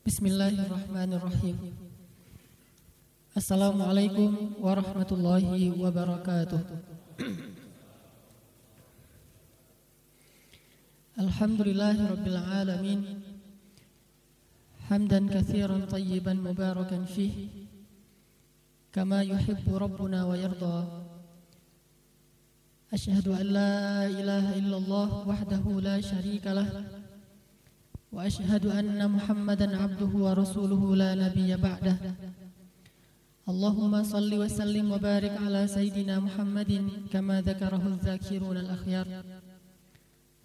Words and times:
Bismillahirrahmanirrahim. 0.00 1.76
Assalamualaikum 3.36 4.56
warahmatullahi 4.56 5.76
wabarakatuh. 5.76 6.56
Alhamdulillahi 11.20 12.00
rabbil 12.00 12.40
alamin. 12.40 13.00
Hamdan 14.88 15.28
katsiran 15.28 15.84
tayyiban 15.84 16.40
mubarakan 16.40 17.04
fih. 17.04 17.52
Kama 18.96 19.20
yuhibbu 19.20 19.76
rabbuna 19.76 20.24
wa 20.24 20.32
yarda. 20.32 21.04
Ashhadu 22.88 23.36
an 23.36 23.46
la 23.52 24.08
ilaha 24.08 24.56
illallah 24.56 25.08
wahdahu 25.28 25.84
la 25.84 26.00
syarika 26.00 26.56
lah. 26.56 26.99
وأشهد 28.12 28.66
أن 28.66 29.10
محمدا 29.10 29.76
عبده 29.82 30.12
ورسوله 30.26 30.96
لا 30.96 31.14
نبي 31.14 31.56
بعده. 31.56 31.96
اللهم 33.48 34.02
صل 34.02 34.34
وسلم 34.34 34.92
وبارك 34.92 35.34
على 35.44 35.66
سيدنا 35.66 36.20
محمد 36.20 36.88
كما 37.12 37.40
ذكره 37.40 37.84
الذاكرون 37.86 38.56
الأخيار. 38.56 39.06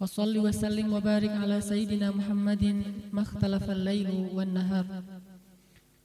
وصل 0.00 0.38
وسلم 0.38 0.92
وبارك 0.92 1.30
على 1.30 1.60
سيدنا 1.60 2.10
محمد 2.10 2.64
ما 3.12 3.22
اختلف 3.22 3.70
الليل 3.70 4.10
والنهار. 4.36 4.86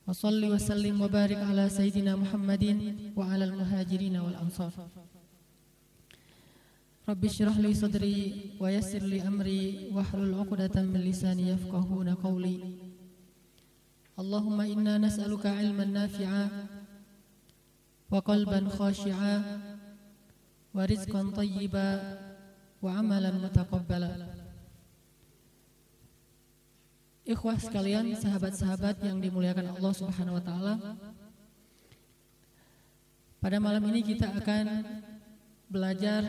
وصل 0.08 0.42
وسلم 0.54 1.02
وبارك 1.02 1.38
على 1.38 1.70
سيدنا 1.70 2.16
محمد 2.16 2.66
وعلى 3.16 3.44
المهاجرين 3.46 4.16
Rabbi 7.12 7.28
syrah 7.28 7.60
li 7.60 7.76
sadri 7.76 8.56
wa 8.56 8.72
yassir 8.72 9.04
li 9.04 9.20
amri 9.20 9.92
wahlul 9.92 10.32
'uqdatam 10.32 10.96
min 10.96 11.04
lisani 11.04 11.52
yafqahuna 11.52 12.16
qawli. 12.16 12.88
Allahumma 14.16 14.64
inna 14.64 14.96
nas'aluka 14.96 15.52
'ilman 15.60 15.92
nafi'a 15.92 16.48
wa 18.08 18.16
qalban 18.24 18.72
khashi'a 18.72 19.44
wa 20.72 20.88
rizqan. 20.88 21.36
Ikhwah 27.28 27.58
sekalian, 27.60 28.08
sahabat-sahabat 28.16 29.04
yang 29.04 29.20
dimuliakan 29.20 29.76
Allah 29.76 29.94
Subhanahu 30.00 30.40
wa 30.40 30.44
taala. 30.48 30.74
Pada 33.44 33.60
malam 33.60 33.84
ini 33.92 34.00
kita 34.00 34.32
akan 34.32 34.66
belajar 35.68 36.24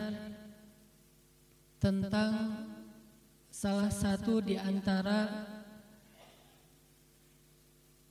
tentang 1.83 2.63
salah 3.51 3.91
satu 3.91 4.39
di 4.39 4.55
antara 4.55 5.27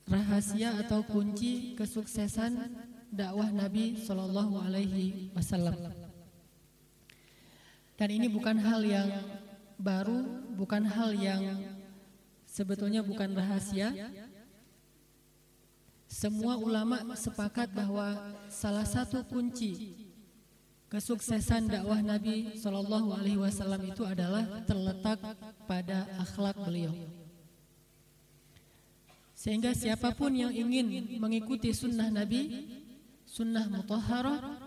rahasia 0.04 0.76
atau 0.84 1.00
kunci 1.00 1.72
kesuksesan 1.72 2.68
dakwah 3.08 3.48
Nabi 3.48 3.96
Shallallahu 3.96 4.60
Alaihi 4.60 5.32
Wasallam. 5.32 5.88
Dan 7.96 8.08
ini 8.12 8.28
bukan 8.28 8.60
hal 8.60 8.84
yang 8.84 9.08
baru, 9.80 10.20
bukan 10.52 10.84
hal 10.84 11.16
yang 11.16 11.64
sebetulnya 12.44 13.00
bukan 13.00 13.32
rahasia. 13.32 13.88
Semua 16.12 16.60
ulama 16.60 17.16
sepakat 17.16 17.72
bahwa 17.72 18.36
salah 18.52 18.84
satu 18.84 19.24
kunci 19.24 19.96
kesuksesan 20.92 21.72
dakwah 21.72 22.04
Nabi 22.04 22.52
Shallallahu 22.52 23.16
Alaihi 23.16 23.40
Wasallam 23.40 23.80
itu 23.88 24.04
adalah 24.04 24.44
terletak 24.68 25.24
pada 25.64 26.04
akhlak 26.20 26.52
beliau. 26.60 26.92
Sehingga 29.32 29.72
siapa 29.72 30.12
pun 30.12 30.36
yang 30.36 30.52
ingin 30.52 31.16
mengikuti 31.16 31.72
sunnah 31.72 32.12
Nabi, 32.12 32.68
sunnah 33.24 33.72
mutahharah, 33.72 34.60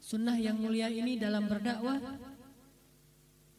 sunnah 0.00 0.40
yang 0.40 0.56
mulia 0.56 0.88
ini 0.88 1.20
dalam 1.20 1.44
berdakwah, 1.44 2.00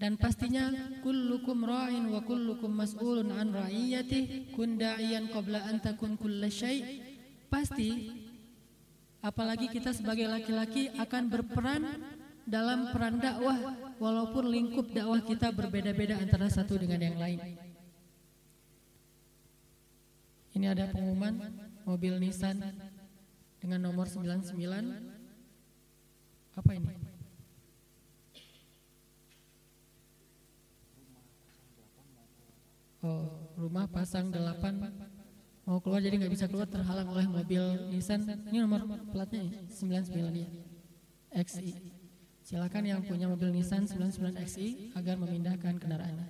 dan 0.02 0.18
pastinya 0.18 0.74
kullukum 1.06 1.62
ra'in 1.62 2.09
wa 2.09 2.25
kullukum 2.25 2.74
mas'ulun 2.74 3.38
an 3.38 3.53
ra'iyatih 3.53 4.50
kun 4.58 4.81
da'iyan 4.81 5.30
qabla 5.30 5.62
an 5.69 5.78
takun 5.78 6.18
kulla 6.18 6.50
syai' 6.50 7.06
pasti 7.53 8.19
Apalagi 9.19 9.68
kita 9.68 9.91
sebagai 9.91 10.31
laki-laki 10.31 10.88
akan 10.96 11.28
berperan 11.28 11.84
dalam 12.47 12.88
peran 12.96 13.19
dakwah 13.19 13.59
walaupun 14.00 14.47
lingkup 14.47 14.88
dakwah 14.96 15.19
kita 15.19 15.52
berbeda-beda 15.52 16.16
antara 16.18 16.47
satu 16.47 16.80
dengan 16.80 17.03
yang 17.03 17.19
lain. 17.19 17.40
Ini 20.56 20.66
ada 20.72 20.88
pengumuman 20.90 21.35
mobil 21.84 22.16
Nissan 22.16 22.63
dengan 23.59 23.80
nomor 23.84 24.07
99. 24.07 24.56
Apa 26.56 26.72
ini? 26.75 26.91
Oh, 33.00 33.31
rumah 33.56 33.88
pasang 33.88 34.28
delapan 34.28 34.75
mau 35.69 35.78
keluar 35.78 36.02
jadi 36.02 36.18
nggak 36.18 36.34
bisa 36.34 36.50
keluar 36.50 36.66
terhalang 36.66 37.06
oleh 37.13 37.30
mobil 37.30 37.62
Nissan. 37.94 38.25
Ini 38.50 38.66
nomor 38.66 38.90
platnya 39.13 39.46
ya 39.46 39.53
99 39.69 40.41
ya 40.41 40.50
XI 41.46 41.78
silakan 42.41 42.81
yang 42.90 43.06
punya 43.06 43.30
mobil 43.30 43.53
Nissan 43.53 43.85
99 43.85 44.34
XI 44.50 44.97
agar 44.97 45.22
memindahkan 45.22 45.78
kendaraannya. 45.78 46.25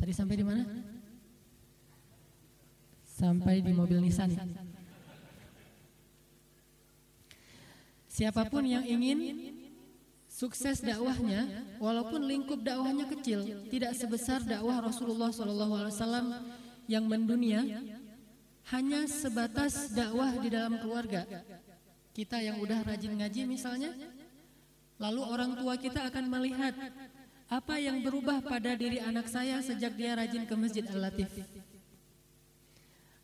Tadi 0.00 0.12
sampai 0.16 0.40
di 0.40 0.44
mana? 0.48 0.64
Sampai 3.04 3.60
di 3.60 3.76
mobil 3.76 4.00
Nissan. 4.00 4.32
Siapa 8.08 8.48
pun 8.48 8.64
yang 8.64 8.88
ingin 8.88 9.52
sukses 10.24 10.80
dakwahnya 10.80 11.68
walaupun 11.76 12.24
lingkup 12.24 12.64
dakwahnya 12.64 13.04
kecil 13.12 13.44
tidak 13.68 13.92
sebesar 13.92 14.40
dakwah 14.40 14.80
Rasulullah 14.80 15.28
SAW 15.28 16.69
yang 16.90 17.06
mendunia 17.06 17.62
hanya 18.74 19.06
sebatas 19.06 19.94
dakwah 19.94 20.34
di 20.42 20.50
dalam 20.50 20.74
keluarga. 20.82 21.22
Kita 22.10 22.42
yang 22.42 22.58
udah 22.58 22.82
rajin 22.82 23.14
ngaji 23.14 23.46
misalnya, 23.46 23.94
lalu 24.98 25.22
orang 25.22 25.54
tua 25.54 25.78
kita 25.78 26.10
akan 26.10 26.26
melihat 26.26 26.74
apa 27.46 27.78
yang 27.78 28.02
berubah 28.02 28.42
pada 28.42 28.74
diri 28.74 28.98
anak 28.98 29.30
saya 29.30 29.62
sejak 29.62 29.94
dia 29.94 30.18
rajin 30.18 30.42
ke 30.46 30.54
Masjid 30.58 30.82
Al-Latif. 30.90 31.30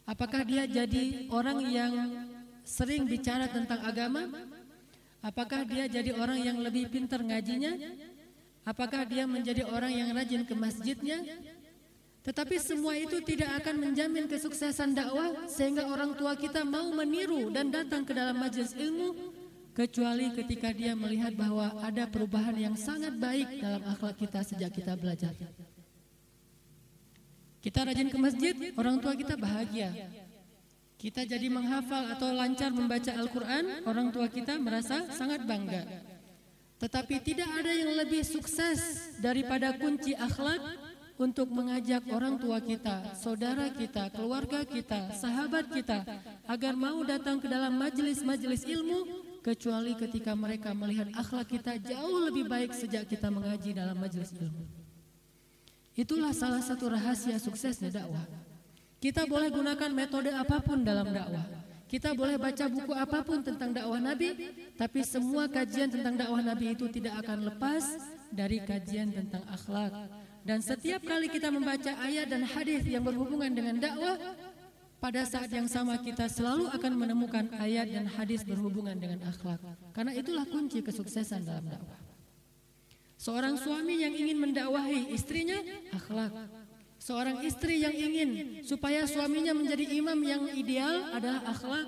Apakah 0.07 0.47
dia 0.47 0.71
jadi 0.71 1.27
orang 1.35 1.59
yang 1.67 1.95
sering 2.63 3.11
bicara 3.11 3.51
tentang 3.51 3.83
agama? 3.83 4.31
Apakah 5.19 5.67
dia 5.67 5.91
jadi 5.91 6.15
orang 6.15 6.39
yang 6.39 6.59
lebih 6.63 6.87
pintar 6.87 7.19
ngajinya? 7.19 7.75
Apakah 8.63 9.03
dia 9.03 9.27
menjadi 9.27 9.67
orang 9.67 9.91
yang 9.91 10.11
rajin 10.15 10.47
ke 10.47 10.55
masjidnya? 10.55 11.19
Tetapi 12.27 12.59
semua 12.59 12.99
itu 12.99 13.23
tidak 13.23 13.63
akan 13.63 13.87
menjamin 13.87 14.27
kesuksesan 14.27 14.99
dakwah 14.99 15.47
sehingga 15.47 15.87
orang 15.87 16.11
tua 16.19 16.35
kita 16.35 16.67
mau 16.67 16.91
meniru 16.91 17.55
dan 17.55 17.71
datang 17.71 18.03
ke 18.03 18.11
dalam 18.11 18.35
majelis 18.35 18.75
ilmu 18.75 19.15
kecuali 19.71 20.35
ketika 20.35 20.75
dia 20.75 20.99
melihat 20.99 21.31
bahwa 21.39 21.71
ada 21.87 22.03
perubahan 22.11 22.59
yang 22.59 22.75
sangat 22.75 23.15
baik 23.15 23.63
dalam 23.63 23.79
akhlak 23.87 24.19
kita 24.19 24.43
sejak 24.43 24.75
kita 24.75 24.99
belajar. 24.99 25.31
Kita 27.63 27.87
rajin 27.87 28.11
ke 28.11 28.19
masjid, 28.19 28.55
orang 28.75 28.99
tua 28.99 29.15
kita 29.15 29.39
bahagia. 29.39 29.95
Kita 30.99 31.23
jadi 31.23 31.47
menghafal 31.47 32.11
atau 32.11 32.35
lancar 32.35 32.75
membaca 32.75 33.13
Al-Quran, 33.15 33.87
orang 33.87 34.11
tua 34.11 34.27
kita 34.27 34.59
merasa 34.59 35.07
sangat 35.15 35.47
bangga. 35.47 35.87
Tetapi 36.83 37.23
tidak 37.23 37.51
ada 37.55 37.71
yang 37.71 37.95
lebih 37.95 38.27
sukses 38.27 39.13
daripada 39.23 39.77
kunci 39.79 40.17
akhlak 40.17 40.61
untuk 41.17 41.49
mengajak 41.49 42.05
orang 42.13 42.37
tua 42.37 42.61
kita, 42.61 43.17
saudara 43.17 43.73
kita, 43.73 44.13
keluarga 44.13 44.69
kita, 44.69 45.17
sahabat 45.17 45.73
kita 45.73 46.05
agar 46.45 46.77
mau 46.77 47.01
datang 47.09 47.41
ke 47.41 47.49
dalam 47.49 47.73
majelis-majelis 47.73 48.69
ilmu 48.69 49.25
kecuali 49.41 49.97
ketika 49.97 50.37
mereka 50.37 50.77
melihat 50.77 51.09
akhlak 51.17 51.49
kita 51.49 51.81
jauh 51.81 52.29
lebih 52.29 52.45
baik 52.45 52.77
sejak 52.77 53.09
kita 53.09 53.33
mengaji 53.33 53.73
dalam 53.73 53.97
majelis 53.97 54.35
ilmu. 54.37 54.65
Itulah 55.97 56.37
salah 56.37 56.61
satu 56.61 56.93
rahasia 56.93 57.41
suksesnya 57.41 57.89
dakwah. 57.89 58.27
Kita 59.01 59.25
boleh 59.25 59.49
gunakan 59.49 59.89
metode 59.95 60.29
apa 60.29 60.61
pun 60.61 60.85
dalam 60.85 61.09
dakwah. 61.09 61.47
Kita 61.87 62.13
boleh 62.13 62.37
baca 62.37 62.67
buku 62.67 62.93
apa 62.93 63.23
pun 63.23 63.41
tentang 63.41 63.71
dakwah 63.71 64.03
Nabi, 64.03 64.35
tapi 64.75 65.07
semua 65.07 65.47
kajian 65.47 65.89
tentang 65.89 66.19
dakwah 66.19 66.43
Nabi 66.43 66.75
itu 66.75 66.91
tidak 66.91 67.23
akan 67.23 67.47
lepas 67.49 67.87
dari 68.35 68.59
kajian 68.59 69.15
tentang 69.15 69.47
akhlak, 69.47 69.95
dan 70.47 70.63
setiap 70.63 71.03
kali 71.03 71.27
kita 71.27 71.51
membaca 71.51 71.91
ayat 72.07 72.31
dan 72.31 72.47
hadis 72.47 72.87
yang 72.87 73.03
berhubungan 73.03 73.51
dengan 73.51 73.83
dakwah, 73.83 74.15
pada 75.03 75.27
saat 75.27 75.51
yang 75.51 75.67
sama 75.67 75.99
kita 75.99 76.31
selalu 76.31 76.71
akan 76.71 76.93
menemukan 76.95 77.51
ayat 77.59 77.91
dan 77.91 78.07
hadis 78.07 78.47
berhubungan 78.47 78.95
dengan 78.95 79.27
akhlak. 79.27 79.59
Karena 79.91 80.15
itulah 80.15 80.47
kunci 80.47 80.87
kesuksesan 80.87 81.43
dalam 81.43 81.67
dakwah. 81.67 81.99
Seorang 83.19 83.59
suami 83.59 84.07
yang 84.07 84.15
ingin 84.15 84.39
mendakwahi 84.39 85.11
istrinya, 85.11 85.59
akhlak. 85.91 86.31
Seorang 87.03 87.43
istri 87.43 87.83
yang 87.83 87.93
ingin 87.93 88.63
supaya 88.63 89.03
suaminya 89.05 89.51
menjadi 89.51 89.85
imam 89.99 90.19
yang 90.23 90.47
ideal 90.55 91.11
adalah 91.11 91.43
akhlak. 91.43 91.87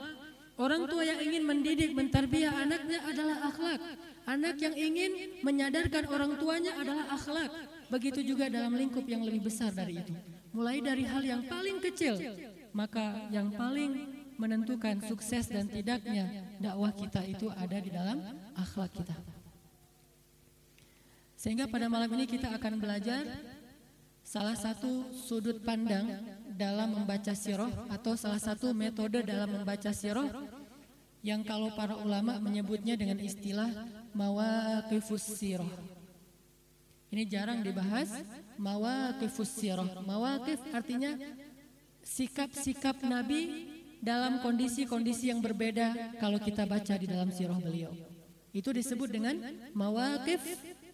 Orang 0.59 0.91
tua 0.91 1.07
yang 1.07 1.23
ingin 1.23 1.47
mendidik, 1.47 1.95
mentarbiah 1.95 2.51
anaknya 2.59 3.07
adalah 3.07 3.55
akhlak. 3.55 3.81
Anak 4.27 4.59
yang 4.59 4.75
ingin 4.75 5.41
menyadarkan 5.47 6.11
orang 6.11 6.35
tuanya 6.43 6.75
adalah 6.75 7.07
akhlak. 7.15 7.78
Begitu 7.89 8.21
juga 8.21 8.53
dalam 8.53 8.77
lingkup 8.77 9.05
yang 9.09 9.25
lebih 9.25 9.49
besar 9.49 9.73
dari 9.73 10.01
itu. 10.01 10.13
Mulai 10.53 10.81
dari 10.85 11.05
hal 11.09 11.23
yang 11.25 11.43
paling 11.45 11.81
kecil, 11.81 12.21
maka 12.73 13.29
yang 13.33 13.49
paling 13.53 14.19
menentukan 14.39 15.03
sukses 15.05 15.51
dan 15.51 15.67
tidaknya 15.67 16.47
dakwah 16.63 16.95
kita 16.95 17.27
itu 17.27 17.51
ada 17.53 17.79
di 17.81 17.91
dalam 17.91 18.23
akhlak 18.55 18.93
kita. 18.95 19.17
Sehingga 21.35 21.67
pada 21.67 21.91
malam 21.91 22.11
ini 22.15 22.27
kita 22.27 22.51
akan 22.55 22.83
belajar 22.83 23.23
salah 24.23 24.55
satu 24.55 25.11
sudut 25.15 25.63
pandang 25.65 26.23
dalam 26.55 27.03
membaca 27.03 27.33
sirah 27.33 27.71
atau 27.89 28.19
salah 28.19 28.43
satu 28.43 28.75
metode 28.75 29.23
dalam 29.23 29.63
membaca 29.63 29.91
sirah 29.95 30.29
yang 31.23 31.43
kalau 31.43 31.75
para 31.75 31.99
ulama 31.99 32.39
menyebutnya 32.39 32.95
dengan 32.95 33.19
istilah 33.19 33.71
mawaqifus 34.15 35.35
sirah. 35.39 35.98
Ini 37.09 37.25
jarang 37.25 37.65
dibahas 37.65 38.13
mawaqifus 38.61 39.49
sirah. 39.57 39.89
Mawaqif 40.05 40.61
artinya 40.77 41.17
sikap-sikap 42.05 43.01
Nabi 43.05 43.69
dalam 43.99 44.45
kondisi-kondisi 44.45 45.33
yang 45.33 45.41
berbeda 45.41 46.17
kalau 46.21 46.37
kita 46.37 46.69
baca 46.69 46.95
di 47.01 47.09
dalam 47.09 47.33
sirah 47.33 47.57
beliau. 47.57 47.97
Itu 48.53 48.77
disebut 48.77 49.09
dengan 49.09 49.41
mawaqif 49.73 50.41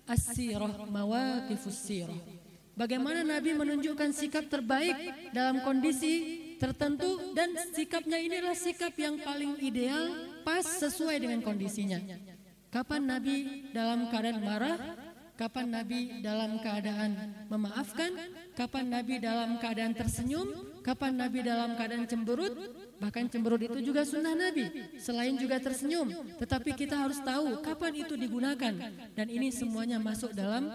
as-sirah, 0.06 0.87
mawaqifus 0.87 1.78
sirah. 1.82 2.19
Bagaimana 2.75 3.22
Nabi 3.22 3.55
menunjukkan 3.55 4.11
sikap 4.11 4.50
terbaik 4.50 5.31
dalam 5.31 5.62
kondisi 5.62 6.43
tertentu 6.58 7.34
dan 7.34 7.55
sikapnya 7.70 8.19
inilah 8.19 8.55
sikap 8.55 8.94
yang 8.99 9.19
paling 9.22 9.58
ideal 9.62 10.11
pas 10.43 10.62
sesuai 10.62 11.22
dengan 11.22 11.38
kondisinya. 11.43 12.02
Kapan 12.75 13.02
Nabi 13.06 13.70
dalam 13.70 14.11
keadaan 14.11 14.43
marah? 14.43 14.78
Kapan 15.35 15.67
Nabi 15.67 16.23
dalam 16.23 16.63
keadaan 16.63 17.11
memaafkan? 17.51 18.15
Kapan 18.55 18.87
Nabi 18.87 19.19
dalam 19.19 19.59
keadaan 19.59 19.91
tersenyum? 19.91 20.47
Kapan 20.87 21.19
Nabi 21.19 21.43
dalam 21.43 21.75
keadaan 21.75 22.07
cemberut? 22.07 22.55
Bahkan 23.03 23.35
cemberut 23.35 23.59
itu 23.59 23.79
juga 23.83 24.07
sunnah 24.07 24.39
Nabi. 24.39 24.71
Selain 25.03 25.35
juga 25.35 25.59
tersenyum, 25.59 26.07
tetapi 26.39 26.71
kita 26.79 26.95
harus 26.95 27.19
tahu 27.19 27.59
kapan 27.67 28.07
itu 28.07 28.15
digunakan. 28.15 28.75
Dan 29.19 29.27
ini 29.27 29.51
semuanya 29.51 29.99
masuk 29.99 30.31
dalam 30.31 30.71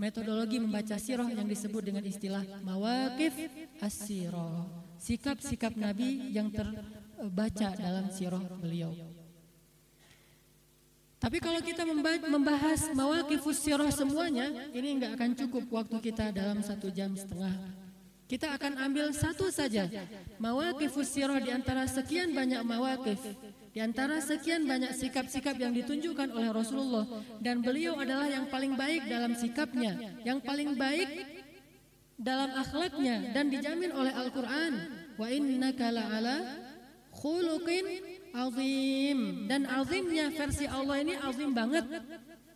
metodologi 0.00 0.56
membaca 0.56 0.96
sirah 0.96 1.28
yang 1.28 1.44
disebut 1.44 1.82
dengan 1.92 2.04
istilah 2.08 2.46
mawakif 2.64 3.36
as-sirah. 3.84 4.64
Sikap-sikap 4.96 5.76
Nabi 5.76 6.32
yang 6.32 6.48
terbaca 6.48 7.76
dalam 7.76 8.08
sirah 8.08 8.40
beliau. 8.56 9.07
Tapi 11.18 11.42
kalau 11.42 11.58
kita 11.58 11.82
membahas 12.30 12.94
mawakifus 12.94 13.58
sirah 13.58 13.90
semuanya, 13.90 14.70
ini 14.70 15.02
nggak 15.02 15.12
akan 15.18 15.30
cukup 15.34 15.64
waktu 15.74 15.98
kita 15.98 16.30
dalam 16.30 16.62
satu 16.62 16.94
jam 16.94 17.10
setengah. 17.18 17.50
Kita 18.28 18.54
akan 18.54 18.76
ambil 18.86 19.10
satu 19.10 19.48
saja. 19.48 19.88
Mawakifus 20.36 21.10
sirah 21.10 21.40
di 21.40 21.48
antara 21.48 21.88
sekian 21.88 22.36
banyak 22.36 22.60
mawakif. 22.60 23.18
Di 23.72 23.80
antara 23.80 24.20
sekian 24.20 24.68
banyak 24.68 24.92
sikap-sikap 24.94 25.56
yang 25.56 25.72
ditunjukkan 25.72 26.36
oleh 26.36 26.52
Rasulullah. 26.52 27.08
Dan 27.40 27.64
beliau 27.64 27.96
adalah 27.96 28.28
yang 28.28 28.46
paling 28.52 28.76
baik 28.76 29.08
dalam 29.08 29.32
sikapnya. 29.32 30.20
Yang 30.28 30.44
paling 30.44 30.76
baik 30.76 31.08
dalam 32.20 32.52
akhlaknya. 32.52 33.32
Dan 33.32 33.48
dijamin 33.48 33.96
oleh 33.96 34.12
Al-Quran. 34.12 34.72
Wa 35.16 35.26
innaka 35.32 35.88
la'ala 35.88 36.36
khuluqin 37.16 38.17
azim. 38.46 39.18
Dan 39.50 39.66
azimnya 39.66 40.30
versi 40.30 40.64
Allah 40.70 40.96
ini 41.02 41.14
azim 41.18 41.50
banget. 41.50 41.84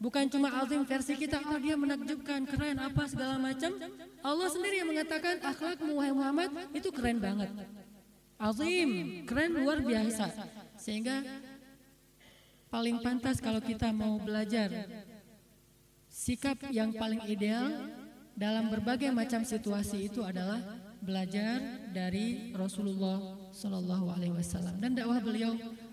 bukan 0.02 0.26
cuma 0.26 0.50
azim 0.58 0.82
versi 0.82 1.14
kita 1.14 1.43
oh 1.43 1.58
dia 1.58 1.75
menakjubkan. 1.75 2.46
Keren 2.46 2.79
apa 2.79 3.02
segala 3.11 3.38
macam. 3.38 3.70
Allah 4.23 4.49
sendiri 4.50 4.82
yang 4.82 4.90
mengatakan 4.90 5.43
akhlakmu 5.43 5.99
wahai 5.99 6.14
Muhammad 6.14 6.50
itu 6.75 6.88
keren 6.94 7.19
banget. 7.19 7.50
azim 8.43 9.23
keren 9.26 9.50
luar 9.55 9.79
biasa. 9.82 10.26
sehingga 10.75 11.23
paling 12.67 12.99
pantas 12.99 13.38
kalau 13.38 13.62
kita 13.62 13.94
mau 13.94 14.19
belajar 14.19 14.90
sikap 16.11 16.58
yang 16.75 16.90
paling 16.90 17.23
ideal 17.31 17.87
dalam 18.34 18.67
berbagai 18.67 19.12
macam 19.14 19.46
situasi 19.46 20.11
itu 20.11 20.26
adalah 20.26 20.58
belajar 20.99 21.61
dari 21.94 22.50
Rasulullah 22.50 23.42
Shallallahu 23.53 24.09
Alaihi 24.09 24.35
Wasallam. 24.35 24.81
Dan 24.81 24.97
dakwah 24.97 25.21
beliau 25.21 25.53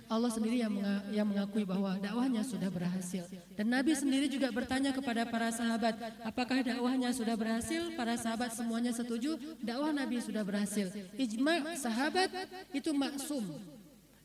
Allah 0.09 0.31
sendiri 0.33 0.57
yang, 0.57 0.73
yang 1.13 1.27
mengakui 1.29 1.61
bahwa 1.67 1.93
dakwahnya 2.01 2.41
sudah 2.41 2.71
berhasil. 2.73 3.29
Dan 3.53 3.69
Nabi 3.69 3.93
sendiri 3.93 4.25
juga 4.25 4.49
bertanya 4.49 4.89
kepada 4.89 5.27
para 5.29 5.53
sahabat 5.53 5.93
apakah 6.25 6.65
dakwahnya 6.65 7.13
sudah 7.13 7.37
berhasil? 7.37 7.93
Para 7.93 8.17
sahabat 8.17 8.57
semuanya 8.57 8.89
setuju 8.89 9.37
dakwah 9.61 9.93
Nabi 9.93 10.17
sudah 10.17 10.41
berhasil. 10.41 10.89
Ijma 11.13 11.77
sahabat 11.77 12.33
itu 12.73 12.89
maksum. 12.89 13.45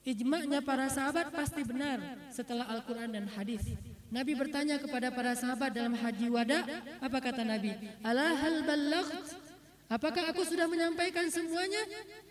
Ijma'nya 0.04 0.60
para 0.60 0.92
sahabat 0.92 1.32
pasti 1.32 1.64
benar 1.64 1.96
setelah 2.28 2.68
Al-Quran 2.68 3.08
dan 3.08 3.24
hadis. 3.24 3.64
Nabi 4.12 4.36
bertanya 4.36 4.76
kepada 4.76 5.08
para 5.08 5.32
sahabat 5.32 5.72
dalam 5.72 5.96
haji 5.96 6.28
wada 6.28 6.60
apa 7.00 7.18
kata 7.24 7.40
Nabi? 7.40 7.72
Ala 8.04 8.36
hal 8.36 8.68
balagh 8.68 9.08
Apakah 9.94 10.34
aku 10.34 10.42
sudah 10.42 10.66
menyampaikan 10.66 11.30
semuanya? 11.30 11.78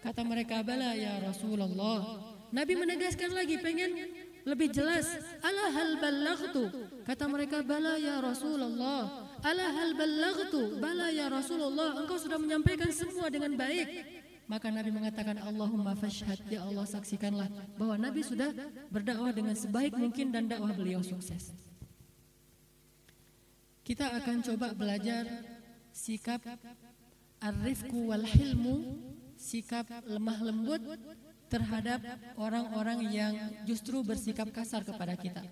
Kata 0.03 0.19
mereka, 0.27 0.59
bala 0.67 0.99
ya 0.99 1.23
Rasulullah. 1.23 2.19
Nabi 2.51 2.75
menegaskan 2.75 3.31
lagi, 3.31 3.55
pengen 3.63 3.95
lebih 4.43 4.67
jelas. 4.75 5.07
Ala 5.39 5.71
hal 5.71 5.95
balaghtu. 5.95 6.67
Kata 7.07 7.23
mereka, 7.31 7.63
bala 7.63 7.95
ya 7.95 8.19
Rasulullah. 8.19 9.31
Ala 9.39 9.65
hal 9.79 9.95
balaghtu. 9.95 10.75
Bala 10.83 11.07
ya 11.07 11.31
Rasulullah. 11.31 12.03
Engkau 12.03 12.19
sudah 12.19 12.35
menyampaikan 12.35 12.91
semua 12.91 13.31
dengan 13.31 13.55
baik. 13.55 14.11
Maka 14.43 14.67
Nabi 14.67 14.91
mengatakan 14.91 15.39
Allahumma 15.39 15.95
fashhad 15.95 16.43
ya 16.51 16.67
Allah 16.67 16.83
saksikanlah 16.83 17.47
bahwa 17.79 17.95
Nabi 17.95 18.27
sudah 18.27 18.51
berdakwah 18.91 19.31
dengan 19.31 19.55
sebaik 19.55 19.95
mungkin 19.95 20.35
dan 20.35 20.51
dakwah 20.51 20.75
beliau 20.75 20.99
sukses. 20.99 21.55
Kita 23.87 24.11
akan 24.19 24.43
coba 24.43 24.75
belajar 24.75 25.23
sikap 25.95 26.43
Arifku 27.43 28.07
wal 28.07 28.23
hilmu 28.23 29.03
sikap 29.35 29.83
lemah 30.07 30.39
lembut 30.39 30.79
terhadap 31.51 31.99
orang-orang 32.39 32.99
yang 33.11 33.33
justru 33.67 33.99
bersikap 33.99 34.47
kasar 34.55 34.87
kepada 34.87 35.19
kita. 35.19 35.43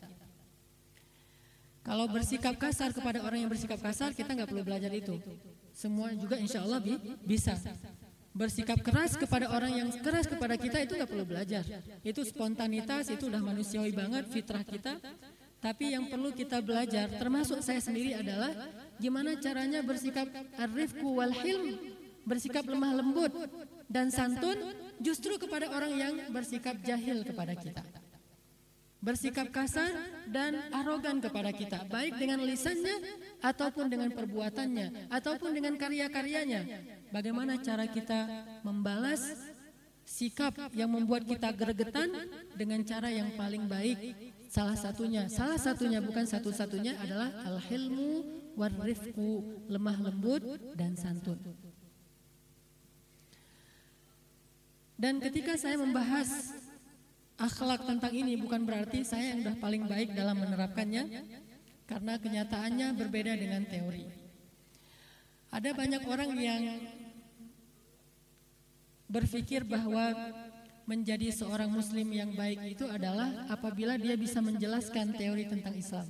Kalau 1.81 2.05
bersikap 2.07 2.55
kasar 2.55 2.93
kepada 2.95 3.25
orang 3.25 3.43
yang 3.43 3.51
bersikap 3.51 3.81
kasar, 3.81 4.15
kita 4.15 4.31
nggak 4.37 4.49
perlu 4.49 4.63
belajar 4.63 4.93
itu. 4.93 5.19
Semua 5.73 6.13
juga 6.15 6.37
insya 6.39 6.63
Allah 6.63 6.79
bi 6.79 6.95
bisa. 7.25 7.57
Bersikap 8.31 8.79
keras 8.79 9.19
kepada 9.19 9.51
orang 9.51 9.75
yang 9.75 9.89
keras 9.99 10.23
kepada 10.29 10.55
kita 10.55 10.79
itu 10.79 10.95
nggak 10.95 11.09
perlu 11.09 11.25
belajar. 11.27 11.67
Itu 12.05 12.23
spontanitas, 12.23 13.11
itu 13.11 13.27
udah 13.27 13.43
manusiawi 13.43 13.91
banget, 13.91 14.29
fitrah 14.31 14.63
kita. 14.63 14.95
Tapi 15.61 15.93
yang 15.93 16.09
perlu 16.09 16.33
kita 16.33 16.57
belajar, 16.63 17.11
termasuk 17.17 17.61
saya 17.61 17.77
sendiri 17.77 18.17
adalah 18.17 18.49
gimana 19.01 19.33
caranya 19.41 19.81
bersikap 19.81 20.29
arifku 20.61 21.17
wal 21.17 21.33
hilm, 21.33 21.97
bersikap 22.21 22.61
lemah 22.69 23.01
lembut 23.01 23.33
dan 23.89 24.13
santun 24.13 24.55
justru 25.01 25.41
kepada 25.41 25.73
orang 25.73 25.93
yang 25.97 26.13
bersikap 26.29 26.77
jahil 26.85 27.25
kepada 27.25 27.57
kita. 27.57 27.81
Bersikap 29.01 29.49
kasar 29.49 29.89
dan 30.29 30.61
arogan 30.69 31.17
kepada 31.17 31.49
kita, 31.49 31.89
baik 31.89 32.21
dengan 32.21 32.45
lisannya 32.45 33.01
ataupun 33.41 33.89
dengan 33.89 34.13
perbuatannya 34.13 35.09
ataupun 35.09 35.57
dengan 35.57 35.73
karya-karyanya. 35.73 36.61
Bagaimana 37.09 37.57
cara 37.57 37.89
kita 37.89 38.29
membalas 38.61 39.25
sikap 40.05 40.53
yang 40.77 40.93
membuat 40.93 41.25
kita 41.25 41.49
gregetan 41.49 42.13
dengan 42.53 42.85
cara 42.85 43.09
yang 43.09 43.33
paling 43.33 43.65
baik? 43.65 44.13
Salah 44.53 44.77
satunya, 44.77 45.25
salah 45.33 45.57
satunya 45.57 45.97
bukan 45.97 46.29
satu-satunya 46.29 47.01
adalah 47.01 47.33
al-hilmu 47.49 48.40
warifku, 48.55 49.45
lemah 49.67 49.97
lembut 50.09 50.43
dan 50.75 50.95
santun. 50.95 51.39
Dan 55.01 55.17
ketika 55.17 55.57
saya 55.57 55.81
membahas 55.81 56.29
akhlak 57.41 57.89
tentang 57.89 58.13
ini 58.13 58.37
bukan 58.37 58.61
berarti 58.61 59.01
saya 59.01 59.33
yang 59.33 59.41
sudah 59.41 59.57
paling 59.57 59.89
baik 59.89 60.13
dalam 60.13 60.37
menerapkannya 60.37 61.25
karena 61.89 62.13
kenyataannya 62.21 62.87
berbeda 62.93 63.33
dengan 63.33 63.65
teori. 63.65 64.05
Ada 65.51 65.73
banyak 65.73 66.03
orang 66.05 66.31
yang 66.37 66.63
berpikir 69.11 69.67
bahwa 69.67 70.15
menjadi 70.87 71.33
seorang 71.35 71.67
muslim 71.67 72.07
yang 72.13 72.31
baik 72.31 72.77
itu 72.77 72.87
adalah 72.87 73.49
apabila 73.51 73.99
dia 73.99 74.15
bisa 74.15 74.39
menjelaskan 74.39 75.11
teori 75.17 75.49
tentang 75.51 75.75
Islam. 75.75 76.07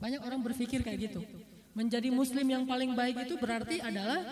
Banyak 0.00 0.20
orang 0.24 0.40
berpikir 0.40 0.80
kayak 0.80 1.12
gitu. 1.12 1.20
Menjadi 1.76 2.08
muslim 2.08 2.46
yang 2.48 2.64
paling 2.64 2.96
baik 2.96 3.28
itu 3.28 3.36
berarti 3.36 3.78
adalah 3.84 4.24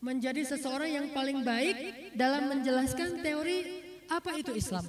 menjadi 0.00 0.42
seseorang 0.42 0.90
yang 0.90 1.06
paling 1.12 1.44
baik 1.44 1.76
dalam 2.16 2.50
menjelaskan 2.50 3.20
teori 3.22 3.84
apa 4.08 4.40
itu 4.40 4.56
Islam. 4.56 4.84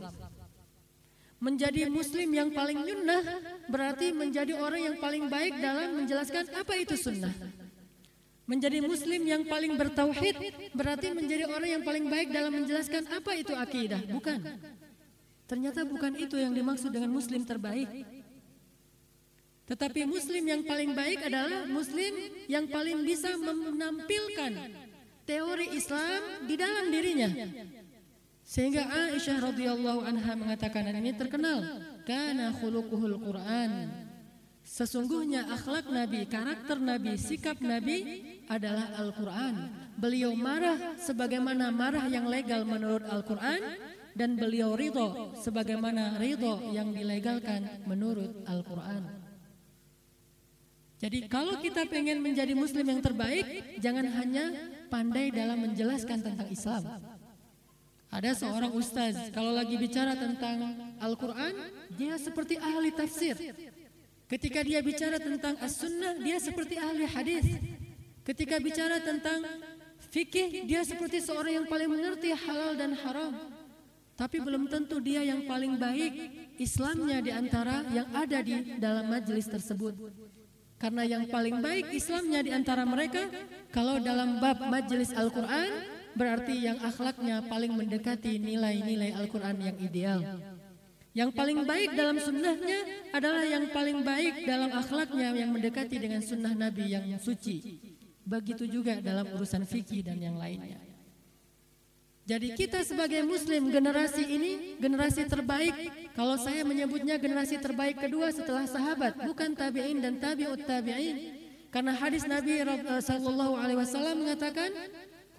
Menjadi 1.39 1.87
muslim 1.87 2.27
yang 2.35 2.49
paling 2.51 2.83
nyunnah 2.83 3.23
berarti 3.71 4.11
menjadi 4.11 4.59
orang 4.59 4.81
yang 4.91 4.95
paling 4.99 5.31
baik 5.31 5.53
dalam 5.59 6.03
menjelaskan 6.03 6.51
apa 6.51 6.73
itu 6.75 6.95
sunnah. 6.99 7.31
Menjadi 8.49 8.81
muslim 8.81 9.21
yang 9.23 9.45
paling 9.45 9.77
bertauhid 9.77 10.35
berarti 10.73 11.13
menjadi 11.13 11.45
orang 11.47 11.69
yang 11.79 11.83
paling 11.85 12.05
baik 12.09 12.33
dalam 12.33 12.51
menjelaskan 12.59 13.07
apa 13.13 13.31
itu 13.37 13.53
akidah. 13.53 14.01
Bukan. 14.09 14.41
Ternyata 15.47 15.85
bukan 15.85 16.17
itu 16.17 16.35
yang 16.35 16.51
dimaksud 16.51 16.91
dengan 16.91 17.13
muslim 17.13 17.45
terbaik. 17.45 17.87
Tetapi 19.69 20.01
muslim 20.09 20.41
yang 20.49 20.65
paling 20.65 20.97
baik 20.97 21.29
adalah 21.29 21.69
muslim 21.69 22.09
yang 22.49 22.65
paling 22.65 23.05
bisa 23.05 23.37
menampilkan 23.37 24.51
teori 25.29 25.77
Islam 25.77 26.49
di 26.49 26.57
dalam 26.57 26.89
dirinya. 26.89 27.29
Sehingga 28.41 28.89
Aisyah 28.89 29.45
radhiyallahu 29.45 30.01
anha 30.09 30.33
mengatakan 30.33 30.89
dan 30.89 30.97
ini 30.97 31.13
terkenal, 31.13 31.61
kana 32.01 32.49
khuluquhul 32.57 33.21
Quran. 33.21 33.93
Sesungguhnya 34.65 35.45
akhlak 35.53 35.85
Nabi, 35.85 36.25
karakter 36.25 36.81
Nabi, 36.81 37.13
sikap 37.21 37.61
Nabi 37.61 38.25
adalah 38.49 38.89
Al-Qur'an. 38.97 39.69
Beliau 40.01 40.33
marah 40.33 40.97
sebagaimana 40.97 41.69
marah 41.69 42.09
yang 42.09 42.25
legal 42.25 42.65
menurut 42.65 43.05
Al-Qur'an 43.05 43.61
dan 44.17 44.33
beliau 44.33 44.73
ridho 44.73 45.37
sebagaimana 45.37 46.17
ridho 46.17 46.73
yang 46.73 46.89
dilegalkan 46.89 47.85
menurut 47.85 48.33
Al-Qur'an. 48.49 49.18
Jadi 50.99 51.31
kalau 51.31 51.55
kita 51.63 51.87
pengen 51.87 52.19
menjadi 52.19 52.51
muslim 52.51 52.83
yang 52.83 52.99
terbaik, 52.99 53.79
jangan 53.79 54.03
hanya 54.19 54.51
pandai 54.91 55.31
dalam 55.31 55.63
menjelaskan 55.63 56.19
tentang 56.19 56.47
Islam 56.51 56.83
ada 58.09 58.33
seorang 58.33 58.73
ustaz 58.73 59.13
kalau 59.29 59.53
lagi 59.53 59.77
bicara 59.77 60.17
tentang 60.17 60.73
Al-Quran, 60.97 61.53
dia 61.93 62.17
seperti 62.17 62.57
ahli 62.57 62.89
tafsir. 62.89 63.37
Ketika 64.25 64.65
dia 64.65 64.81
bicara 64.81 65.21
tentang 65.21 65.57
as-sunnah, 65.61 66.17
dia 66.17 66.41
seperti 66.41 66.77
ahli 66.77 67.05
hadis. 67.05 67.45
Ketika 68.25 68.57
bicara 68.57 68.97
tentang 69.01 69.45
fikih, 70.09 70.65
dia 70.65 70.81
seperti 70.85 71.21
seorang 71.21 71.61
yang 71.61 71.67
paling 71.69 71.89
mengerti 71.89 72.33
halal 72.33 72.73
dan 72.73 72.97
haram. 72.97 73.33
Tapi 74.17 74.41
belum 74.41 74.67
tentu 74.67 74.97
dia 74.99 75.23
yang 75.23 75.45
paling 75.45 75.77
baik 75.77 76.13
Islamnya 76.59 77.23
di 77.23 77.31
antara 77.31 77.87
yang 77.93 78.09
ada 78.11 78.41
di 78.41 78.77
dalam 78.81 79.05
majelis 79.05 79.47
tersebut. 79.47 79.95
Karena 80.79 81.03
yang 81.03 81.27
paling 81.27 81.59
baik 81.59 81.91
Islamnya 81.91 82.39
di 82.39 82.55
antara 82.55 82.87
mereka, 82.87 83.27
kalau 83.75 83.99
dalam 83.99 84.39
bab 84.39 84.63
majelis 84.71 85.11
Al-Quran, 85.11 85.69
berarti 86.15 86.55
yang 86.55 86.79
akhlaknya 86.79 87.43
paling 87.51 87.75
mendekati 87.75 88.39
nilai-nilai 88.39 89.11
Al-Quran 89.11 89.59
yang 89.59 89.77
ideal. 89.77 90.19
Yang 91.11 91.35
paling 91.35 91.67
baik 91.67 91.99
dalam 91.99 92.15
sunnahnya 92.15 92.79
adalah 93.11 93.43
yang 93.43 93.67
paling 93.75 94.07
baik 94.07 94.47
dalam 94.47 94.71
akhlaknya 94.71 95.35
yang 95.35 95.51
mendekati 95.51 95.99
dengan 95.99 96.23
sunnah 96.23 96.55
Nabi 96.55 96.95
yang 96.95 97.05
suci. 97.19 97.81
Begitu 98.23 98.69
juga 98.71 99.03
dalam 99.03 99.27
urusan 99.35 99.67
fikih 99.67 100.07
dan 100.07 100.15
yang 100.15 100.39
lainnya. 100.39 100.88
Jadi 102.29 102.53
kita 102.53 102.85
sebagai 102.85 103.25
muslim 103.25 103.73
generasi 103.73 104.21
ini 104.21 104.77
generasi 104.77 105.25
terbaik. 105.25 105.73
kalau 106.13 106.37
saya 106.37 106.61
menyebutnya 106.61 107.17
generasi 107.17 107.57
terbaik 107.57 107.97
kedua 107.97 108.29
setelah 108.29 108.69
sahabat 108.69 109.17
bukan 109.25 109.57
tabi'in 109.57 109.97
dan 109.97 110.21
tabi'ut 110.21 110.61
tabi'in. 110.61 111.33
karena 111.73 111.97
hadis 111.97 112.29
Nabi 112.29 112.61
sallallahu 113.01 113.57
alaihi 113.57 113.81
wasallam 113.81 114.21
mengatakan 114.21 114.69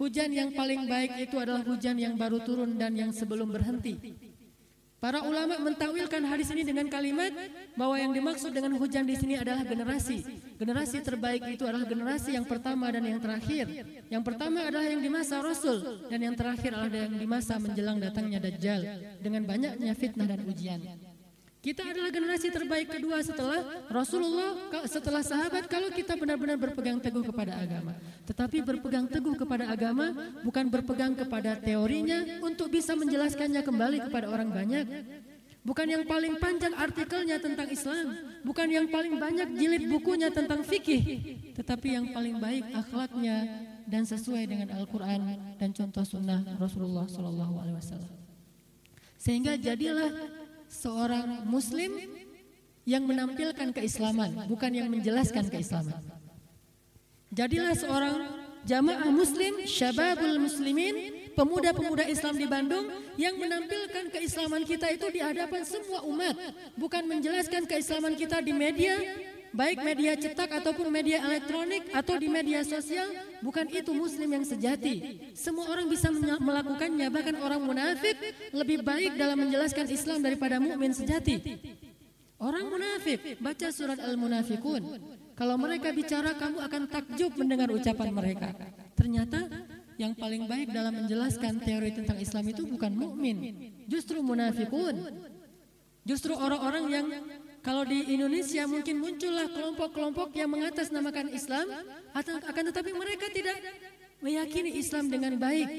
Hujan 0.01 0.33
yang 0.33 0.49
paling 0.49 0.89
baik 0.89 1.29
itu 1.29 1.37
adalah 1.37 1.61
hujan 1.61 1.93
yang 1.93 2.17
baru 2.17 2.41
turun 2.41 2.73
dan 2.73 2.97
yang 2.97 3.13
sebelum 3.13 3.53
berhenti. 3.53 4.01
Para 5.01 5.25
ulama 5.25 5.57
mentawilkan 5.57 6.21
hadis 6.29 6.53
ini 6.53 6.61
dengan 6.61 6.85
kalimat 6.85 7.33
bahwa 7.73 7.97
yang 7.97 8.13
dimaksud 8.13 8.53
dengan 8.53 8.77
hujan 8.77 9.01
di 9.01 9.17
sini 9.17 9.33
adalah 9.33 9.65
generasi. 9.65 10.21
Generasi 10.61 11.01
terbaik 11.01 11.41
itu 11.57 11.65
adalah 11.65 11.89
generasi 11.89 12.37
yang 12.37 12.45
pertama 12.45 12.85
dan 12.93 13.09
yang 13.09 13.17
terakhir. 13.17 13.65
Yang 14.13 14.21
pertama 14.21 14.61
adalah 14.61 14.85
yang 14.85 15.01
di 15.01 15.09
masa 15.09 15.41
Rasul 15.41 16.05
dan 16.05 16.21
yang 16.21 16.37
terakhir 16.37 16.77
adalah 16.77 17.09
yang 17.09 17.17
di 17.17 17.25
masa 17.25 17.57
menjelang 17.57 17.97
datangnya 17.97 18.37
Dajjal 18.45 18.81
dengan 19.17 19.41
banyaknya 19.49 19.89
fitnah 19.97 20.29
dan 20.29 20.45
ujian. 20.45 20.79
Kita 21.61 21.85
adalah 21.85 22.09
generasi 22.09 22.49
terbaik 22.49 22.89
kedua 22.89 23.21
setelah 23.21 23.85
Rasulullah, 23.85 24.57
setelah 24.89 25.21
sahabat 25.21 25.69
kalau 25.69 25.93
kita 25.93 26.17
benar-benar 26.17 26.57
berpegang 26.57 26.97
teguh 26.97 27.21
kepada 27.21 27.53
agama. 27.53 27.93
Tetapi 28.25 28.65
berpegang 28.65 29.05
teguh 29.05 29.37
kepada 29.37 29.69
agama 29.69 30.09
bukan 30.41 30.65
berpegang 30.73 31.13
kepada 31.13 31.53
teorinya 31.61 32.41
untuk 32.41 32.73
bisa 32.73 32.97
menjelaskannya 32.97 33.61
kembali 33.61 34.09
kepada 34.09 34.33
orang 34.33 34.49
banyak. 34.49 34.85
Bukan 35.61 35.85
yang 35.85 36.01
paling 36.09 36.41
panjang 36.41 36.73
artikelnya 36.73 37.37
tentang 37.37 37.69
Islam, 37.69 38.17
bukan 38.41 38.65
yang 38.65 38.89
paling 38.89 39.21
banyak 39.21 39.53
jilid 39.53 39.85
bukunya 39.85 40.33
tentang 40.33 40.65
fikih, 40.65 41.37
tetapi 41.53 41.93
yang 41.93 42.09
paling 42.09 42.41
baik 42.41 42.73
akhlaknya 42.73 43.45
dan 43.85 44.01
sesuai 44.01 44.49
dengan 44.49 44.73
Al-Quran 44.73 45.37
dan 45.61 45.69
contoh 45.69 46.01
sunnah 46.01 46.41
Rasulullah 46.57 47.05
SAW. 47.05 48.01
Sehingga 49.21 49.53
jadilah 49.53 50.40
seorang 50.71 51.43
muslim 51.43 51.91
yang 52.87 53.03
menampilkan 53.03 53.75
keislaman, 53.75 54.47
bukan 54.47 54.71
yang 54.71 54.87
menjelaskan 54.87 55.51
keislaman. 55.51 55.99
Jadilah 57.31 57.75
seorang 57.75 58.15
jamaah 58.63 59.11
muslim, 59.11 59.67
syababul 59.67 60.39
muslimin, 60.41 61.29
pemuda-pemuda 61.35 62.07
Islam 62.07 62.35
di 62.39 62.47
Bandung 62.47 62.87
yang 63.15 63.35
menampilkan 63.39 64.11
keislaman 64.11 64.63
kita 64.67 64.91
itu 64.91 65.07
di 65.11 65.19
hadapan 65.19 65.63
semua 65.63 66.03
umat, 66.07 66.35
bukan 66.75 67.03
menjelaskan 67.07 67.67
keislaman 67.67 68.15
kita 68.15 68.43
di 68.43 68.51
media, 68.51 68.97
baik 69.51 69.83
media 69.83 70.15
cetak 70.15 70.49
ataupun 70.63 70.87
media 70.87 71.19
elektronik 71.23 71.91
atau 71.91 72.15
di 72.15 72.27
media 72.31 72.63
sosial, 72.63 73.11
bukan 73.43 73.67
itu 73.67 73.91
muslim 73.91 74.27
yang 74.31 74.45
sejati. 74.47 75.19
Semua 75.35 75.71
orang 75.71 75.87
bisa 75.91 76.07
melakukannya, 76.39 77.07
bahkan 77.11 77.35
orang 77.39 77.61
munafik 77.61 78.15
lebih 78.55 78.83
baik 78.83 79.19
dalam 79.19 79.37
menjelaskan 79.47 79.87
Islam 79.91 80.23
daripada 80.23 80.57
mukmin 80.57 80.95
sejati. 80.95 81.39
Orang 82.41 82.73
munafik, 82.73 83.37
baca 83.37 83.67
surat 83.69 84.01
Al-Munafikun. 84.01 84.81
Kalau 85.37 85.55
mereka 85.61 85.93
bicara, 85.93 86.33
kamu 86.33 86.57
akan 86.57 86.81
takjub 86.89 87.37
mendengar 87.37 87.69
ucapan 87.69 88.09
mereka. 88.09 88.49
Ternyata 88.97 89.45
yang 90.01 90.17
paling 90.17 90.49
baik 90.49 90.73
dalam 90.73 91.05
menjelaskan 91.05 91.61
teori 91.61 91.93
tentang 91.93 92.17
Islam 92.17 92.45
itu 92.49 92.65
bukan 92.65 92.89
mukmin, 92.97 93.37
justru 93.85 94.25
munafikun. 94.25 94.97
Justru 96.01 96.33
orang-orang 96.33 96.83
yang 96.89 97.07
kalau 97.61 97.85
di 97.85 98.09
Indonesia 98.09 98.65
mungkin 98.65 98.97
muncullah 98.97 99.45
kelompok-kelompok 99.53 100.33
yang 100.33 100.49
mengatasnamakan 100.49 101.29
Islam, 101.29 101.69
akan 102.17 102.63
tetapi 102.73 102.91
mereka 102.93 103.29
tidak 103.29 103.57
meyakini 104.17 104.81
Islam 104.81 105.13
dengan 105.13 105.37
baik. 105.37 105.69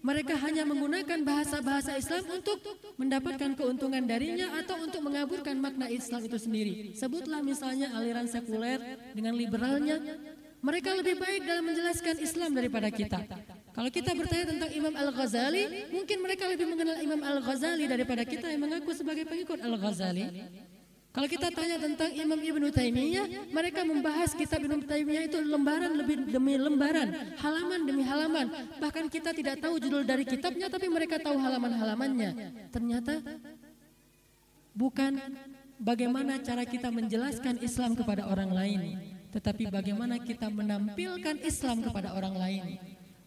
Mereka 0.00 0.32
hanya 0.42 0.64
menggunakan 0.64 1.20
bahasa-bahasa 1.22 1.92
Islam 2.00 2.24
untuk 2.32 2.56
mendapatkan 2.96 3.52
keuntungan 3.52 4.00
darinya 4.08 4.56
atau 4.56 4.80
untuk 4.80 5.04
mengaburkan 5.04 5.60
makna 5.60 5.92
Islam 5.92 6.24
itu 6.24 6.40
sendiri. 6.40 6.96
Sebutlah 6.96 7.44
misalnya 7.44 7.92
aliran 7.92 8.24
sekuler 8.24 8.80
dengan 9.12 9.36
liberalnya. 9.36 10.00
Mereka 10.64 10.92
lebih 11.04 11.20
baik 11.20 11.44
dalam 11.44 11.68
menjelaskan 11.68 12.16
Islam 12.20 12.56
daripada 12.56 12.88
kita. 12.88 13.22
Kalau 13.70 13.88
kita 13.92 14.12
bertanya 14.16 14.56
tentang 14.56 14.70
Imam 14.72 14.94
Al-Ghazali, 14.96 15.92
mungkin 15.94 16.18
mereka 16.24 16.48
lebih 16.48 16.66
mengenal 16.68 16.96
Imam 17.00 17.20
Al-Ghazali 17.20 17.84
daripada 17.84 18.24
kita 18.24 18.48
yang 18.48 18.66
mengaku 18.66 18.96
sebagai 18.96 19.28
pengikut 19.28 19.60
Al-Ghazali. 19.60 20.26
Kalau 21.10 21.26
kita 21.26 21.50
tanya 21.50 21.74
tentang 21.74 22.14
Imam 22.14 22.38
Ibn 22.38 22.70
Taimiyah, 22.70 23.50
mereka 23.50 23.82
membahas 23.82 24.30
kitab 24.30 24.62
Ibn 24.62 24.86
Taimiyah 24.86 25.26
itu 25.26 25.42
lembaran 25.42 25.90
lebih 25.98 26.30
demi 26.30 26.54
lembaran, 26.54 27.34
halaman 27.34 27.80
demi 27.82 28.06
halaman. 28.06 28.46
Bahkan 28.78 29.10
kita 29.10 29.34
tidak 29.34 29.58
tahu 29.58 29.82
judul 29.82 30.06
dari 30.06 30.22
kitabnya, 30.22 30.70
tapi 30.70 30.86
mereka 30.86 31.18
tahu 31.18 31.34
halaman-halamannya. 31.34 32.30
Ternyata 32.70 33.26
bukan 34.70 35.18
bagaimana 35.82 36.38
cara 36.46 36.62
kita 36.62 36.94
menjelaskan 36.94 37.58
Islam 37.58 37.98
kepada 37.98 38.30
orang 38.30 38.54
lain, 38.54 38.80
tetapi 39.34 39.66
bagaimana 39.66 40.14
kita 40.22 40.46
menampilkan 40.46 41.42
Islam 41.42 41.82
kepada 41.82 42.14
orang 42.14 42.38
lain. 42.38 42.62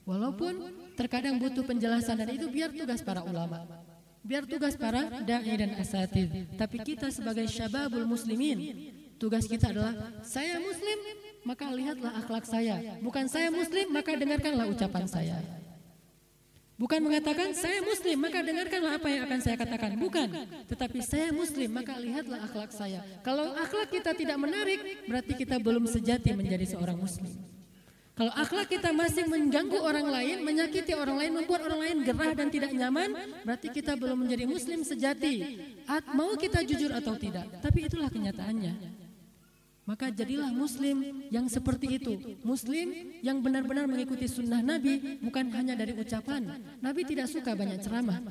Walaupun 0.08 0.72
terkadang 0.96 1.36
butuh 1.36 1.68
penjelasan 1.68 2.16
dan 2.16 2.32
itu 2.32 2.48
biar 2.48 2.72
tugas 2.72 3.04
para 3.04 3.28
ulama. 3.28 3.68
Biar 4.24 4.48
tugas 4.48 4.80
para 4.80 5.20
da'i 5.27 5.53
dan 5.60 5.75
asatid. 5.75 6.56
Tapi 6.56 6.80
kita 6.80 7.12
sebagai 7.12 7.44
syababul 7.51 8.08
muslimin, 8.08 8.88
tugas 9.20 9.44
kita 9.44 9.75
adalah 9.75 9.92
saya 10.24 10.63
muslim, 10.63 10.98
maka 11.44 11.68
lihatlah 11.68 12.24
akhlak 12.24 12.48
saya. 12.48 12.98
Bukan 13.03 13.27
saya 13.27 13.51
muslim, 13.51 13.92
maka 13.92 14.15
dengarkanlah 14.15 14.72
ucapan 14.72 15.06
saya. 15.12 15.38
Bukan 16.74 17.00
mengatakan 17.06 17.53
saya 17.53 17.86
muslim, 17.86 18.18
maka 18.18 18.42
dengarkanlah 18.42 18.98
apa 18.98 19.08
yang 19.12 19.22
akan 19.30 19.39
saya 19.44 19.56
katakan. 19.60 19.92
Bukan. 20.00 20.27
Tetapi 20.72 21.00
saya 21.06 21.30
muslim, 21.30 21.70
maka 21.70 21.94
lihatlah 22.00 22.39
akhlak 22.48 22.72
saya. 22.74 23.03
Kalau 23.22 23.53
akhlak 23.60 23.92
kita 23.92 24.15
tidak 24.18 24.39
menarik, 24.39 24.80
berarti 25.06 25.34
kita 25.36 25.60
belum 25.62 25.86
sejati 25.86 26.34
menjadi 26.34 26.65
seorang 26.74 26.98
muslim. 26.98 27.30
Kalau 28.13 28.29
akhlak 28.29 28.70
kita 28.70 28.93
masih 28.93 29.25
mengganggu 29.25 29.82
orang 29.82 30.05
lain, 30.05 30.46
menyakiti 30.46 30.93
orang 30.93 31.17
lain, 31.17 31.32
membuat 31.34 31.65
orang 31.65 31.82
lain 31.82 31.98
gerah 32.05 32.29
dan 32.38 32.46
tidak 32.53 32.70
nyaman, 32.70 33.10
berarti 33.41 33.74
kita 33.74 33.98
belum 33.98 34.22
menjadi 34.22 34.46
muslim 34.46 34.86
sejati. 34.86 35.58
At, 35.89 36.13
mau 36.13 36.38
kita 36.38 36.62
jujur 36.62 36.93
atau 36.93 37.17
tidak, 37.17 37.50
tapi 37.58 37.89
itulah 37.89 38.13
kenyataannya. 38.13 39.01
Maka 39.84 40.13
jadilah 40.13 40.53
muslim 40.53 41.25
yang 41.34 41.50
seperti 41.50 41.98
itu. 41.98 42.13
Muslim 42.46 43.17
yang 43.25 43.41
benar-benar 43.41 43.89
mengikuti 43.89 44.29
sunnah 44.29 44.62
Nabi, 44.62 45.17
bukan 45.17 45.50
hanya 45.50 45.74
dari 45.74 45.98
ucapan. 45.98 46.53
Nabi 46.86 47.01
tidak 47.10 47.34
suka 47.34 47.58
banyak 47.58 47.82
ceramah. 47.82 48.22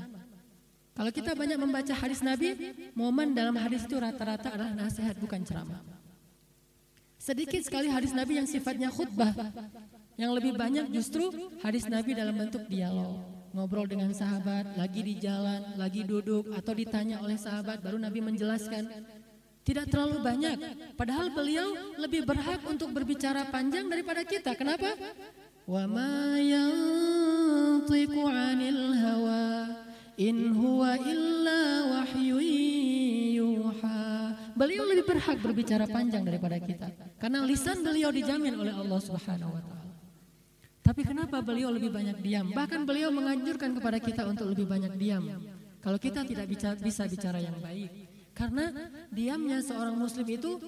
Kalau 0.95 1.11
kita 1.11 1.35
banyak 1.35 1.59
membaca 1.59 1.93
hadis 1.93 2.23
Nabi, 2.23 2.55
momen 2.95 3.35
dalam 3.35 3.59
hadis 3.59 3.83
itu 3.83 3.99
rata-rata 3.99 4.55
adalah 4.55 4.79
nasihat, 4.79 5.19
bukan 5.19 5.43
ceramah. 5.43 6.02
Sedikit 7.23 7.63
sekali 7.63 7.87
hadis 7.87 8.11
Nabi 8.11 8.43
yang 8.43 8.51
sifatnya 8.51 8.91
khutbah. 8.91 9.31
Yang 10.19 10.43
lebih 10.43 10.53
banyak 10.59 10.91
justru 10.91 11.31
hadis 11.63 11.87
Nabi 11.87 12.19
dalam 12.19 12.35
bentuk 12.35 12.67
dialog. 12.67 13.23
Ngobrol 13.55 13.87
dengan 13.87 14.11
sahabat, 14.11 14.75
lagi 14.75 15.07
di 15.07 15.15
jalan, 15.23 15.79
lagi 15.79 16.03
duduk, 16.03 16.51
atau 16.51 16.75
ditanya 16.75 17.23
oleh 17.23 17.39
sahabat, 17.39 17.79
baru 17.79 18.03
Nabi 18.03 18.27
menjelaskan. 18.27 19.07
Tidak 19.63 19.87
terlalu 19.87 20.19
banyak. 20.19 20.59
Padahal 20.99 21.31
beliau 21.31 21.95
lebih 21.95 22.27
berhak 22.27 22.59
untuk 22.67 22.91
berbicara 22.91 23.47
panjang 23.55 23.87
daripada 23.87 24.27
kita. 24.27 24.59
Kenapa? 24.59 24.91
Beliau 34.53 34.85
lebih 34.85 35.05
berhak 35.09 35.39
berbicara 35.41 35.85
panjang 35.89 36.23
daripada 36.23 36.57
kita. 36.61 36.89
Karena 37.17 37.45
lisan 37.45 37.81
beliau 37.81 38.13
dijamin 38.13 38.55
oleh 38.57 38.75
Allah 38.75 39.01
Subhanahu 39.01 39.53
wa 39.55 39.63
taala. 39.63 39.83
Tapi 40.83 41.03
kenapa 41.07 41.39
beliau 41.39 41.71
lebih 41.71 41.95
banyak 41.95 42.19
diam? 42.19 42.51
Bahkan 42.51 42.83
beliau 42.83 43.15
menganjurkan 43.15 43.79
kepada 43.79 44.03
kita 44.03 44.27
untuk 44.27 44.51
lebih 44.51 44.67
banyak 44.67 44.99
diam. 44.99 45.25
Kalau 45.79 45.99
kita 45.99 46.27
tidak 46.27 46.47
bisa, 46.51 46.75
bisa 46.75 47.07
bicara 47.07 47.39
yang 47.39 47.55
baik. 47.63 47.91
Karena 48.35 48.71
diamnya 49.13 49.63
seorang 49.63 49.95
muslim 49.95 50.27
itu 50.27 50.59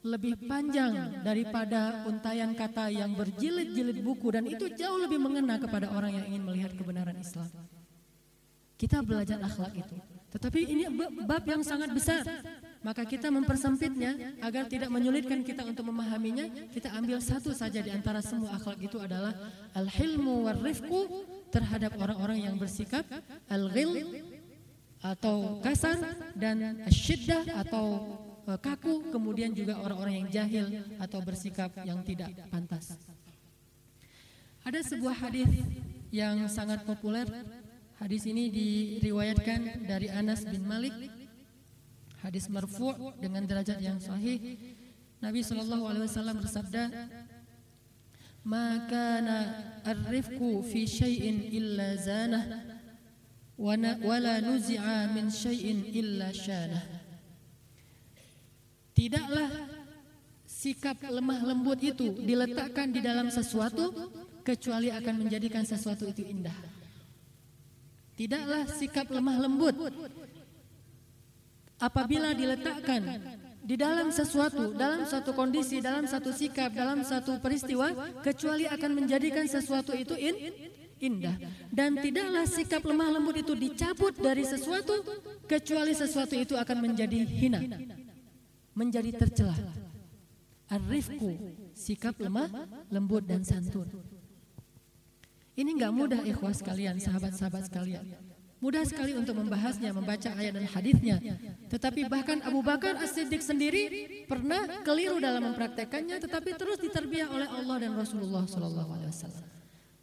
lebih 0.00 0.48
panjang 0.48 1.20
daripada 1.20 2.08
untayan 2.08 2.56
kata 2.56 2.88
yang 2.88 3.12
berjilid-jilid 3.12 4.00
buku 4.00 4.32
dan 4.32 4.48
itu 4.48 4.72
jauh 4.72 4.96
lebih 4.96 5.20
mengena 5.20 5.60
kepada 5.60 5.92
orang 5.92 6.16
yang 6.16 6.24
ingin 6.32 6.42
melihat 6.48 6.72
kebenaran 6.72 7.16
Islam. 7.20 7.52
Kita 8.80 9.04
belajar 9.04 9.44
akhlak 9.44 9.76
itu. 9.76 9.96
Tetapi 10.32 10.60
ini 10.72 10.88
bab 11.28 11.44
yang 11.44 11.60
sangat 11.60 11.92
besar. 11.92 12.24
Maka 12.80 13.04
kita 13.04 13.28
mempersempitnya 13.28 14.40
agar 14.40 14.64
tidak 14.64 14.88
menyulitkan 14.88 15.44
kita 15.44 15.68
untuk 15.68 15.92
memahaminya. 15.92 16.48
Kita 16.72 16.96
ambil 16.96 17.20
satu 17.20 17.52
saja 17.52 17.84
di 17.84 17.92
antara 17.92 18.24
semua 18.24 18.56
akhlak 18.56 18.80
itu 18.80 18.96
adalah 18.96 19.36
al-hilmu 19.76 20.48
war-rifqu 20.48 21.28
terhadap 21.52 21.92
orang-orang 22.00 22.48
yang 22.48 22.56
bersikap 22.56 23.04
al-ghil 23.52 24.24
atau 25.04 25.60
kasar 25.60 25.96
dan 26.32 26.84
syiddah 26.88 27.44
atau 27.64 28.16
eh, 28.48 28.58
kaku 28.60 29.12
kemudian 29.12 29.52
juga 29.52 29.80
orang-orang 29.80 30.24
yang 30.24 30.28
jahil 30.32 30.66
atau 30.96 31.20
bersikap 31.20 31.72
yang 31.84 32.00
tidak 32.00 32.32
pantas. 32.48 32.96
Ada 34.64 34.80
sebuah 34.88 35.28
hadis 35.28 35.48
yang 36.12 36.48
sangat 36.48 36.84
populer. 36.88 37.28
Hadis 38.00 38.24
ini 38.24 38.48
diriwayatkan 38.48 39.84
dari 39.84 40.08
Anas 40.08 40.48
bin 40.48 40.64
Malik 40.64 41.19
hadis 42.20 42.46
marfu' 42.52 43.16
dengan 43.20 43.44
derajat 43.44 43.80
yang 43.80 43.98
sahih 44.00 44.56
Nabi 45.20 45.44
sallallahu 45.44 45.84
alaihi 45.84 46.04
wasallam 46.08 46.36
bersabda 46.40 46.82
maka 48.40 49.20
na 49.20 49.36
ar-rifqu 49.84 50.64
fi 50.64 50.88
syai'in 50.88 51.52
illa 51.52 51.96
zanah 52.00 52.44
wala 53.60 54.40
nuzi'a 54.40 55.12
min 55.12 55.28
syai'in 55.28 55.84
illa 55.92 56.32
syanah 56.32 57.00
Tidaklah 59.00 59.48
sikap 60.44 61.00
lemah 61.08 61.40
lembut 61.40 61.80
itu 61.80 62.20
diletakkan 62.20 62.92
di 62.92 63.00
dalam 63.00 63.32
sesuatu 63.32 63.88
kecuali 64.44 64.92
akan 64.92 65.24
menjadikan 65.24 65.64
sesuatu 65.64 66.04
itu 66.04 66.20
indah. 66.20 66.52
Tidaklah 68.12 68.68
sikap 68.68 69.08
lemah 69.08 69.40
lembut 69.40 69.72
apabila 71.80 72.36
diletakkan 72.36 73.02
di 73.60 73.76
dalam 73.76 74.08
sesuatu, 74.12 74.72
dalam 74.76 75.04
satu 75.04 75.32
kondisi, 75.32 75.80
dalam 75.80 76.04
satu 76.04 76.32
sikap, 76.32 76.72
dalam 76.72 77.00
satu 77.04 77.40
peristiwa, 77.40 77.92
kecuali 78.24 78.68
akan 78.68 78.90
menjadikan 79.04 79.44
sesuatu 79.48 79.96
itu 79.96 80.16
in, 80.16 80.36
indah. 81.00 81.36
Dan 81.72 81.96
tidaklah 82.00 82.44
sikap 82.48 82.84
lemah 82.84 83.20
lembut 83.20 83.36
itu 83.40 83.52
dicabut 83.56 84.16
dari 84.16 84.44
sesuatu, 84.44 85.00
kecuali 85.48 85.92
sesuatu 85.96 86.36
itu 86.36 86.56
akan 86.56 86.76
menjadi 86.84 87.20
hina, 87.24 87.60
menjadi 88.76 89.10
tercela. 89.16 89.56
Arifku, 90.70 91.34
sikap 91.74 92.16
lemah, 92.20 92.46
lembut 92.88 93.26
dan 93.26 93.42
santun. 93.42 93.90
Ini 95.58 95.76
nggak 95.76 95.92
mudah 95.92 96.20
ikhwas 96.24 96.62
kalian, 96.64 96.96
sahabat-sahabat 97.02 97.68
sekalian. 97.68 98.29
Mudah 98.60 98.84
sekali 98.84 99.16
untuk 99.16 99.40
membahasnya, 99.40 99.88
membaca 99.96 100.30
ayat 100.36 100.52
dan 100.52 100.68
hadisnya. 100.68 101.16
Tetapi 101.72 102.12
bahkan 102.12 102.44
Abu 102.44 102.60
Bakar 102.60 103.00
As-Siddiq 103.00 103.40
sendiri 103.40 104.24
pernah 104.28 104.84
keliru 104.84 105.16
dalam 105.16 105.48
mempraktekannya, 105.48 106.20
tetapi 106.20 106.60
terus 106.60 106.76
diterbiah 106.76 107.32
oleh 107.32 107.48
Allah 107.48 107.76
dan 107.88 107.96
Rasulullah 107.96 108.44
Wasallam. 108.44 109.48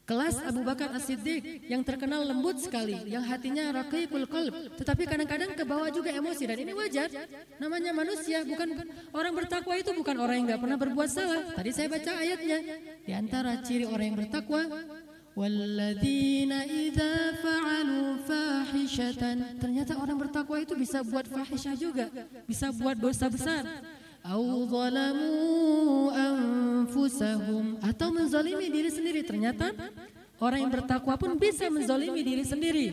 Kelas 0.07 0.39
Abu 0.39 0.63
Bakar 0.63 0.89
As-Siddiq 0.95 1.67
yang 1.67 1.83
terkenal 1.83 2.23
lembut 2.23 2.57
sekali, 2.63 2.95
yang 3.11 3.27
hatinya 3.27 3.75
raqiqul 3.75 4.23
qalb, 4.25 4.55
tetapi 4.79 5.03
kadang-kadang 5.03 5.51
ke 5.51 5.67
bawah 5.67 5.91
juga 5.91 6.15
emosi 6.15 6.47
dan 6.47 6.57
ini 6.63 6.71
wajar. 6.71 7.11
Namanya 7.59 7.91
manusia, 7.91 8.41
bukan 8.47 8.87
orang 9.11 9.35
bertakwa 9.35 9.75
itu 9.75 9.91
bukan 9.91 10.15
orang 10.17 10.41
yang 10.41 10.45
nggak 10.47 10.61
pernah 10.63 10.79
berbuat 10.79 11.09
salah. 11.11 11.51
Tadi 11.53 11.69
saya 11.75 11.91
baca 11.91 12.11
ayatnya. 12.23 12.57
Di 13.03 13.11
antara 13.11 13.59
ciri 13.59 13.83
orang 13.83 14.15
yang 14.15 14.17
bertakwa, 14.23 14.63
Walladzina 15.37 16.65
idza 16.65 17.37
fa'alu 17.45 18.25
fahishatan. 18.25 19.61
Ternyata 19.61 19.93
orang 20.01 20.17
bertakwa 20.17 20.57
itu 20.57 20.73
bisa 20.73 21.05
buat 21.05 21.29
fahisyah 21.29 21.77
juga, 21.77 22.09
bisa 22.49 22.73
buat 22.73 22.97
dosa 22.97 23.29
besar. 23.29 23.61
Au 24.25 24.65
zalamu 24.65 26.09
anfusahum 26.09 27.77
atau 27.85 28.09
menzalimi 28.09 28.65
diri 28.65 28.89
sendiri. 28.89 29.21
Ternyata 29.21 29.77
orang 30.41 30.65
yang 30.65 30.73
bertakwa 30.73 31.13
pun 31.13 31.37
bisa 31.37 31.69
menzalimi 31.69 32.25
diri 32.25 32.41
sendiri. 32.41 32.87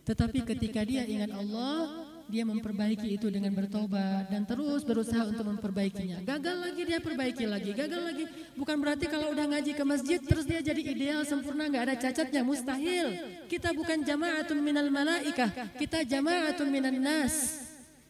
Tetapi 0.00 0.48
ketika 0.48 0.80
dia 0.80 1.04
ingat 1.04 1.28
Allah, 1.36 2.05
dia 2.26 2.42
memperbaiki 2.42 3.14
itu 3.14 3.30
dengan 3.30 3.54
bertobat 3.54 4.26
dan 4.26 4.42
terus 4.42 4.82
berusaha 4.82 5.30
untuk 5.30 5.46
memperbaikinya. 5.46 6.26
Gagal 6.26 6.56
lagi 6.58 6.82
dia 6.82 6.98
perbaiki 6.98 7.46
lagi, 7.46 7.70
gagal 7.70 8.02
lagi. 8.02 8.24
Bukan 8.58 8.76
berarti 8.82 9.06
kalau 9.06 9.30
udah 9.30 9.46
ngaji 9.46 9.72
ke 9.78 9.84
masjid 9.86 10.18
terus 10.18 10.42
dia 10.42 10.58
jadi 10.58 10.82
ideal 10.82 11.22
sempurna 11.22 11.70
nggak 11.70 11.84
ada 11.86 11.96
cacatnya, 11.96 12.42
mustahil. 12.42 13.14
Kita 13.46 13.70
bukan 13.70 14.02
jama'atun 14.02 14.58
minal 14.58 14.90
malaikah, 14.90 15.50
kita 15.78 16.02
jama'atun 16.02 16.66
minan 16.66 16.98
nas. 16.98 17.62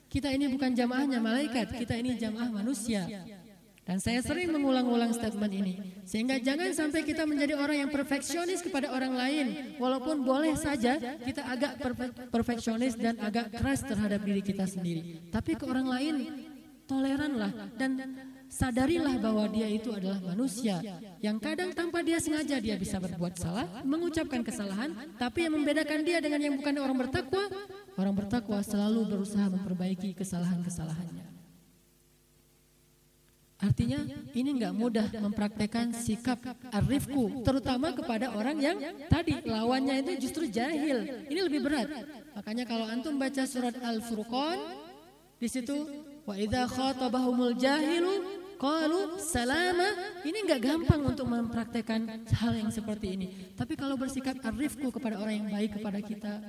Kita 0.07 0.33
ini 0.33 0.48
bukan 0.48 0.72
jamaahnya 0.72 1.20
malaikat, 1.20 1.76
kita 1.76 1.98
ini 2.00 2.16
jamaah 2.16 2.48
manusia. 2.48 3.05
Dan 3.87 4.03
saya 4.03 4.18
sering 4.18 4.51
mengulang-ulang 4.51 5.14
statement 5.14 5.53
ini. 5.55 5.79
Sehingga 6.03 6.42
jangan 6.42 6.75
sampai 6.75 7.07
kita 7.07 7.22
menjadi 7.22 7.55
orang 7.55 7.87
yang 7.87 7.90
perfeksionis 7.94 8.59
kepada 8.59 8.90
orang 8.90 9.14
lain. 9.14 9.46
Walaupun 9.79 10.27
boleh 10.27 10.59
saja 10.59 10.99
kita 11.22 11.46
agak 11.46 11.79
perfeksionis 12.35 12.99
dan 12.99 13.14
agak 13.22 13.55
keras 13.55 13.87
terhadap 13.87 14.27
diri 14.27 14.42
kita 14.42 14.66
sendiri. 14.66 15.31
Tapi 15.31 15.55
ke 15.55 15.62
orang 15.70 15.87
lain 15.87 16.14
toleranlah 16.87 17.51
dan 17.79 17.99
sadarilah 18.46 19.18
bahwa 19.18 19.46
dia 19.51 19.66
itu 19.66 19.90
adalah 19.90 20.22
manusia 20.22 20.79
yang 21.18 21.38
kadang 21.42 21.75
tanpa 21.75 22.03
dia 22.03 22.22
sengaja 22.22 22.62
dia 22.62 22.79
bisa 22.79 23.03
berbuat 23.03 23.35
salah, 23.38 23.66
mengucapkan 23.83 24.42
kesalahan, 24.46 24.94
tapi 25.18 25.46
yang 25.46 25.55
membedakan 25.59 26.07
dia 26.07 26.22
dengan 26.22 26.38
yang 26.38 26.55
bukan 26.55 26.75
orang 26.79 26.99
bertakwa, 27.07 27.42
orang 27.99 28.14
bertakwa 28.14 28.59
selalu 28.62 29.03
berusaha 29.03 29.46
memperbaiki 29.51 30.14
kesalahan-kesalahannya. 30.14 31.36
Artinya 33.56 34.04
ini 34.36 34.60
nggak 34.60 34.74
mudah 34.76 35.06
mempraktekkan 35.16 35.96
sikap 35.96 36.36
arifku, 36.68 37.40
terutama 37.40 37.88
kepada 37.96 38.36
orang 38.36 38.60
yang 38.60 38.76
tadi 39.08 39.40
lawannya 39.48 40.04
itu 40.04 40.28
justru 40.28 40.44
jahil. 40.44 41.24
Ini 41.32 41.40
lebih 41.40 41.64
berat. 41.64 41.88
Makanya 42.36 42.68
kalau 42.68 42.84
antum 42.84 43.16
baca 43.16 43.48
surat 43.48 43.72
Al-Furqan, 43.80 44.60
di 45.40 45.48
situ 45.48 45.88
wa 46.28 46.36
idza 46.36 46.68
khatabahumul 46.68 47.56
jahilu 47.56 48.44
qalu 48.60 49.16
salama. 49.24 49.88
Ini 50.20 50.36
nggak 50.44 50.60
gampang 50.60 51.00
untuk 51.16 51.24
mempraktekkan 51.24 52.28
hal 52.36 52.52
yang 52.60 52.68
seperti 52.68 53.16
ini. 53.16 53.56
Tapi 53.56 53.72
kalau 53.72 53.96
bersikap 53.96 54.36
arifku 54.44 54.92
kepada 54.92 55.16
orang 55.16 55.44
yang 55.44 55.48
baik 55.48 55.80
kepada 55.80 56.00
kita, 56.04 56.44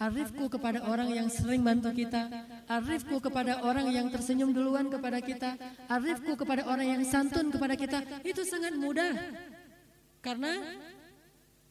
Arifku 0.00 0.48
kepada 0.48 0.82
orang 0.88 1.08
yang 1.12 1.28
sering 1.28 1.62
bantu 1.62 1.92
kita. 1.92 2.26
Arifku 2.66 3.20
kepada 3.20 3.62
orang 3.62 3.86
yang 3.92 4.06
tersenyum 4.08 4.50
duluan 4.50 4.88
kepada 4.88 5.20
kita. 5.20 5.54
Arifku 5.86 6.32
kepada 6.34 6.66
orang 6.66 6.98
yang 6.98 7.02
santun 7.06 7.52
kepada 7.52 7.76
kita. 7.76 8.00
Itu 8.24 8.42
sangat 8.42 8.74
mudah. 8.74 9.12
Karena 10.24 10.58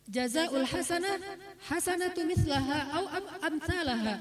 jazaul 0.07 0.67
hasanah 0.67 1.17
hasanatu 1.65 2.21
mislaha 2.23 2.77
au 2.95 3.05
amsalaha. 3.41 4.15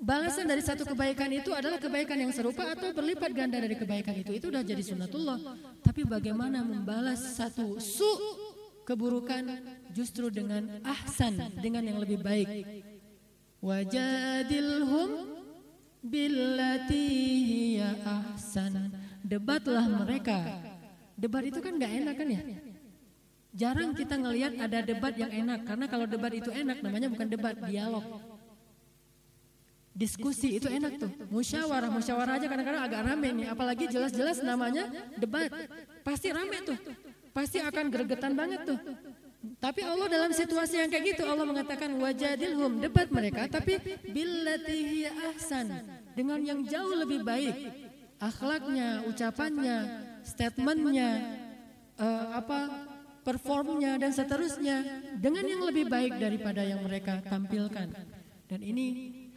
Balasan 0.00 0.48
dari 0.48 0.64
satu 0.64 0.88
kebaikan 0.88 1.28
itu 1.28 1.52
adalah 1.52 1.76
kebaikan 1.76 2.16
yang 2.16 2.32
serupa 2.32 2.72
atau 2.72 2.88
berlipat 2.96 3.36
ganda 3.36 3.60
dari 3.60 3.76
kebaikan 3.76 4.16
itu. 4.16 4.32
Itu 4.32 4.48
sudah 4.48 4.64
jadi 4.64 4.80
sunnatullah. 4.80 5.38
Tapi 5.84 6.08
bagaimana 6.08 6.64
membalas 6.64 7.36
satu 7.36 7.76
su 7.76 8.08
keburukan 8.88 9.44
justru 9.92 10.32
dengan 10.32 10.80
ahsan, 10.88 11.52
dengan 11.60 11.84
yang 11.84 12.00
lebih 12.00 12.16
baik. 12.16 12.48
Wajadilhum 13.60 15.10
billati 16.00 17.06
hiya 17.44 17.92
ahsan. 18.04 18.88
Debatlah 19.20 19.84
mereka. 19.84 20.64
Debat 21.20 21.44
itu 21.44 21.60
kan 21.60 21.76
nggak 21.76 21.92
enak 22.00 22.14
kan 22.16 22.28
ya? 22.32 22.42
Jarang 23.50 23.92
kita 23.92 24.16
ngelihat 24.16 24.56
ada 24.56 24.78
debat 24.80 25.12
yang 25.12 25.28
enak 25.28 25.68
karena 25.68 25.84
kalau 25.90 26.06
debat 26.08 26.32
itu 26.32 26.48
enak 26.48 26.80
namanya 26.80 27.12
bukan 27.12 27.28
debat, 27.28 27.54
dialog. 27.68 28.04
Diskusi 29.90 30.56
itu 30.56 30.64
enak 30.70 30.96
tuh. 30.96 31.12
Musyawarah, 31.28 31.92
musyawarah 31.92 32.40
aja 32.40 32.46
kadang-kadang 32.48 32.82
agak 32.88 33.00
rame 33.04 33.28
nih. 33.36 33.46
Apalagi 33.52 33.84
jelas-jelas 33.92 34.40
namanya 34.40 34.88
debat. 35.20 35.52
Pasti 36.00 36.32
rame 36.32 36.64
tuh. 36.64 36.78
Pasti 37.36 37.60
akan 37.60 37.92
gregetan 37.92 38.32
banget 38.32 38.64
tuh. 38.64 38.78
Tapi 39.40 39.80
Allah 39.80 40.08
dalam 40.12 40.32
situasi 40.36 40.84
yang 40.84 40.92
kayak 40.92 41.16
gitu 41.16 41.24
Allah 41.24 41.48
mengatakan 41.48 41.96
wajadilhum 41.96 42.76
debat 42.76 43.08
mereka 43.08 43.48
tapi 43.48 43.80
billati 44.04 45.08
ahsan 45.08 45.80
dengan 46.12 46.44
yang 46.44 46.60
jauh 46.68 46.92
lebih 46.92 47.24
baik 47.24 47.56
akhlaknya, 48.20 49.08
ucapannya, 49.08 49.78
statementnya, 50.20 51.10
uh, 51.96 52.36
apa 52.36 52.68
performnya 53.24 53.96
dan 53.96 54.12
seterusnya 54.12 54.84
dengan 55.16 55.44
yang 55.48 55.64
lebih 55.64 55.88
baik 55.88 56.20
daripada 56.20 56.60
yang 56.60 56.84
mereka 56.84 57.24
tampilkan. 57.24 57.88
Dan 58.44 58.60
ini 58.60 58.86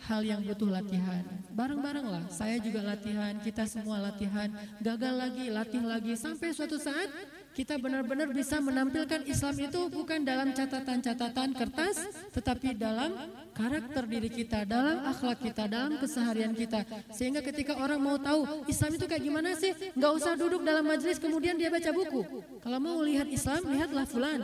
hal 0.04 0.26
yang 0.26 0.44
butuh 0.44 0.68
latihan. 0.68 1.24
Bareng-bareng 1.54 2.08
lah, 2.08 2.24
saya 2.28 2.60
juga 2.60 2.84
latihan, 2.84 3.38
kita 3.40 3.64
semua 3.70 4.04
latihan, 4.04 4.52
gagal 4.84 5.14
lagi, 5.16 5.46
latih 5.48 5.84
lagi, 5.86 6.14
sampai 6.18 6.52
suatu 6.52 6.76
saat 6.82 7.08
kita 7.54 7.78
benar-benar 7.78 8.34
bisa 8.34 8.58
menampilkan 8.58 9.22
Islam 9.30 9.56
itu 9.62 9.86
bukan 9.94 10.26
dalam 10.26 10.50
catatan-catatan 10.52 11.54
kertas, 11.54 11.96
tetapi 12.34 12.74
dalam 12.74 13.14
karakter 13.54 14.04
diri 14.10 14.30
kita, 14.34 14.66
dalam 14.66 15.06
akhlak 15.06 15.38
kita, 15.38 15.70
dalam 15.70 16.02
keseharian 16.02 16.58
kita. 16.58 16.82
Sehingga 17.14 17.46
ketika 17.46 17.78
orang 17.78 18.02
mau 18.02 18.18
tahu 18.18 18.66
Islam 18.66 18.98
itu 18.98 19.06
kayak 19.06 19.24
gimana 19.24 19.54
sih, 19.54 19.72
nggak 19.94 20.12
usah 20.18 20.34
duduk 20.34 20.66
dalam 20.66 20.82
majelis 20.82 21.22
kemudian 21.22 21.54
dia 21.54 21.70
baca 21.70 21.94
buku. 21.94 22.26
Kalau 22.60 22.80
mau 22.82 22.98
lihat 23.06 23.30
Islam, 23.30 23.62
lihatlah 23.70 24.06
fulan. 24.10 24.42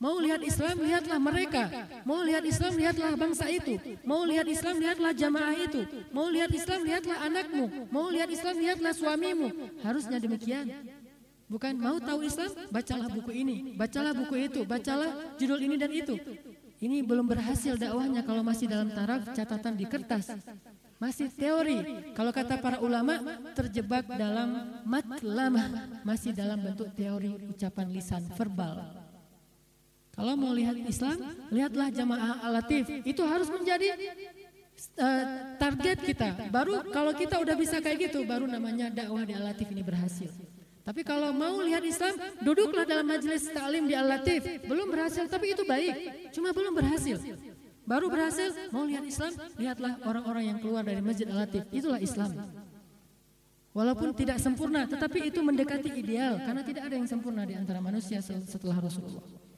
Mau 0.00 0.16
lihat 0.16 0.40
Islam, 0.40 0.80
lihatlah 0.80 1.20
mereka. 1.20 1.68
Mau 2.08 2.24
lihat 2.24 2.40
Islam, 2.40 2.72
lihatlah 2.72 3.20
bangsa 3.20 3.52
itu. 3.52 3.76
Mau 4.00 4.24
lihat 4.24 4.48
Islam, 4.48 4.80
lihatlah 4.80 5.12
jamaah 5.12 5.52
itu. 5.60 5.84
Mau 6.08 6.32
lihat 6.32 6.48
Islam, 6.56 6.88
lihatlah 6.88 7.20
anakmu. 7.20 7.64
Mau 7.92 8.08
lihat 8.08 8.32
Islam, 8.32 8.56
lihatlah 8.64 8.96
suamimu. 8.96 9.52
Harusnya 9.84 10.16
demikian. 10.16 10.72
Bukan 11.50 11.74
mau 11.82 11.98
tahu 11.98 12.22
Islam, 12.22 12.50
bacalah 12.70 13.10
buku 13.10 13.32
ini, 13.34 13.74
bacalah 13.74 14.14
buku 14.14 14.34
itu, 14.38 14.62
bacalah 14.62 15.34
judul 15.34 15.58
ini 15.58 15.74
dan 15.74 15.90
itu. 15.90 16.14
Ini 16.78 17.02
belum 17.02 17.26
berhasil 17.26 17.74
dakwahnya 17.74 18.22
kalau 18.22 18.46
masih 18.46 18.70
dalam 18.70 18.88
taraf 18.88 19.34
catatan 19.34 19.74
di 19.74 19.84
kertas. 19.84 20.30
Masih 21.02 21.26
teori. 21.28 22.06
Kalau 22.14 22.30
kata 22.30 22.62
para 22.62 22.78
ulama 22.78 23.18
terjebak 23.52 24.06
dalam 24.14 24.80
matlamah, 24.86 25.90
masih 26.06 26.30
dalam 26.30 26.62
bentuk 26.62 26.88
teori 26.94 27.34
ucapan 27.50 27.86
lisan 27.90 28.22
verbal. 28.38 28.86
Kalau 30.14 30.38
mau 30.38 30.54
lihat 30.54 30.78
Islam, 30.86 31.18
lihatlah 31.50 31.90
jamaah 31.90 32.46
alatif. 32.46 32.86
Itu 33.02 33.26
harus 33.26 33.50
menjadi 33.50 33.90
uh, 35.02 35.24
target 35.58 35.98
kita. 36.04 36.28
Baru 36.52 36.84
kalau 36.94 37.10
kita 37.12 37.42
udah 37.42 37.56
bisa 37.58 37.82
kayak 37.82 38.12
gitu, 38.12 38.22
baru 38.22 38.46
namanya 38.46 38.86
dakwah 38.92 39.24
di 39.26 39.34
alatif 39.34 39.66
ini 39.72 39.82
berhasil. 39.82 40.30
Tapi 40.80 41.04
kalau 41.04 41.30
mau 41.36 41.60
lihat 41.60 41.84
Islam, 41.84 42.16
duduklah 42.40 42.88
dalam 42.88 43.04
majelis 43.04 43.46
taklim 43.52 43.84
di 43.84 43.94
alatif. 43.94 44.40
Belum 44.64 44.88
berhasil, 44.88 45.28
tapi 45.28 45.52
itu 45.52 45.62
baik. 45.68 45.94
Cuma 46.32 46.56
belum 46.56 46.72
berhasil. 46.72 47.20
Baru 47.84 48.06
berhasil, 48.08 48.54
mau 48.70 48.86
lihat 48.86 49.04
Islam, 49.04 49.32
lihatlah 49.60 49.98
orang-orang 50.06 50.54
yang 50.54 50.58
keluar 50.62 50.86
dari 50.86 51.02
masjid 51.04 51.28
alatif. 51.28 51.66
Itulah 51.74 52.00
Islam. 52.00 52.32
Walaupun 53.70 54.10
tidak 54.18 54.42
sempurna, 54.42 54.88
tetapi 54.88 55.30
itu 55.30 55.38
mendekati 55.44 55.94
ideal. 55.94 56.40
Karena 56.42 56.62
tidak 56.66 56.90
ada 56.90 56.94
yang 56.96 57.06
sempurna 57.06 57.46
di 57.46 57.54
antara 57.54 57.78
manusia 57.78 58.18
setelah 58.24 58.78
Rasulullah. 58.82 59.49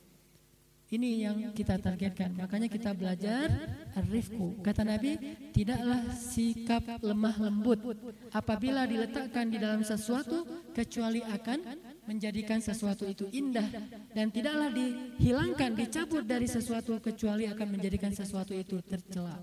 Ini 0.92 1.24
yang 1.24 1.36
kita 1.56 1.80
targetkan. 1.80 2.36
Makanya 2.36 2.68
kita 2.68 2.92
belajar 2.92 3.48
arifku. 3.96 4.60
Kata 4.60 4.84
Nabi, 4.84 5.16
tidaklah 5.48 6.04
sikap 6.12 6.84
lemah 7.00 7.32
lembut 7.40 7.80
apabila 8.28 8.84
diletakkan 8.84 9.48
di 9.48 9.56
dalam 9.56 9.80
sesuatu 9.80 10.44
kecuali 10.76 11.24
akan 11.24 11.58
menjadikan 12.04 12.60
sesuatu 12.60 13.08
itu 13.08 13.24
indah 13.32 13.64
dan 14.12 14.28
tidaklah 14.28 14.68
dihilangkan, 14.68 15.72
dicabut 15.80 16.28
dari 16.28 16.44
sesuatu 16.44 17.00
kecuali 17.00 17.48
akan 17.48 17.68
menjadikan 17.72 18.12
sesuatu 18.12 18.52
itu 18.52 18.76
tercela. 18.84 19.40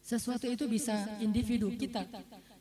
Sesuatu 0.00 0.48
itu 0.48 0.64
bisa 0.64 1.12
individu 1.20 1.68
kita. 1.76 2.08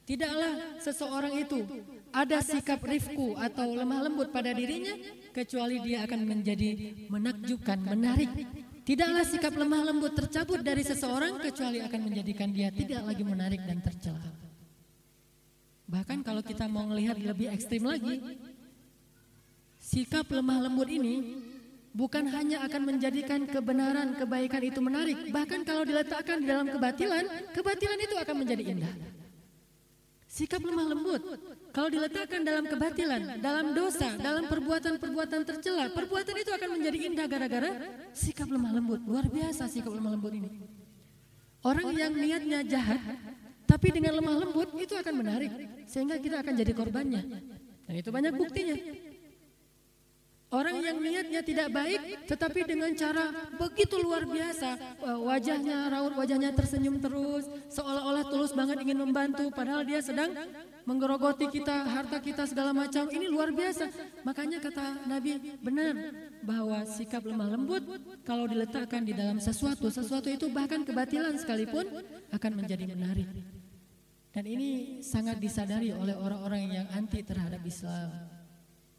Tidaklah 0.04 0.76
seseorang 0.84 1.40
itu 1.40 1.64
ada 2.12 2.44
sikap 2.44 2.84
rifku 2.84 3.40
atau 3.40 3.72
lemah 3.72 4.12
lembut 4.12 4.28
pada 4.28 4.52
dirinya 4.52 4.92
kecuali 5.32 5.80
dia 5.82 6.04
akan 6.06 6.22
menjadi 6.28 6.70
menakjubkan, 7.08 7.80
menarik. 7.82 8.32
Tidaklah 8.82 9.24
sikap 9.24 9.54
lemah 9.56 9.88
lembut 9.88 10.14
tercabut 10.14 10.60
dari 10.60 10.84
seseorang 10.84 11.40
kecuali 11.40 11.80
akan 11.80 12.02
menjadikan 12.12 12.50
dia 12.52 12.70
tidak 12.74 13.08
lagi 13.08 13.24
menarik 13.24 13.62
dan 13.64 13.80
tercela. 13.80 14.30
Bahkan 15.88 16.24
kalau 16.24 16.40
kita 16.44 16.68
mau 16.72 16.88
melihat 16.88 17.20
lebih 17.20 17.52
ekstrim 17.52 17.84
lagi, 17.84 18.20
sikap 19.80 20.28
lemah 20.32 20.68
lembut 20.68 20.88
ini 20.88 21.44
bukan 21.92 22.32
hanya 22.32 22.64
akan 22.64 22.96
menjadikan 22.96 23.44
kebenaran, 23.44 24.16
kebaikan 24.16 24.64
itu 24.64 24.80
menarik, 24.80 25.30
bahkan 25.36 25.62
kalau 25.68 25.84
diletakkan 25.84 26.40
di 26.40 26.48
dalam 26.48 26.68
kebatilan, 26.72 27.52
kebatilan 27.52 28.00
itu 28.00 28.16
akan 28.16 28.36
menjadi 28.40 28.64
indah. 28.64 28.96
Sikap 30.32 30.64
lemah 30.64 30.96
lembut. 30.96 31.20
Kalau 31.76 31.92
diletakkan 31.92 32.40
dalam 32.48 32.64
kebatilan, 32.64 33.44
dalam 33.44 33.76
dosa, 33.76 34.16
dalam 34.16 34.48
perbuatan-perbuatan 34.48 35.44
tercela, 35.44 35.92
perbuatan 35.92 36.36
itu 36.40 36.52
akan 36.56 36.70
menjadi 36.80 36.98
indah 37.12 37.28
gara-gara 37.28 37.72
sikap 38.16 38.48
lemah 38.48 38.72
lembut. 38.72 39.04
Luar 39.04 39.28
biasa 39.28 39.68
sikap 39.68 39.92
lemah 39.92 40.16
lembut 40.16 40.32
ini. 40.32 40.48
Orang 41.68 41.92
yang 42.00 42.16
niatnya 42.16 42.64
jahat, 42.64 43.04
tapi 43.68 43.92
dengan 43.92 44.24
lemah 44.24 44.48
lembut 44.48 44.72
itu 44.80 44.96
akan 44.96 45.14
menarik. 45.20 45.52
Sehingga 45.84 46.16
kita 46.16 46.40
akan 46.40 46.54
jadi 46.56 46.72
korbannya. 46.80 47.22
Dan 47.92 47.94
itu 48.00 48.08
banyak 48.08 48.32
buktinya. 48.32 48.76
Orang 50.52 50.84
yang 50.84 51.00
niatnya 51.00 51.40
tidak 51.48 51.72
baik 51.72 52.28
tetapi 52.28 52.68
dengan 52.68 52.92
cara 52.92 53.32
begitu 53.56 53.96
luar 53.96 54.28
biasa. 54.28 55.00
wajahnya 55.24 55.88
raut 55.88 56.12
wajahnya 56.12 56.52
tersenyum 56.52 57.00
terus 57.00 57.48
seolah-olah 57.72 58.28
tulus 58.28 58.52
banget 58.52 58.84
ingin 58.84 59.00
membantu 59.00 59.48
padahal 59.56 59.88
dia 59.88 60.04
sedang 60.04 60.36
menggerogoti 60.84 61.48
kita 61.48 61.88
harta 61.88 62.20
kita 62.20 62.44
segala 62.52 62.76
macam. 62.76 63.08
Ini 63.08 63.32
luar 63.32 63.56
biasa. 63.56 63.88
Makanya 64.28 64.60
kata 64.60 65.08
Nabi 65.08 65.40
benar 65.64 65.96
bahwa 66.44 66.84
sikap 66.84 67.24
lemah 67.24 67.56
lembut 67.56 67.88
kalau 68.28 68.44
diletakkan 68.44 69.08
di 69.08 69.16
dalam 69.16 69.40
sesuatu 69.40 69.88
sesuatu 69.88 70.28
itu 70.28 70.52
bahkan 70.52 70.84
kebatilan 70.84 71.32
sekalipun 71.40 71.88
akan 72.28 72.52
menjadi 72.60 72.92
menarik. 72.92 73.32
Dan 74.36 74.44
ini 74.44 75.00
sangat 75.00 75.40
disadari 75.40 75.96
oleh 75.96 76.16
orang-orang 76.20 76.76
yang 76.76 76.88
anti 76.92 77.24
terhadap 77.24 77.64
Islam 77.64 78.41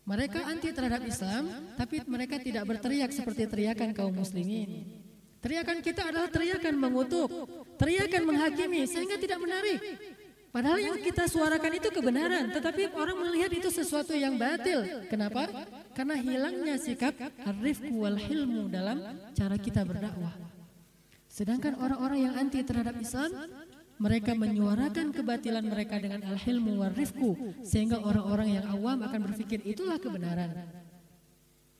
mereka 0.02 0.42
anti 0.50 0.74
terhadap 0.74 1.02
Islam, 1.06 1.72
tapi 1.78 2.02
mereka 2.10 2.42
tidak 2.42 2.66
berteriak 2.66 3.14
seperti 3.14 3.46
teriakan 3.46 3.94
kaum 3.94 4.10
muslimin. 4.10 4.98
Teriakan 5.38 5.78
kita 5.82 6.06
adalah 6.06 6.30
teriakan 6.30 6.74
mengutuk, 6.78 7.30
teriakan 7.78 8.22
menghakimi, 8.26 8.86
sehingga 8.86 9.18
tidak 9.18 9.38
menarik. 9.42 9.78
Padahal 10.52 10.78
yang 10.78 10.98
kita 11.00 11.24
suarakan 11.26 11.72
itu 11.80 11.88
kebenaran, 11.88 12.52
tetapi 12.52 12.92
orang 12.92 13.16
melihat 13.24 13.50
itu 13.56 13.72
sesuatu 13.72 14.12
yang 14.12 14.36
batil. 14.36 15.08
Kenapa? 15.08 15.48
Karena 15.96 16.14
hilangnya 16.20 16.76
sikap 16.76 17.16
arifku 17.40 18.04
wal 18.04 18.20
hilmu 18.20 18.68
dalam 18.68 19.00
cara 19.32 19.56
kita 19.56 19.80
berdakwah. 19.80 20.36
Sedangkan 21.32 21.80
orang-orang 21.80 22.28
yang 22.28 22.34
anti 22.36 22.60
terhadap 22.60 22.92
Islam 23.00 23.32
mereka 24.02 24.34
menyuarakan 24.34 25.14
kebatilan 25.14 25.62
mereka 25.62 26.02
dengan 26.02 26.26
al-hilmu 26.26 26.82
warifku 26.82 27.38
sehingga 27.62 28.02
orang-orang 28.02 28.58
yang 28.58 28.66
awam 28.74 28.98
akan 29.06 29.30
berpikir 29.30 29.62
itulah 29.62 30.02
kebenaran. 30.02 30.50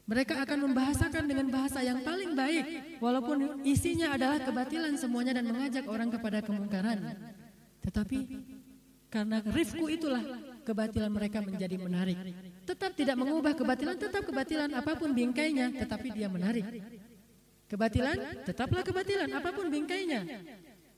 Mereka 0.06 0.38
akan 0.46 0.70
membahasakan 0.70 1.26
dengan 1.26 1.50
bahasa 1.50 1.82
yang 1.82 2.02
paling 2.06 2.38
baik 2.38 2.98
walaupun 3.02 3.66
isinya 3.66 4.14
adalah 4.14 4.38
kebatilan 4.38 4.94
semuanya 4.94 5.34
dan 5.42 5.50
mengajak 5.50 5.82
orang 5.90 6.14
kepada 6.14 6.38
kemungkaran. 6.46 7.18
Tetapi 7.82 8.18
karena 9.10 9.42
rifku 9.42 9.90
itulah 9.90 10.22
kebatilan 10.62 11.10
mereka 11.10 11.42
menjadi 11.42 11.74
menarik. 11.74 12.18
Tetap 12.62 12.94
tidak 12.94 13.18
mengubah 13.18 13.58
kebatilan, 13.58 13.98
tetap 13.98 14.22
kebatilan 14.22 14.70
apa 14.70 14.94
pun 14.94 15.10
bingkainya, 15.10 15.74
tetapi 15.74 16.14
dia 16.14 16.30
menarik. 16.30 16.66
Kebatilan, 17.66 18.46
tetaplah 18.46 18.86
kebatilan 18.86 19.26
apa 19.32 19.50
pun 19.50 19.66
bingkainya. 19.72 20.22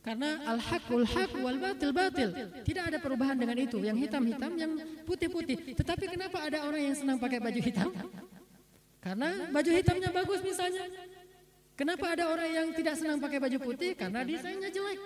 Karena 0.05 0.37
al-haqul 0.45 1.09
haq 1.09 1.33
wal 1.41 1.57
batil 1.57 1.91
batil. 1.97 2.31
Tidak 2.61 2.85
ada 2.93 3.01
perubahan 3.01 3.41
dengan 3.41 3.57
itu. 3.57 3.81
Yang 3.81 4.05
hitam-hitam, 4.05 4.53
yang 4.53 4.73
putih-putih. 5.09 5.73
Tetapi 5.73 6.05
kenapa 6.13 6.45
ada 6.45 6.69
orang 6.69 6.93
yang 6.93 6.97
senang 6.97 7.17
pakai 7.17 7.41
baju 7.41 7.61
hitam? 7.65 7.89
Karena 9.01 9.49
baju 9.49 9.71
hitamnya 9.73 10.13
bagus 10.13 10.45
misalnya. 10.45 10.85
Kenapa 11.73 12.13
ada 12.13 12.29
orang 12.29 12.51
yang 12.53 12.67
tidak 12.77 13.01
senang 13.01 13.17
pakai 13.17 13.41
baju 13.41 13.59
putih? 13.65 13.97
Karena 13.97 14.21
desainnya 14.23 14.69
jelek. 14.69 15.01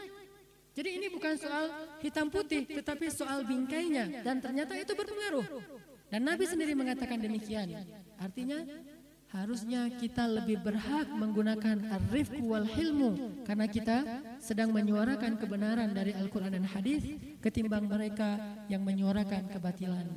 Jadi 0.75 0.89
ini 0.95 1.07
bukan 1.11 1.35
soal 1.39 1.65
hitam 2.03 2.27
putih, 2.27 2.67
tetapi 2.67 3.07
soal 3.11 3.47
bingkainya. 3.47 4.27
Dan 4.27 4.43
ternyata 4.43 4.75
itu 4.75 4.99
berpengaruh. 4.99 5.47
Dan 6.11 6.27
Nabi 6.27 6.43
sendiri 6.43 6.75
mengatakan 6.75 7.23
demikian. 7.23 7.71
Artinya 8.19 8.67
harusnya 9.29 9.93
kita 9.93 10.25
lebih 10.25 10.57
berhak 10.65 11.05
menggunakan 11.13 11.77
arif 12.01 12.33
wal 12.41 12.65
hilmu 12.65 13.45
karena 13.45 13.69
kita 13.69 13.97
sedang 14.41 14.73
menyuarakan 14.73 15.37
kebenaran 15.37 15.93
dari 15.93 16.17
Al-Quran 16.17 16.57
dan 16.57 16.65
hadis 16.65 17.05
ketimbang 17.45 17.85
mereka 17.85 18.41
yang 18.73 18.81
menyuarakan 18.81 19.53
kebatilan. 19.53 20.09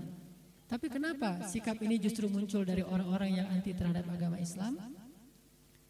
Tapi 0.72 0.88
kenapa 0.88 1.44
sikap 1.52 1.76
ini 1.84 2.00
justru 2.00 2.32
muncul 2.32 2.64
dari 2.64 2.80
orang-orang 2.80 3.44
yang 3.44 3.48
anti 3.52 3.76
terhadap 3.76 4.08
agama 4.08 4.40
Islam? 4.40 4.80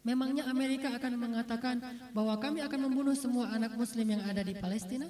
Memangnya 0.02 0.50
Amerika 0.50 0.90
akan 0.98 1.14
mengatakan 1.14 1.78
bahwa 2.10 2.34
kami 2.42 2.58
akan 2.66 2.90
membunuh 2.90 3.14
semua 3.14 3.54
anak 3.54 3.78
muslim 3.78 4.02
yang 4.02 4.26
ada 4.26 4.42
di 4.42 4.58
Palestina? 4.58 5.06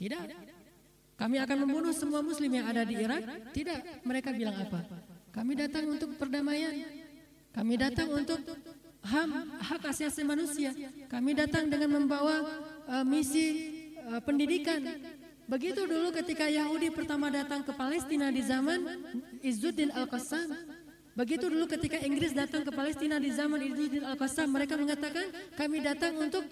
Tidak. 0.00 0.24
Kami 1.20 1.36
akan 1.44 1.56
membunuh 1.68 1.92
semua 1.92 2.24
muslim 2.24 2.48
yang 2.48 2.64
ada 2.72 2.88
di 2.88 2.96
Irak? 2.96 3.52
Tidak. 3.52 4.08
Mereka 4.08 4.32
bilang 4.32 4.56
apa? 4.56 4.88
Kami 5.28 5.52
datang 5.52 5.92
untuk 5.92 6.16
perdamaian. 6.16 7.01
Kami 7.52 7.74
datang 7.76 8.08
untuk 8.16 8.40
ham, 9.04 9.30
hak 9.60 9.82
asasi 9.92 10.24
manusia. 10.24 10.72
Kami 11.12 11.36
datang 11.36 11.68
dengan 11.68 12.00
membawa 12.00 12.40
uh, 12.88 13.04
misi 13.04 13.46
uh, 14.08 14.20
pendidikan. 14.24 14.80
Begitu 15.44 15.84
dulu 15.84 16.14
ketika 16.16 16.48
Yahudi 16.48 16.88
pertama 16.88 17.28
datang 17.28 17.60
ke 17.60 17.76
Palestina 17.76 18.32
di 18.32 18.40
zaman 18.40 18.80
Izzuddin 19.44 19.92
Al-Qassam. 19.92 20.48
Begitu 21.12 21.52
dulu 21.52 21.68
ketika 21.68 22.00
Inggris 22.00 22.32
datang 22.32 22.64
ke 22.64 22.72
Palestina 22.72 23.20
di 23.20 23.28
zaman 23.28 23.60
Izzuddin 23.60 24.00
Al-Qassam, 24.00 24.48
mereka 24.48 24.80
mengatakan 24.80 25.28
kami 25.60 25.84
datang 25.84 26.16
untuk 26.16 26.48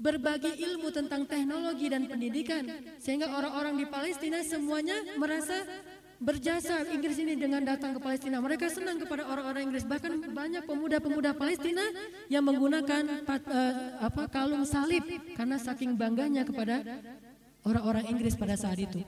berbagi 0.00 0.58
ilmu 0.64 0.88
tentang 0.90 1.22
teknologi 1.28 1.86
dan 1.86 2.10
pendidikan 2.10 2.66
sehingga 2.98 3.30
orang-orang 3.38 3.78
di 3.78 3.86
Palestina 3.86 4.42
semuanya 4.42 4.98
merasa 5.14 5.62
berjasa 6.22 6.86
Inggris 6.94 7.18
ini 7.18 7.34
dengan 7.34 7.66
datang 7.66 7.98
ke 7.98 8.00
Palestina. 8.00 8.38
Mereka 8.38 8.70
senang 8.70 9.02
kepada 9.02 9.26
orang-orang 9.26 9.68
Inggris. 9.68 9.82
Bahkan 9.82 10.30
banyak 10.30 10.62
pemuda-pemuda 10.64 11.34
Palestina 11.34 11.82
yang 12.30 12.46
menggunakan 12.46 13.26
pat, 13.26 13.42
uh, 13.50 13.74
apa 14.06 14.30
kalung 14.30 14.62
salib 14.62 15.02
karena 15.34 15.58
saking 15.58 15.98
bangganya 15.98 16.46
kepada 16.46 16.80
orang-orang 17.66 18.06
Inggris 18.14 18.38
pada 18.38 18.54
saat 18.54 18.78
itu. 18.78 19.02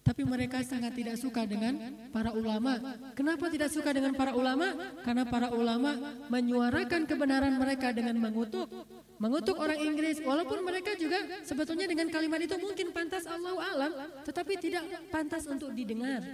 Tapi 0.00 0.24
mereka 0.24 0.64
sangat 0.64 0.96
tidak 0.96 1.20
suka 1.20 1.44
dengan 1.44 1.76
para 2.08 2.32
ulama. 2.32 2.80
Kenapa 3.12 3.52
tidak 3.52 3.68
suka 3.68 3.92
dengan 3.92 4.16
para 4.16 4.32
ulama? 4.32 4.72
Karena 5.04 5.28
para 5.28 5.52
ulama 5.52 5.92
menyuarakan 6.32 7.04
kebenaran 7.04 7.52
mereka 7.60 7.92
dengan 7.92 8.16
mengutuk. 8.16 8.64
Mengutuk 9.20 9.60
orang 9.60 9.76
Inggris. 9.76 10.24
Walaupun 10.24 10.64
mereka 10.64 10.96
juga 10.96 11.20
sebetulnya 11.44 11.84
dengan 11.84 12.08
kalimat 12.08 12.40
itu 12.40 12.56
mungkin 12.56 12.96
pantas 12.96 13.28
Allah 13.28 13.54
alam 13.60 13.92
tetapi 14.24 14.56
tidak 14.56 14.84
pantas 15.12 15.44
untuk 15.44 15.76
didengar. 15.76 16.24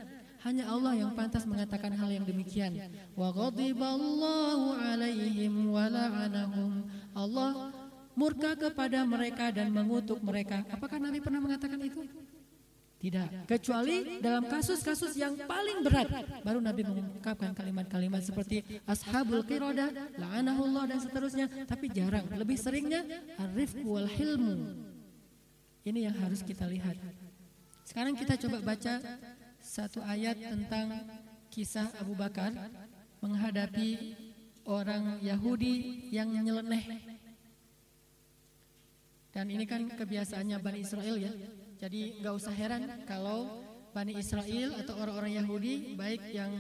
Hanya 0.47 0.71
Allah 0.71 0.95
yang 0.95 1.11
pantas 1.19 1.43
mengatakan 1.43 1.91
hal 1.99 2.07
yang 2.07 2.23
demikian. 2.23 2.79
Wa 3.19 3.35
ghadiballahu 3.35 4.79
alaihim 4.79 5.75
wa 5.75 5.91
la'anahum. 5.91 6.87
Allah 7.19 7.75
murka 8.15 8.55
kepada 8.55 9.03
mereka 9.03 9.51
dan 9.51 9.75
mengutuk 9.75 10.23
mereka. 10.23 10.63
Apakah 10.71 11.03
Nabi 11.03 11.19
pernah 11.19 11.43
mengatakan 11.43 11.83
itu 11.83 12.07
tidak, 13.07 13.47
kecuali 13.47 14.19
dalam 14.19 14.51
kasus-kasus 14.51 15.15
yang 15.15 15.39
paling 15.47 15.87
berat 15.87 16.11
baru 16.43 16.59
Nabi 16.59 16.83
mengungkapkan 16.83 17.55
kalimat-kalimat 17.55 18.19
seperti 18.19 18.67
ashabul 18.83 19.47
qiroda, 19.47 19.95
la'anahullah 20.19 20.91
dan 20.91 20.99
seterusnya, 20.99 21.47
tapi 21.71 21.87
jarang. 21.87 22.27
Lebih 22.35 22.59
seringnya 22.59 23.07
arif 23.39 23.79
wal 23.87 24.11
hilmu. 24.11 24.75
Ini 25.87 26.11
yang 26.11 26.17
harus 26.19 26.43
kita 26.43 26.67
lihat. 26.67 26.99
Sekarang 27.87 28.19
kita 28.19 28.35
coba 28.43 28.75
baca 28.75 28.99
satu 29.63 30.03
ayat 30.03 30.35
tentang 30.43 30.99
kisah 31.55 31.87
Abu 32.03 32.19
Bakar 32.19 32.51
menghadapi 33.23 34.19
orang 34.67 35.23
Yahudi 35.23 36.11
yang 36.11 36.35
nyeleneh. 36.35 37.15
Dan 39.31 39.47
ini 39.47 39.63
kan 39.63 39.87
kebiasaannya 39.95 40.59
Bani 40.59 40.83
Israel 40.83 41.15
ya 41.23 41.31
jadi 41.77 42.21
nggak 42.25 42.35
usah 42.35 42.55
heran 42.57 42.83
kalau 43.05 43.65
Bani 43.93 44.17
Israel 44.17 44.77
atau 44.77 44.97
orang-orang 45.01 45.41
Yahudi 45.41 45.97
baik 45.97 46.21
yang 46.33 46.53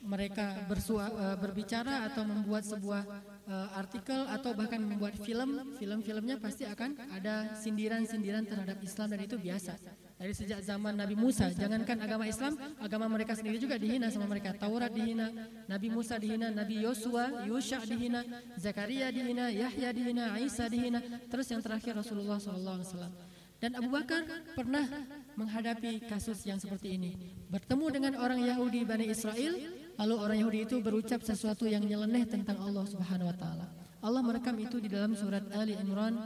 mereka 0.00 0.64
bersua, 0.64 1.12
uh, 1.12 1.36
berbicara 1.36 2.08
atau 2.08 2.24
membuat 2.24 2.64
sebuah 2.64 3.04
uh, 3.44 3.68
artikel 3.76 4.24
atau 4.32 4.56
bahkan 4.56 4.80
membuat 4.80 5.18
film, 5.20 5.76
film-filmnya 5.76 6.40
pasti 6.40 6.64
akan 6.64 6.96
ada 7.12 7.52
sindiran-sindiran 7.60 8.48
terhadap 8.48 8.80
Islam 8.80 9.12
dan 9.12 9.20
itu 9.28 9.36
biasa. 9.36 9.76
Dari 10.20 10.36
sejak 10.36 10.60
zaman 10.60 11.00
Nabi 11.00 11.16
Musa, 11.16 11.48
jangankan 11.48 11.96
agama 12.04 12.28
Islam, 12.28 12.52
agama 12.76 13.08
mereka 13.08 13.32
sendiri 13.32 13.56
juga 13.56 13.80
dihina 13.80 14.12
sama 14.12 14.28
mereka. 14.28 14.52
Taurat 14.52 14.92
dihina, 14.92 15.32
Nabi 15.64 15.88
Musa 15.88 16.20
dihina, 16.20 16.52
Nabi 16.52 16.84
Yosua, 16.84 17.48
Yusha 17.48 17.80
dihina, 17.88 18.20
Zakaria 18.60 19.08
dihina, 19.08 19.48
Yahya 19.48 19.96
dihina, 19.96 20.36
Isa 20.40 20.68
dihina, 20.68 21.00
terus 21.32 21.48
yang 21.48 21.64
terakhir 21.64 21.96
Rasulullah 21.96 22.36
SAW. 22.36 23.29
Dan 23.60 23.76
Abu 23.76 23.92
Bakar 23.92 24.24
pernah 24.56 24.88
menghadapi 25.36 26.08
kasus 26.08 26.48
yang 26.48 26.56
seperti 26.56 26.96
ini. 26.96 27.12
Bertemu 27.52 27.86
dengan 27.92 28.12
orang 28.16 28.40
Yahudi 28.40 28.88
Bani 28.88 29.12
Israel, 29.12 29.52
lalu 30.00 30.14
orang 30.16 30.36
Yahudi 30.40 30.60
itu 30.64 30.76
berucap 30.80 31.20
sesuatu 31.20 31.68
yang 31.68 31.84
nyeleneh 31.84 32.24
tentang 32.24 32.56
Allah 32.56 32.88
Subhanahu 32.88 33.28
wa 33.28 33.36
taala. 33.36 33.68
Allah 34.00 34.24
merekam 34.24 34.56
itu 34.56 34.80
di 34.80 34.88
dalam 34.88 35.12
surat 35.12 35.44
Ali 35.52 35.76
Imran 35.76 36.16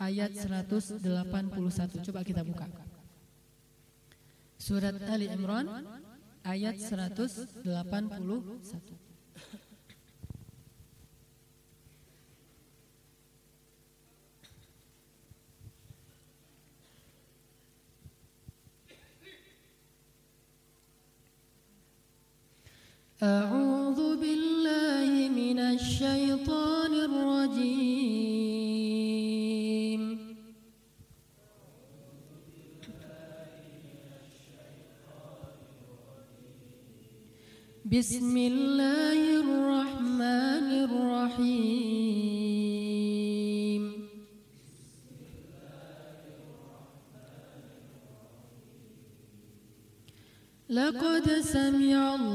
ayat 0.00 0.32
181. 0.32 1.04
Coba 2.00 2.24
kita 2.24 2.40
buka. 2.40 2.64
Surat 4.56 4.96
Ali 5.04 5.28
Imran 5.28 5.84
ayat 6.48 6.80
181. 6.80 7.60
أعوذ 23.22 24.16
بالله 24.16 25.28
من 25.28 25.58
الشيطان 25.58 26.92
الرجيم. 27.08 28.00
بسم 37.84 38.36
الله 38.36 39.20
الرحمن 39.44 40.68
الرحيم. 40.88 42.00
لقد 50.70 51.26
سمع 51.42 52.14
الله 52.14 52.29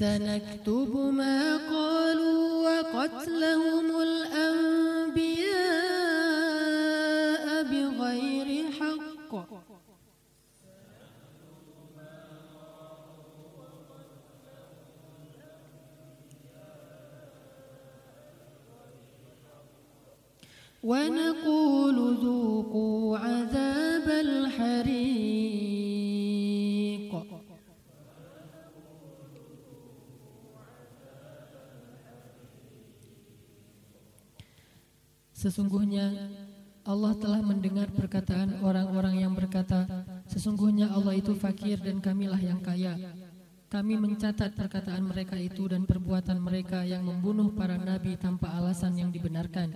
سنكتب 0.00 0.96
ما 0.96 1.56
قالوا 1.56 2.40
وقتلهم 2.64 3.86
الأنبياء 4.02 4.29
Sesungguhnya 35.50 36.14
Allah 36.86 37.10
telah 37.18 37.42
mendengar 37.42 37.90
perkataan 37.90 38.62
orang-orang 38.62 39.26
yang 39.26 39.34
berkata, 39.34 39.82
sesungguhnya 40.30 40.94
Allah 40.94 41.18
itu 41.18 41.34
fakir 41.34 41.82
dan 41.82 41.98
kamilah 41.98 42.38
yang 42.38 42.62
kaya. 42.62 42.94
Kami 43.66 43.98
mencatat 43.98 44.54
perkataan 44.54 45.02
mereka 45.02 45.34
itu 45.34 45.66
dan 45.66 45.90
perbuatan 45.90 46.38
mereka 46.38 46.86
yang 46.86 47.02
membunuh 47.02 47.50
para 47.50 47.74
nabi 47.74 48.14
tanpa 48.14 48.54
alasan 48.54 48.94
yang 48.94 49.10
dibenarkan. 49.10 49.74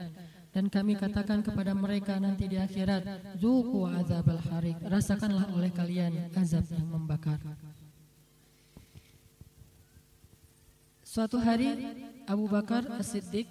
Dan 0.54 0.70
kami 0.70 0.94
katakan 0.94 1.42
kepada 1.42 1.74
mereka 1.74 2.22
nanti 2.22 2.46
di 2.46 2.54
akhirat, 2.54 3.34
Zuku 3.34 3.90
azab 3.90 4.30
al-harik, 4.30 4.78
rasakanlah 4.78 5.50
oleh 5.58 5.74
kalian 5.74 6.30
azab 6.38 6.70
yang 6.70 6.86
membakar. 6.86 7.42
Suatu 11.02 11.42
hari 11.42 11.74
Abu 12.30 12.46
Bakar 12.46 12.86
As-Siddiq 12.94 13.50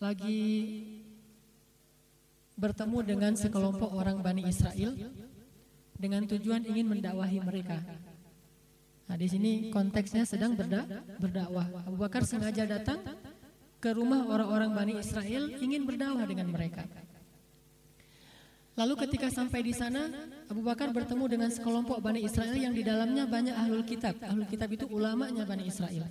lagi 0.00 0.40
bertemu 2.56 2.98
dengan 3.04 3.32
sekelompok 3.36 3.92
orang 3.92 4.24
Bani 4.24 4.48
Israel 4.48 4.96
dengan 6.00 6.24
tujuan 6.24 6.64
ingin 6.64 6.88
mendakwahi 6.88 7.36
mereka. 7.44 7.84
Nah, 9.04 9.16
di 9.20 9.28
sini 9.28 9.68
konteksnya 9.68 10.24
sedang 10.24 10.56
berda 10.56 10.88
berdakwah. 11.20 11.68
Abu 11.84 12.00
Bakar 12.00 12.24
sengaja 12.24 12.64
datang 12.64 13.04
ke 13.76 13.92
rumah 13.92 14.24
orang-orang 14.24 14.72
Bani 14.72 14.94
Israel 14.96 15.52
ingin 15.60 15.84
berdakwah 15.84 16.24
dengan 16.24 16.48
mereka. 16.48 16.88
Lalu 18.80 18.96
ketika 19.04 19.28
sampai 19.28 19.60
di 19.60 19.76
sana, 19.76 20.08
Abu 20.48 20.64
Bakar 20.64 20.88
bertemu 20.96 21.24
dengan 21.28 21.50
sekelompok 21.52 22.00
Bani 22.00 22.24
Israel 22.24 22.56
yang 22.56 22.72
di 22.72 22.80
dalamnya 22.80 23.28
banyak 23.28 23.52
ahlul 23.52 23.84
kitab. 23.84 24.16
Ahlul 24.24 24.48
kitab 24.48 24.72
itu 24.72 24.88
ulamanya 24.88 25.44
Bani 25.44 25.68
Israel. 25.68 26.08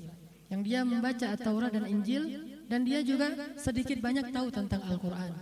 Yang 0.54 0.62
dia 0.62 0.86
membaca 0.86 1.34
Taurat 1.42 1.74
dan 1.74 1.90
Injil 1.90 2.49
dan 2.70 2.86
dia 2.86 3.02
juga 3.02 3.34
sedikit 3.58 3.98
banyak 3.98 4.30
tahu 4.30 4.48
tentang 4.54 4.86
Al-Quran. 4.86 5.34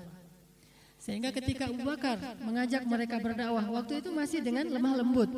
Sehingga 0.98 1.30
ketika 1.36 1.70
Abu 1.70 1.84
Bakar 1.86 2.18
mengajak 2.42 2.84
mereka 2.88 3.22
berdakwah, 3.22 3.64
waktu 3.70 4.02
itu 4.02 4.10
masih 4.10 4.40
dengan 4.42 4.66
lemah 4.66 5.04
lembut. 5.04 5.30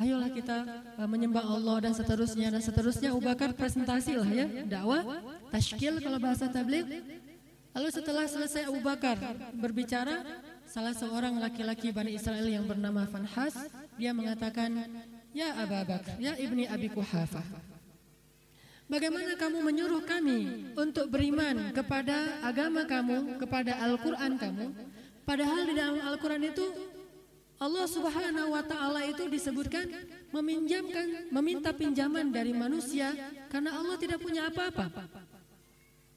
Ayolah 0.00 0.32
kita 0.32 0.64
uh, 0.96 1.04
menyembah 1.04 1.44
Allah 1.44 1.76
dan 1.84 1.92
seterusnya 1.92 2.48
dan 2.48 2.64
seterusnya. 2.64 3.12
Abu 3.12 3.20
Bakar 3.20 3.52
presentasi 3.52 4.16
lah 4.16 4.30
ya, 4.32 4.46
dakwah, 4.64 5.04
tashkil 5.52 6.00
kalau 6.00 6.16
bahasa 6.16 6.48
tabligh. 6.48 6.88
Lalu 7.76 7.88
setelah 7.92 8.24
selesai 8.24 8.66
Abu 8.66 8.80
Bakar 8.80 9.20
berbicara, 9.52 10.24
salah 10.64 10.96
seorang 10.96 11.36
laki-laki 11.38 11.92
Bani 11.92 12.16
Israel 12.16 12.48
yang 12.48 12.64
bernama 12.64 13.04
Fanhas, 13.06 13.54
dia 13.94 14.10
mengatakan, 14.16 14.88
Ya 15.36 15.54
Abu 15.54 15.76
Bakar, 15.86 16.16
ya 16.16 16.34
Ibni 16.34 16.64
Abi 16.66 16.88
Kuhafah, 16.90 17.44
Bagaimana 18.90 19.38
kamu 19.38 19.58
menyuruh 19.62 20.02
kami 20.02 20.74
untuk 20.74 21.06
beriman 21.14 21.70
kepada 21.70 22.42
agama 22.42 22.82
kamu, 22.82 23.38
kepada 23.38 23.78
Al-Quran 23.86 24.34
kamu, 24.34 24.66
padahal 25.22 25.62
di 25.62 25.74
dalam 25.78 26.02
Al-Quran 26.02 26.50
itu 26.50 26.66
Allah 27.60 27.86
Subhanahu 27.86 28.50
wa 28.50 28.64
taala 28.66 29.06
itu 29.06 29.30
disebutkan 29.30 29.86
meminjamkan 30.34 31.30
meminta 31.30 31.70
pinjaman 31.70 32.34
dari 32.34 32.50
manusia 32.50 33.14
karena 33.46 33.78
Allah 33.78 33.94
tidak 33.94 34.18
punya 34.18 34.50
apa-apa. 34.50 34.90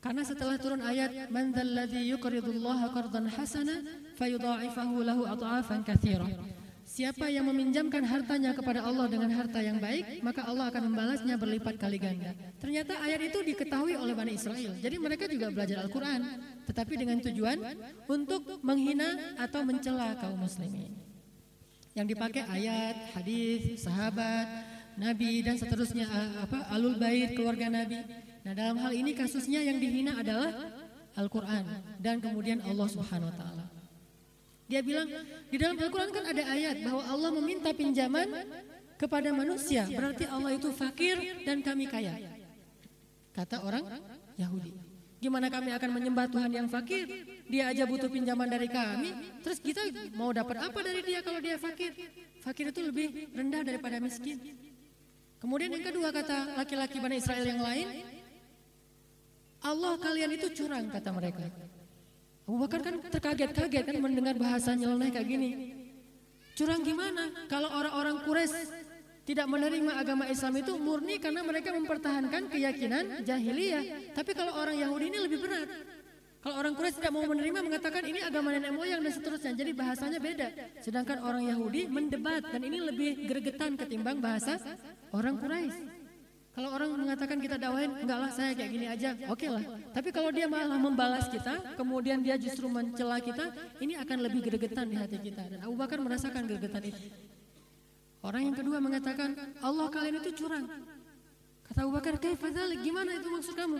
Karena 0.01 0.25
setelah 0.25 0.57
turun 0.57 0.81
ayat 0.81 1.29
man 1.29 1.53
dzalladzi 1.53 2.09
yuqridullaha 2.09 2.89
qardan 2.89 3.29
hasana 3.29 3.85
fayudha'ifahu 4.17 5.03
lahu 5.05 5.29
adhafan 5.29 5.85
katsira. 5.85 6.25
Siapa 6.93 7.25
yang 7.25 7.49
meminjamkan 7.49 8.05
hartanya 8.05 8.53
kepada 8.53 8.85
Allah 8.85 9.09
dengan 9.09 9.33
harta 9.33 9.57
yang 9.65 9.81
baik, 9.81 10.21
maka 10.21 10.45
Allah 10.45 10.69
akan 10.69 10.93
membalasnya 10.93 11.41
berlipat 11.41 11.81
kali 11.81 11.97
ganda. 11.97 12.37
Ternyata 12.61 13.01
ayat 13.01 13.33
itu 13.33 13.41
diketahui 13.41 13.97
oleh 13.97 14.13
Bani 14.13 14.37
Israel. 14.37 14.77
Jadi 14.77 15.01
mereka 15.01 15.25
juga 15.25 15.49
belajar 15.49 15.81
Al-Quran, 15.81 16.21
tetapi 16.69 16.93
dengan 16.93 17.17
tujuan 17.17 17.57
untuk 18.05 18.61
menghina 18.61 19.33
atau 19.41 19.65
mencela 19.65 20.13
kaum 20.21 20.37
muslimin. 20.37 20.93
Yang 21.97 22.13
dipakai 22.13 22.45
ayat, 22.45 23.17
hadis, 23.17 23.81
sahabat, 23.81 24.45
nabi 24.93 25.41
dan 25.41 25.57
seterusnya 25.57 26.05
apa 26.45 26.69
alul 26.69 27.01
bait 27.01 27.33
keluarga 27.33 27.73
nabi. 27.73 28.05
Nah, 28.45 28.53
dalam 28.53 28.77
hal 28.77 28.93
ini 28.93 29.17
kasusnya 29.17 29.65
yang 29.65 29.81
dihina 29.81 30.13
adalah 30.21 30.53
Al-Quran 31.17 31.65
dan 31.97 32.21
kemudian 32.21 32.61
Allah 32.61 32.85
Subhanahu 32.85 33.33
wa 33.33 33.37
taala. 33.37 33.62
Dia 34.73 34.81
bilang 34.81 35.05
di 35.53 35.57
dalam 35.61 35.77
Al-Quran 35.77 36.09
kan 36.09 36.25
ada 36.33 36.49
ayat 36.49 36.81
bahwa 36.81 37.05
Allah 37.05 37.29
meminta 37.37 37.69
pinjaman 37.77 38.25
kepada 38.97 39.29
manusia. 39.29 39.85
Berarti 39.85 40.25
Allah 40.25 40.57
itu 40.57 40.73
fakir 40.73 41.45
dan 41.45 41.61
kami 41.61 41.85
kaya. 41.85 42.17
Kata 43.37 43.61
orang 43.61 43.85
Yahudi. 44.33 44.73
Gimana 45.21 45.53
kami 45.53 45.77
akan 45.77 45.89
menyembah 45.93 46.25
Tuhan 46.25 46.49
yang 46.49 46.65
fakir? 46.65 47.05
Dia 47.45 47.69
aja 47.69 47.85
butuh 47.85 48.09
pinjaman 48.09 48.49
dari 48.49 48.65
kami. 48.65 49.13
Terus 49.45 49.61
kita 49.61 49.85
mau 50.17 50.33
dapat 50.33 50.65
apa 50.65 50.79
dari 50.81 51.05
dia 51.05 51.21
kalau 51.21 51.37
dia 51.37 51.61
fakir? 51.61 51.93
Fakir 52.41 52.73
itu 52.73 52.81
lebih 52.81 53.29
rendah 53.29 53.61
daripada 53.61 54.01
miskin. 54.01 54.41
Kemudian 55.37 55.69
yang 55.69 55.85
kedua 55.85 56.09
kata 56.09 56.57
laki-laki 56.57 56.97
Bani 56.97 57.21
Israel 57.21 57.45
yang 57.45 57.61
lain, 57.61 57.87
Allah 59.61 60.01
kalian 60.01 60.33
itu 60.33 60.49
curang 60.49 60.89
kata 60.89 61.13
mereka. 61.13 61.45
Abu 62.43 62.57
Bakar 62.59 62.83
kan 62.83 62.99
terkaget-kaget 62.99 63.83
kan 63.87 63.97
mendengar 64.03 64.35
bahasa 64.35 64.75
nyeleneh 64.75 65.15
kayak 65.15 65.27
gini. 65.27 65.49
Curang 66.59 66.83
gimana? 66.83 67.31
Kalau 67.47 67.71
orang-orang 67.71 68.19
Quraisy 68.27 68.59
tidak 69.23 69.47
menerima 69.47 69.95
agama 69.95 70.27
Islam 70.27 70.59
itu 70.59 70.75
murni 70.75 71.15
karena 71.23 71.39
mereka 71.39 71.71
mempertahankan 71.71 72.51
keyakinan 72.51 73.23
jahiliyah. 73.23 74.11
Tapi 74.11 74.31
kalau 74.35 74.59
orang 74.59 74.75
Yahudi 74.75 75.05
ini 75.07 75.19
lebih 75.23 75.39
berat. 75.39 75.71
Kalau 76.43 76.59
orang 76.59 76.75
Quraisy 76.75 76.99
tidak 76.99 77.15
mau 77.15 77.23
menerima 77.23 77.59
mengatakan 77.63 78.03
ini 78.03 78.19
agama 78.19 78.51
nenek 78.51 78.75
moyang 78.75 78.99
dan 78.99 79.15
seterusnya. 79.15 79.55
Jadi 79.55 79.71
bahasanya 79.71 80.19
beda. 80.19 80.47
Sedangkan 80.83 81.23
orang 81.23 81.47
Yahudi 81.47 81.87
mendebat 81.87 82.43
dan 82.51 82.59
ini 82.67 82.83
lebih 82.83 83.23
gregetan 83.23 83.79
ketimbang 83.79 84.19
bahasa 84.19 84.59
orang 85.15 85.39
Quraisy. 85.39 85.92
Kalau 86.53 86.69
orang 86.69 86.93
mengatakan 86.93 87.41
kita 87.41 87.57
dakwahin, 87.57 88.05
enggak 88.05 88.19
lah 88.21 88.29
saya 88.29 88.53
kayak 88.53 88.69
gini 88.69 88.85
aja, 88.85 89.17
oke 89.25 89.47
lah. 89.49 89.65
Tapi 89.89 90.09
kalau 90.13 90.29
dia 90.29 90.45
malah 90.45 90.77
membalas 90.77 91.25
kita, 91.25 91.73
kemudian 91.73 92.21
dia 92.21 92.37
justru 92.37 92.69
mencela 92.69 93.17
kita, 93.17 93.49
ini 93.81 93.97
akan 93.97 94.17
lebih 94.21 94.45
gregetan 94.45 94.85
di 94.85 94.93
hati 94.93 95.17
kita. 95.17 95.41
Dan 95.49 95.65
Abu 95.65 95.73
Bakar 95.73 95.97
merasakan 95.97 96.45
gregetan 96.45 96.85
itu. 96.85 97.01
Orang 98.21 98.45
yang 98.45 98.53
kedua 98.53 98.77
mengatakan, 98.77 99.33
Allah 99.65 99.89
kalian 99.89 100.21
itu 100.21 100.45
curang. 100.45 100.69
Kata 101.65 101.89
Abu 101.89 101.91
Bakar, 101.97 102.21
gimana 102.85 103.09
itu 103.17 103.27
maksud 103.33 103.57
kamu? 103.57 103.77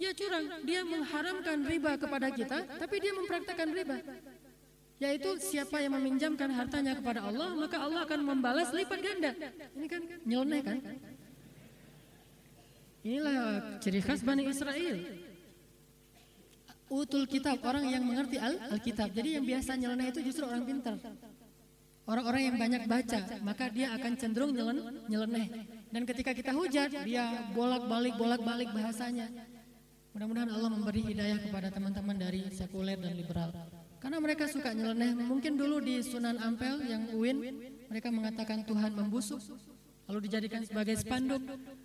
Ya 0.00 0.10
curang, 0.16 0.64
dia 0.64 0.80
mengharamkan 0.80 1.60
riba 1.68 1.92
kepada 2.00 2.32
kita, 2.32 2.58
tapi 2.80 3.04
dia 3.04 3.12
mempraktekkan 3.12 3.68
riba. 3.68 4.00
Yaitu 4.96 5.36
siapa 5.44 5.76
yang 5.84 5.92
meminjamkan 6.00 6.48
hartanya 6.56 6.96
kepada 6.96 7.28
Allah, 7.28 7.52
maka 7.52 7.76
Allah 7.84 8.08
akan 8.08 8.20
membalas 8.24 8.72
lipat 8.72 8.98
ganda. 9.04 9.36
Ini 9.76 9.86
kan 9.92 10.02
nyeleneh 10.24 10.62
kan? 10.64 10.78
Inilah 13.04 13.36
ciri 13.84 14.00
khas 14.00 14.24
Bani 14.24 14.48
Israel. 14.48 14.96
Utul 16.88 17.28
kitab, 17.28 17.60
orang 17.60 17.84
yang 17.92 18.00
mengerti 18.00 18.40
Alkitab. 18.40 19.12
Jadi 19.12 19.36
yang 19.36 19.44
biasa 19.44 19.76
nyeleneh 19.76 20.08
itu 20.08 20.20
justru 20.24 20.48
orang 20.48 20.64
pintar. 20.64 20.96
Orang-orang 22.04 22.52
yang 22.52 22.56
banyak 22.60 22.82
baca, 22.84 23.20
maka 23.40 23.72
dia 23.72 23.92
akan 23.96 24.12
cenderung 24.16 24.52
nyelen, 24.52 25.04
nyeleneh. 25.08 25.48
Dan 25.88 26.04
ketika 26.04 26.36
kita 26.36 26.52
hujat, 26.52 26.92
dia 27.04 27.48
bolak-balik, 27.56 28.16
bolak-balik 28.16 28.68
bahasanya. 28.72 29.28
Mudah-mudahan 30.12 30.52
Allah 30.52 30.70
memberi 30.72 31.00
hidayah 31.04 31.40
kepada 31.40 31.72
teman-teman 31.72 32.16
dari 32.16 32.44
sekuler 32.52 33.00
dan 33.00 33.16
liberal. 33.16 33.52
Karena 34.00 34.20
mereka 34.20 34.44
suka 34.48 34.76
nyeleneh. 34.76 35.16
Mungkin 35.16 35.56
dulu 35.56 35.80
di 35.80 36.04
Sunan 36.04 36.36
Ampel 36.40 36.84
yang 36.88 37.08
UIN, 37.16 37.40
mereka 37.88 38.12
mengatakan 38.12 38.64
Tuhan 38.64 38.92
membusuk 38.96 39.40
lalu 40.04 40.28
dijadikan 40.28 40.60
sebagai 40.60 41.00
spanduk 41.00 41.40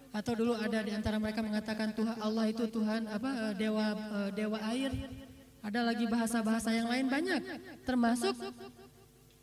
atau 0.10 0.34
dulu 0.34 0.58
ada 0.58 0.82
di 0.82 0.90
antara 0.90 1.22
mereka 1.22 1.46
mengatakan 1.46 1.94
Tuhan 1.94 2.18
Allah 2.18 2.46
itu 2.50 2.66
Tuhan 2.66 3.06
apa 3.06 3.30
eh, 3.30 3.54
dewa 3.58 3.88
eh, 3.94 4.30
dewa 4.34 4.60
air. 4.74 4.92
Ada 5.60 5.84
lagi 5.84 6.08
bahasa-bahasa 6.08 6.72
yang 6.72 6.88
lain 6.88 7.12
banyak. 7.12 7.42
Termasuk 7.84 8.32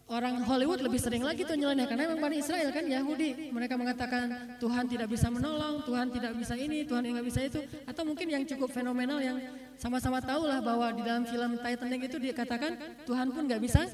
orang 0.08 0.40
Hollywood 0.48 0.80
lebih 0.80 0.96
sering 0.96 1.20
lagi 1.20 1.44
tuh 1.44 1.60
nyeleneh 1.60 1.84
karena 1.84 2.08
memang 2.08 2.24
Bani 2.24 2.40
Israel 2.40 2.72
kan 2.72 2.82
Yahudi. 2.82 3.52
Mereka 3.52 3.76
mengatakan 3.76 4.56
Tuhan 4.56 4.88
tidak 4.88 5.12
bisa 5.12 5.28
menolong 5.28 5.84
Tuhan 5.84 6.08
tidak 6.08 6.32
bisa 6.34 6.56
ini 6.56 6.88
Tuhan 6.88 7.04
yang 7.04 7.20
bisa 7.20 7.44
itu. 7.44 7.60
Atau 7.84 8.08
mungkin 8.08 8.26
yang 8.32 8.42
cukup 8.48 8.72
fenomenal 8.72 9.20
yang 9.20 9.38
sama-sama 9.76 10.24
tahu 10.24 10.48
lah 10.48 10.64
bahwa 10.64 10.88
di 10.96 11.04
dalam 11.04 11.28
film 11.28 11.60
Titanic 11.60 12.00
itu 12.08 12.16
dikatakan 12.16 12.72
Tuhan 13.04 13.28
pun 13.28 13.42
nggak 13.44 13.60
bisa 13.60 13.86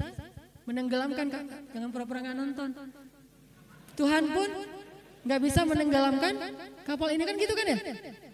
menenggelamkan 0.63 1.27
jangan 1.75 1.89
pura-pura 1.91 2.23
nggak 2.23 2.37
nonton. 2.39 2.69
Tuhan 3.93 4.23
pun 4.31 4.49
nggak 5.23 5.39
bisa 5.39 5.61
menenggelamkan 5.63 6.33
kapal 6.83 7.07
ini 7.11 7.23
kan 7.23 7.35
gitu 7.39 7.53
kan 7.55 7.65
ya? 7.67 7.77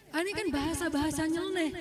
Ah, 0.10 0.22
ini 0.26 0.34
kan 0.34 0.48
bahasa-bahasa 0.50 1.30
nyeleneh. 1.30 1.72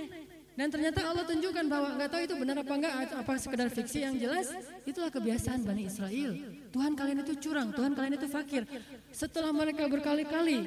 Dan 0.59 0.75
ternyata 0.75 1.07
Allah 1.07 1.23
tunjukkan 1.23 1.71
bahwa 1.71 1.89
nggak 1.95 2.11
tahu 2.11 2.23
itu 2.27 2.35
benar 2.35 2.57
apa 2.59 2.73
enggak, 2.75 2.95
apa 3.15 3.33
sekedar 3.39 3.71
fiksi 3.71 4.03
yang 4.03 4.19
jelas, 4.19 4.51
itulah 4.83 5.07
kebiasaan 5.07 5.63
Bani 5.63 5.87
Israel. 5.87 6.35
Tuhan 6.75 6.99
kalian 6.99 7.23
itu 7.23 7.39
curang, 7.39 7.71
Tuhan 7.71 7.95
kalian 7.95 8.19
itu 8.19 8.27
fakir. 8.27 8.67
Setelah 9.15 9.55
mereka 9.55 9.87
berkali-kali 9.87 10.59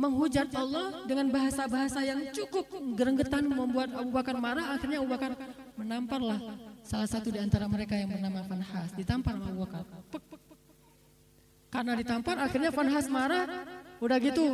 menghujat 0.00 0.48
Allah 0.56 1.04
dengan 1.04 1.28
bahasa-bahasa 1.28 2.00
yang 2.08 2.32
cukup 2.32 2.64
gerenggetan 2.96 3.44
membuat 3.44 3.92
Abu 3.92 4.16
Bakar 4.16 4.40
marah, 4.40 4.72
akhirnya 4.72 5.04
Abu 5.04 5.12
Bakar 5.12 5.36
menamparlah 5.76 6.40
salah 6.80 7.04
satu 7.04 7.28
di 7.28 7.36
antara 7.36 7.68
mereka 7.68 8.00
yang 8.00 8.16
bernama 8.16 8.48
Fanhas, 8.48 8.96
ditampar 8.96 9.36
Abu 9.36 9.60
Bakar. 9.60 9.84
Karena 11.68 11.92
ditampar, 12.00 12.40
akhirnya 12.40 12.72
Fanhas 12.72 13.12
marah, 13.12 13.44
udah 14.00 14.18
gitu, 14.18 14.44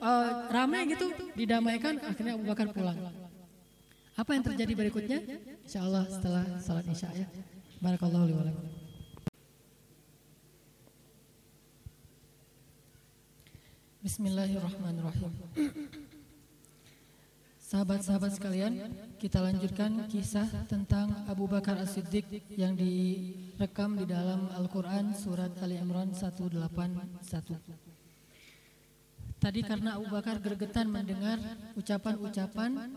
uh, 0.00 0.48
ramai 0.52 0.88
gitu, 0.90 1.08
didamaikan, 1.36 2.00
akhirnya 2.02 2.34
Abu 2.36 2.44
Bakar 2.44 2.68
pulang. 2.72 2.98
Apa 4.12 4.36
yang 4.36 4.44
terjadi 4.44 4.72
berikutnya? 4.76 5.18
Insya 5.64 5.88
Allah 5.88 6.04
setelah 6.10 6.44
salat 6.60 6.84
isya 6.84 7.08
ya. 7.16 7.26
Barakallahu 7.80 8.28
li. 8.28 8.52
Bismillahirrahmanirrahim. 14.02 15.32
Sahabat-sahabat 17.62 18.36
sekalian, 18.36 18.92
kita 19.16 19.40
lanjutkan 19.40 20.10
kisah 20.12 20.44
tentang 20.68 21.24
Abu 21.24 21.48
Bakar 21.48 21.80
As-Siddiq 21.80 22.26
yang 22.52 22.76
direkam 22.76 23.96
di 23.96 24.04
dalam 24.04 24.52
Al-Quran 24.58 25.16
surat 25.16 25.56
Ali 25.64 25.80
Imran 25.80 26.12
181. 26.12 27.91
Tadi 29.42 29.58
karena 29.66 29.98
Abu 29.98 30.06
Bakar 30.06 30.38
gergetan 30.38 30.86
mendengar 30.86 31.34
ucapan-ucapan 31.74 32.94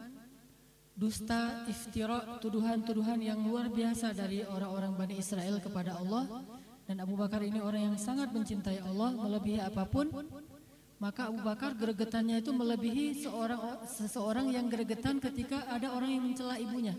dusta, 0.94 1.66
iftira, 1.66 2.38
tuduhan-tuduhan 2.38 3.18
yang 3.18 3.42
luar 3.42 3.66
biasa 3.66 4.14
dari 4.14 4.46
orang-orang 4.46 4.94
Bani 4.94 5.18
Israel 5.18 5.58
kepada 5.58 5.98
Allah 5.98 6.46
dan 6.86 7.02
Abu 7.02 7.18
Bakar 7.18 7.42
ini 7.42 7.58
orang 7.58 7.90
yang 7.90 7.98
sangat 7.98 8.30
mencintai 8.30 8.78
Allah 8.86 9.10
melebihi 9.18 9.58
apa 9.58 9.90
pun 9.90 10.14
maka 11.02 11.34
Abu 11.34 11.42
Bakar 11.42 11.74
gregetannya 11.74 12.46
itu 12.46 12.54
melebihi 12.54 13.26
seorang 13.26 13.82
seseorang 13.90 14.54
yang 14.54 14.70
gregetan 14.70 15.18
ketika 15.18 15.66
ada 15.66 15.98
orang 15.98 16.14
yang 16.14 16.30
mencela 16.30 16.62
ibunya. 16.62 16.94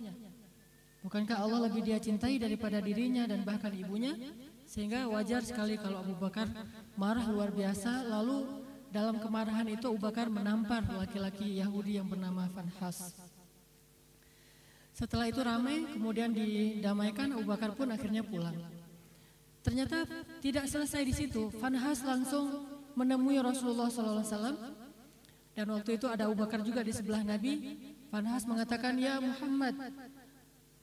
Bukankah 1.06 1.38
Allah 1.38 1.70
lebih 1.70 1.86
dia 1.86 2.02
cintai 2.02 2.42
daripada 2.42 2.82
dirinya 2.82 3.30
dan 3.30 3.46
bahkan 3.46 3.70
ibunya? 3.70 4.18
Sehingga 4.66 5.06
wajar 5.06 5.46
sekali 5.46 5.78
kalau 5.78 6.02
Abu 6.02 6.18
Bakar 6.18 6.50
marah 6.98 7.30
luar 7.30 7.54
biasa 7.54 8.10
lalu 8.10 8.65
dalam 8.90 9.18
kemarahan 9.18 9.66
itu 9.70 9.86
Abu 9.86 10.00
Bakar 10.00 10.26
menampar 10.30 10.82
laki-laki 10.86 11.58
Yahudi 11.58 11.98
yang 11.98 12.08
bernama 12.10 12.46
Fanhas. 12.52 13.14
Setelah 14.96 15.28
itu 15.28 15.44
ramai, 15.44 15.84
kemudian 15.92 16.32
didamaikan, 16.32 17.36
Abu 17.36 17.44
Bakar 17.44 17.76
pun 17.76 17.92
akhirnya 17.92 18.24
pulang. 18.24 18.56
Ternyata 19.60 20.08
tidak 20.40 20.70
selesai 20.70 21.02
di 21.04 21.12
situ. 21.12 21.52
Fanhas 21.60 22.00
langsung 22.00 22.64
menemui 22.96 23.36
Rasulullah 23.42 23.92
SAW 23.92 24.56
dan 25.56 25.66
waktu 25.72 25.96
itu 25.96 26.04
ada 26.04 26.28
Abu 26.28 26.36
Bakar 26.36 26.60
juga 26.60 26.84
di 26.84 26.92
sebelah 26.92 27.24
Nabi. 27.24 27.80
Fanhas 28.12 28.44
mengatakan, 28.44 29.00
Ya 29.00 29.16
Muhammad, 29.16 29.72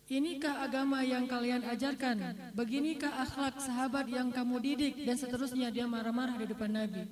inikah 0.09 0.65
agama 0.65 1.05
yang 1.05 1.29
kalian 1.29 1.61
ajarkan? 1.61 2.51
Beginikah 2.57 3.21
akhlak 3.21 3.61
sahabat 3.61 4.09
yang 4.09 4.33
kamu 4.33 4.57
didik? 4.61 4.93
Dan 5.05 5.13
seterusnya 5.13 5.69
dia 5.69 5.85
marah-marah 5.85 6.41
di 6.41 6.49
depan 6.49 6.73
Nabi. 6.73 7.05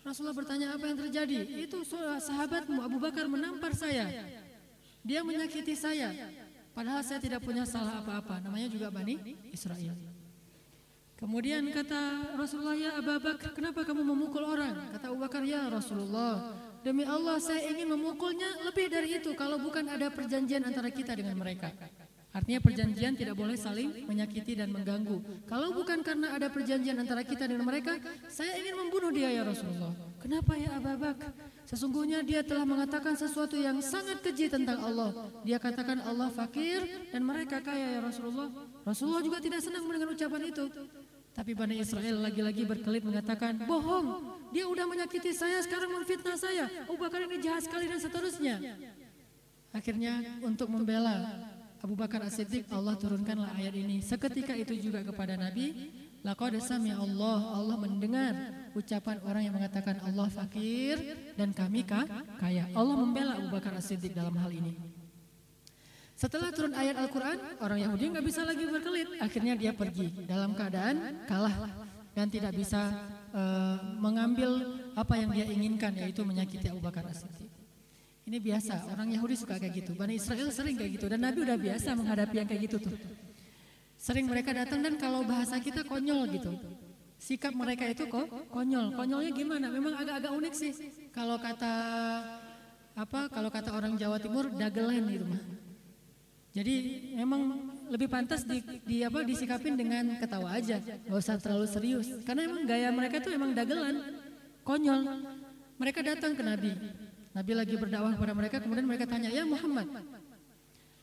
Rasulullah 0.00 0.32
bertanya 0.32 0.72
apa 0.72 0.84
yang 0.88 0.96
terjadi? 0.96 1.44
Itu 1.68 1.84
sahabatmu 2.24 2.80
Abu 2.80 2.96
Bakar 2.96 3.28
menampar 3.28 3.76
saya. 3.76 4.08
Dia 5.04 5.20
menyakiti 5.20 5.76
saya. 5.76 6.12
Padahal 6.72 7.04
saya 7.04 7.20
tidak 7.20 7.44
punya 7.44 7.68
salah 7.68 8.00
apa-apa. 8.00 8.40
Namanya 8.40 8.70
juga 8.72 8.88
Bani 8.88 9.20
Israel. 9.52 9.92
Kemudian 11.20 11.68
kata 11.68 12.32
Rasulullah, 12.32 12.72
ya 12.72 12.96
Abu 12.96 13.20
Bakar, 13.20 13.52
kenapa 13.52 13.84
kamu 13.84 14.08
memukul 14.08 14.40
orang? 14.40 14.88
Kata 14.96 15.12
Abu 15.12 15.20
Bakar, 15.20 15.44
ya 15.44 15.68
Rasulullah, 15.68 16.56
demi 16.80 17.04
Allah 17.04 17.36
saya 17.36 17.68
ingin 17.68 17.92
memukulnya 17.92 18.64
lebih 18.64 18.88
dari 18.88 19.20
itu 19.20 19.36
kalau 19.36 19.60
bukan 19.60 19.84
ada 19.84 20.08
perjanjian 20.08 20.64
antara 20.64 20.88
kita 20.88 21.12
dengan 21.12 21.36
mereka. 21.36 21.68
Artinya 22.30 22.62
perjanjian 22.62 23.18
tidak 23.18 23.34
boleh 23.34 23.58
saling 23.58 24.06
menyakiti 24.06 24.54
dan 24.54 24.70
mengganggu. 24.70 25.18
Kalau 25.50 25.74
bukan 25.74 25.98
karena 26.06 26.30
ada 26.30 26.46
perjanjian 26.46 26.94
antara 26.94 27.26
kita 27.26 27.50
dengan 27.50 27.66
mereka, 27.66 27.98
saya 28.30 28.54
ingin 28.54 28.78
membunuh 28.78 29.10
dia 29.10 29.34
ya 29.34 29.42
Rasulullah. 29.42 29.90
Kenapa 30.22 30.54
ya 30.54 30.78
Abu 30.78 30.94
Bakar? 30.94 31.34
Sesungguhnya 31.66 32.22
dia 32.22 32.46
telah 32.46 32.62
mengatakan 32.62 33.18
sesuatu 33.18 33.58
yang 33.58 33.82
sangat 33.82 34.22
keji 34.22 34.46
tentang 34.46 34.78
Allah. 34.78 35.10
Dia 35.42 35.58
katakan 35.58 36.02
Allah 36.06 36.30
fakir 36.30 37.10
dan 37.10 37.26
mereka 37.26 37.58
kaya 37.58 37.98
ya 37.98 38.00
Rasulullah. 38.02 38.46
Rasulullah 38.86 39.22
juga 39.26 39.42
tidak 39.42 39.66
senang 39.66 39.82
mendengar 39.90 40.14
ucapan 40.14 40.54
itu. 40.54 40.70
Tapi 41.34 41.50
Bani 41.54 41.78
Israel 41.82 42.26
lagi-lagi 42.26 42.62
berkelit 42.66 43.06
mengatakan, 43.06 43.58
bohong, 43.66 44.38
dia 44.50 44.66
udah 44.66 44.86
menyakiti 44.86 45.30
saya, 45.30 45.62
sekarang 45.62 45.94
memfitnah 45.94 46.34
saya. 46.34 46.66
Abu 46.86 46.98
Bakar 46.98 47.26
ini 47.26 47.38
jahat 47.38 47.66
sekali 47.66 47.86
dan 47.86 48.02
seterusnya. 48.02 48.54
Akhirnya 49.70 50.42
untuk 50.42 50.66
membela 50.66 51.38
Abu 51.80 51.96
Bakar 51.96 52.20
As-Siddiq 52.20 52.68
Allah 52.68 52.92
turunkanlah 53.00 53.56
ayat 53.56 53.72
ini. 53.72 54.04
Seketika 54.04 54.52
itu 54.52 54.76
juga 54.76 55.00
kepada 55.00 55.32
Nabi, 55.40 55.88
laqad 56.20 56.52
sami 56.60 56.92
Allah, 56.92 57.40
Allah 57.56 57.76
mendengar 57.80 58.36
ucapan 58.76 59.16
orang 59.24 59.42
yang 59.48 59.54
mengatakan 59.56 59.96
Allah 60.04 60.28
fakir 60.28 61.00
dan 61.40 61.56
kami 61.56 61.88
kaya. 62.36 62.68
Allah 62.76 62.94
membela 63.00 63.40
Abu 63.40 63.48
Bakar 63.48 63.72
As-Siddiq 63.80 64.12
dalam 64.12 64.36
hal 64.36 64.52
ini. 64.52 64.76
Setelah 66.20 66.52
turun 66.52 66.76
ayat 66.76 67.00
Al-Quran, 67.00 67.64
orang 67.64 67.80
Yahudi 67.80 68.04
nggak 68.12 68.26
bisa 68.28 68.44
lagi 68.44 68.68
berkelit. 68.68 69.08
Akhirnya 69.24 69.56
dia 69.56 69.72
pergi 69.72 70.12
dalam 70.28 70.52
keadaan 70.52 71.24
kalah 71.24 71.56
dan 72.12 72.28
tidak 72.28 72.52
bisa 72.52 72.92
uh, 73.32 73.80
mengambil 73.96 74.76
apa 74.92 75.16
yang 75.16 75.32
dia 75.32 75.48
inginkan, 75.48 75.96
yaitu 75.96 76.20
menyakiti 76.28 76.68
Abu 76.68 76.84
Bakar 76.84 77.08
As-Siddiq. 77.08 77.49
Ini 78.28 78.38
biasa, 78.38 78.92
orang 78.92 79.08
Yahudi 79.16 79.34
suka 79.38 79.56
kayak 79.56 79.84
gitu. 79.84 79.92
Bani 79.96 80.20
Israel 80.20 80.52
sering 80.52 80.76
kayak 80.76 81.00
gitu 81.00 81.06
dan 81.08 81.24
Nabi 81.24 81.44
udah 81.44 81.56
biasa 81.56 81.96
menghadapi 81.96 82.34
yang 82.36 82.48
kayak 82.48 82.62
gitu 82.68 82.76
tuh. 82.88 82.94
Sering 84.00 84.28
mereka 84.28 84.56
datang 84.56 84.80
dan 84.80 84.96
kalau 84.96 85.24
bahasa 85.24 85.60
kita 85.60 85.84
konyol 85.84 86.24
gitu. 86.32 86.52
Sikap 87.20 87.52
mereka 87.52 87.84
itu 87.84 88.08
kok 88.08 88.28
konyol. 88.48 88.96
Konyolnya 88.96 89.32
gimana? 89.36 89.66
Memang 89.68 89.92
agak-agak 89.92 90.32
unik 90.32 90.54
sih. 90.56 90.72
Kalau 91.12 91.36
kata 91.36 91.74
apa? 92.96 93.28
Kalau 93.28 93.52
kata 93.52 93.76
orang 93.76 94.00
Jawa 94.00 94.16
Timur 94.16 94.48
dagelan 94.56 95.04
gitu 95.04 95.26
mah. 95.28 95.42
Jadi 96.50 96.74
memang 97.14 97.70
lebih 97.92 98.10
pantas 98.10 98.42
di, 98.42 98.58
di 98.82 99.06
apa 99.06 99.22
disikapin 99.22 99.78
dengan 99.78 100.18
ketawa 100.18 100.58
aja, 100.58 100.82
nggak 100.82 101.18
usah 101.20 101.38
terlalu 101.38 101.66
serius. 101.70 102.10
Karena 102.26 102.46
emang 102.50 102.66
gaya 102.66 102.90
mereka 102.90 103.22
tuh 103.22 103.30
emang 103.30 103.54
dagelan, 103.54 104.18
konyol. 104.66 105.06
Mereka 105.78 106.02
datang 106.02 106.34
ke 106.34 106.42
Nabi, 106.42 106.74
Nabi 107.30 107.52
lagi 107.54 107.74
berdakwah 107.78 108.12
kepada 108.18 108.34
mereka, 108.34 108.56
kemudian 108.58 108.86
mereka 108.90 109.06
tanya, 109.06 109.30
ya 109.30 109.46
Muhammad, 109.46 109.86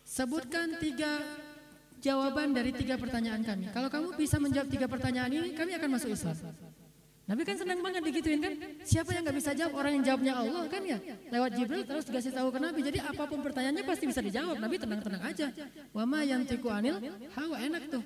sebutkan 0.03 0.75
tiga 0.79 1.23
jawaban 2.03 2.51
dari 2.51 2.75
tiga 2.75 2.99
pertanyaan 2.99 3.41
kami. 3.47 3.71
Kalau 3.71 3.87
kamu 3.87 4.07
bisa 4.19 4.35
menjawab 4.35 4.67
tiga 4.67 4.87
pertanyaan 4.91 5.31
ini, 5.31 5.55
kami 5.55 5.71
akan 5.79 5.89
masuk 5.95 6.11
Islam. 6.11 6.35
Nabi 7.27 7.43
kan 7.43 7.59
senang 7.59 7.83
banget 7.83 8.07
digituin 8.07 8.39
kan? 8.39 8.55
Siapa 8.87 9.11
yang 9.11 9.27
nggak 9.27 9.35
bisa 9.35 9.51
jawab? 9.51 9.75
Orang 9.75 9.99
yang 9.99 10.03
jawabnya 10.07 10.33
Allah 10.39 10.63
kan 10.71 10.79
ya? 10.79 10.95
Lewat 11.27 11.59
Jibril 11.59 11.83
terus 11.83 12.07
dikasih 12.07 12.31
tahu 12.31 12.55
ke 12.55 12.59
Nabi. 12.63 12.79
Jadi 12.87 12.99
apa 13.03 13.23
pun 13.27 13.39
pertanyaannya 13.43 13.83
pasti 13.83 14.07
bisa 14.07 14.23
dijawab. 14.23 14.55
Nabi 14.63 14.75
tenang-tenang 14.79 15.23
aja. 15.27 15.51
Wama 15.91 16.23
yang 16.23 16.47
tiku 16.47 16.71
anil, 16.71 17.03
hawa 17.35 17.59
enak 17.59 17.91
tuh. 17.91 18.03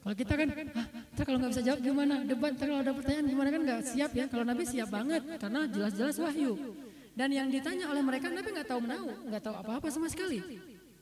Kalau 0.00 0.16
kita 0.16 0.32
kan, 0.32 0.48
ah, 0.76 0.86
kalau 1.24 1.36
nggak 1.40 1.52
bisa 1.56 1.62
jawab 1.64 1.80
gimana? 1.80 2.14
Debat, 2.24 2.52
kalau 2.56 2.84
ada 2.84 2.92
pertanyaan 2.92 3.26
gimana 3.32 3.48
kan 3.48 3.60
nggak 3.64 3.80
siap 3.84 4.10
ya? 4.12 4.24
Kalau 4.28 4.44
Nabi 4.44 4.62
siap 4.68 4.88
banget 4.92 5.22
karena 5.40 5.60
jelas-jelas 5.64 6.16
wahyu. 6.20 6.52
Dan 7.14 7.28
yang 7.34 7.48
ditanya 7.50 7.90
oleh 7.90 8.02
mereka 8.02 8.30
Nabi 8.30 8.48
nggak 8.54 8.68
tahu 8.70 8.80
menahu, 8.86 9.08
nggak 9.28 9.42
tahu 9.42 9.54
apa-apa 9.58 9.86
sama 9.90 10.06
sekali. 10.08 10.40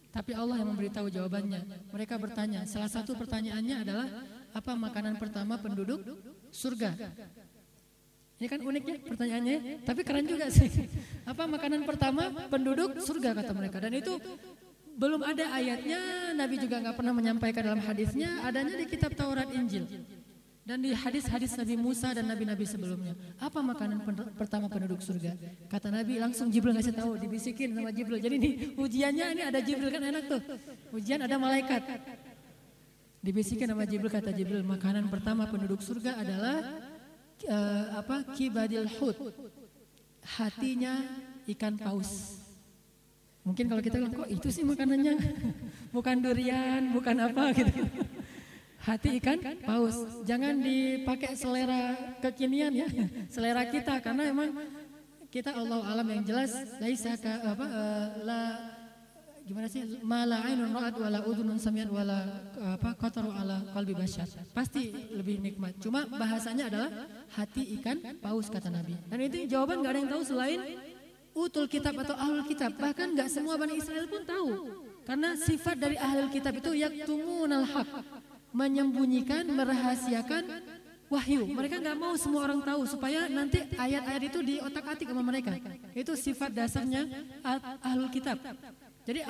Tapi 0.09 0.33
Allah 0.33 0.65
yang 0.65 0.73
memberitahu 0.73 1.07
jawabannya. 1.13 1.93
Mereka 1.93 2.17
bertanya, 2.17 2.65
salah 2.65 2.89
satu 2.89 3.13
pertanyaannya 3.15 3.77
adalah 3.85 4.07
apa 4.57 4.73
makanan 4.73 5.21
pertama 5.21 5.61
penduduk 5.61 6.01
surga? 6.49 6.97
Ini 8.39 8.47
kan 8.47 8.61
uniknya 8.63 8.97
pertanyaannya, 9.03 9.59
tapi 9.83 10.01
keren 10.07 10.23
juga 10.23 10.47
sih. 10.47 10.71
Apa 11.31 11.51
makanan 11.51 11.83
pertama 11.83 12.31
penduduk 12.47 13.03
surga 13.03 13.35
kata 13.35 13.51
mereka. 13.51 13.83
Dan 13.83 13.99
itu 13.99 14.15
belum 14.95 15.27
ada 15.27 15.59
ayatnya, 15.59 16.31
Nabi 16.39 16.55
juga 16.63 16.79
nggak 16.79 16.95
pernah 16.95 17.15
menyampaikan 17.19 17.67
dalam 17.67 17.83
hadisnya, 17.83 18.47
adanya 18.47 18.79
di 18.79 18.87
kitab 18.87 19.19
Taurat 19.19 19.51
Injil. 19.51 19.91
Dan 20.69 20.85
di 20.85 20.93
hadis-hadis 20.93 21.57
Nabi 21.57 21.81
Musa 21.81 22.13
dan 22.13 22.29
Nabi-Nabi 22.29 22.69
sebelumnya. 22.69 23.17
Apa 23.41 23.65
makanan 23.65 24.05
pertama 24.37 24.69
penduduk 24.69 25.01
surga? 25.01 25.33
Kata 25.65 25.89
Nabi 25.89 26.21
langsung 26.21 26.53
Jibril 26.53 26.77
ngasih 26.77 26.93
tahu, 26.93 27.17
dibisikin 27.17 27.73
sama 27.73 27.89
Jibril. 27.89 28.21
Jadi 28.21 28.35
ini 28.37 28.51
ujiannya 28.85 29.27
ini 29.33 29.43
ada 29.49 29.65
Jibril 29.65 29.89
kan 29.89 30.05
enak 30.05 30.29
tuh. 30.29 30.45
Ujian 30.93 31.25
ada 31.25 31.41
malaikat. 31.41 31.89
Dibisikin 33.25 33.65
sama 33.65 33.89
Jibril 33.89 34.13
kata 34.13 34.29
Jibril, 34.29 34.61
makanan 34.61 35.09
pertama 35.09 35.49
penduduk 35.49 35.81
surga 35.81 36.21
adalah 36.21 36.61
uh, 37.49 38.05
apa? 38.05 38.29
Kibadil 38.37 38.93
hut. 39.01 39.17
Hatinya 40.37 41.01
ikan 41.49 41.81
paus. 41.81 42.45
Mungkin 43.49 43.73
kalau 43.73 43.81
kita 43.81 43.97
bilang 44.05 44.13
kok 44.13 44.29
itu 44.29 44.53
sih 44.53 44.69
makanannya 44.69 45.17
bukan 45.97 46.17
durian, 46.21 46.93
bukan 46.93 47.17
apa 47.25 47.57
gitu. 47.57 47.89
Hati 48.79 49.19
ikan 49.19 49.39
paus. 49.67 49.97
Jangan 50.23 50.55
dipakai 50.63 51.35
selera 51.35 51.99
kekinian 52.23 52.73
ya, 52.73 52.89
selera 53.27 53.67
kita 53.67 53.99
karena 53.99 54.31
emang 54.31 54.55
kita 55.29 55.53
Allah 55.53 55.85
alam 55.85 56.07
yang 56.09 56.25
jelas 56.25 56.57
laisa 56.81 57.13
ka, 57.21 57.33
apa 57.53 57.67
uh, 57.69 58.07
la 58.25 58.41
gimana 59.45 59.69
sih? 59.69 59.85
Mala 60.01 60.41
ainun 60.45 60.73
ra'at 60.73 60.97
wala 60.97 61.21
udhunun 61.25 61.61
samiat 61.61 61.89
wala 61.93 62.49
apa 62.57 62.97
qataru 62.97 63.33
ala 63.33 63.61
qalbi 63.73 63.93
basyar 63.97 64.29
pasti 64.57 64.93
lebih 65.13 65.41
nikmat. 65.41 65.77
Cuma 65.81 66.09
bahasanya 66.09 66.73
adalah 66.73 66.91
hati 67.37 67.77
ikan 67.81 68.01
paus 68.21 68.49
kata 68.49 68.73
Nabi. 68.73 68.97
Dan 69.09 69.19
itu 69.25 69.49
jawaban 69.49 69.85
gak 69.85 69.93
ada 69.93 69.99
yang 70.01 70.11
tahu 70.13 70.23
selain 70.25 70.61
utul 71.37 71.67
kitab 71.69 71.97
atau 71.97 72.17
ahlul 72.17 72.45
kitab. 72.49 72.77
Bahkan 72.77 73.17
gak 73.17 73.29
semua 73.33 73.57
Bani 73.61 73.77
Israel 73.77 74.05
pun 74.09 74.25
tahu. 74.25 74.49
Karena 75.09 75.33
sifat 75.37 75.77
dari 75.81 75.97
ahlul 75.97 76.29
kitab 76.29 76.53
itu 76.61 76.77
yaktumunal 76.77 77.65
haq 77.65 77.89
menyembunyikan 78.55 79.45
merahasiakan 79.49 80.45
wahyu. 81.09 81.49
Mereka 81.49 81.81
nggak 81.81 81.99
mau 81.99 82.13
semua 82.21 82.45
orang 82.49 82.61
tahu 82.61 82.85
supaya 82.85 83.29
nanti 83.33 83.65
ayat-ayat 83.77 84.23
itu 84.29 84.39
di 84.45 84.55
otak-atik 84.61 85.09
sama 85.09 85.25
mereka. 85.25 85.57
Itu 85.97 86.13
sifat 86.17 86.53
dasarnya 86.53 87.09
ahlul 87.81 88.13
kitab. 88.13 88.37
Jadi 89.09 89.25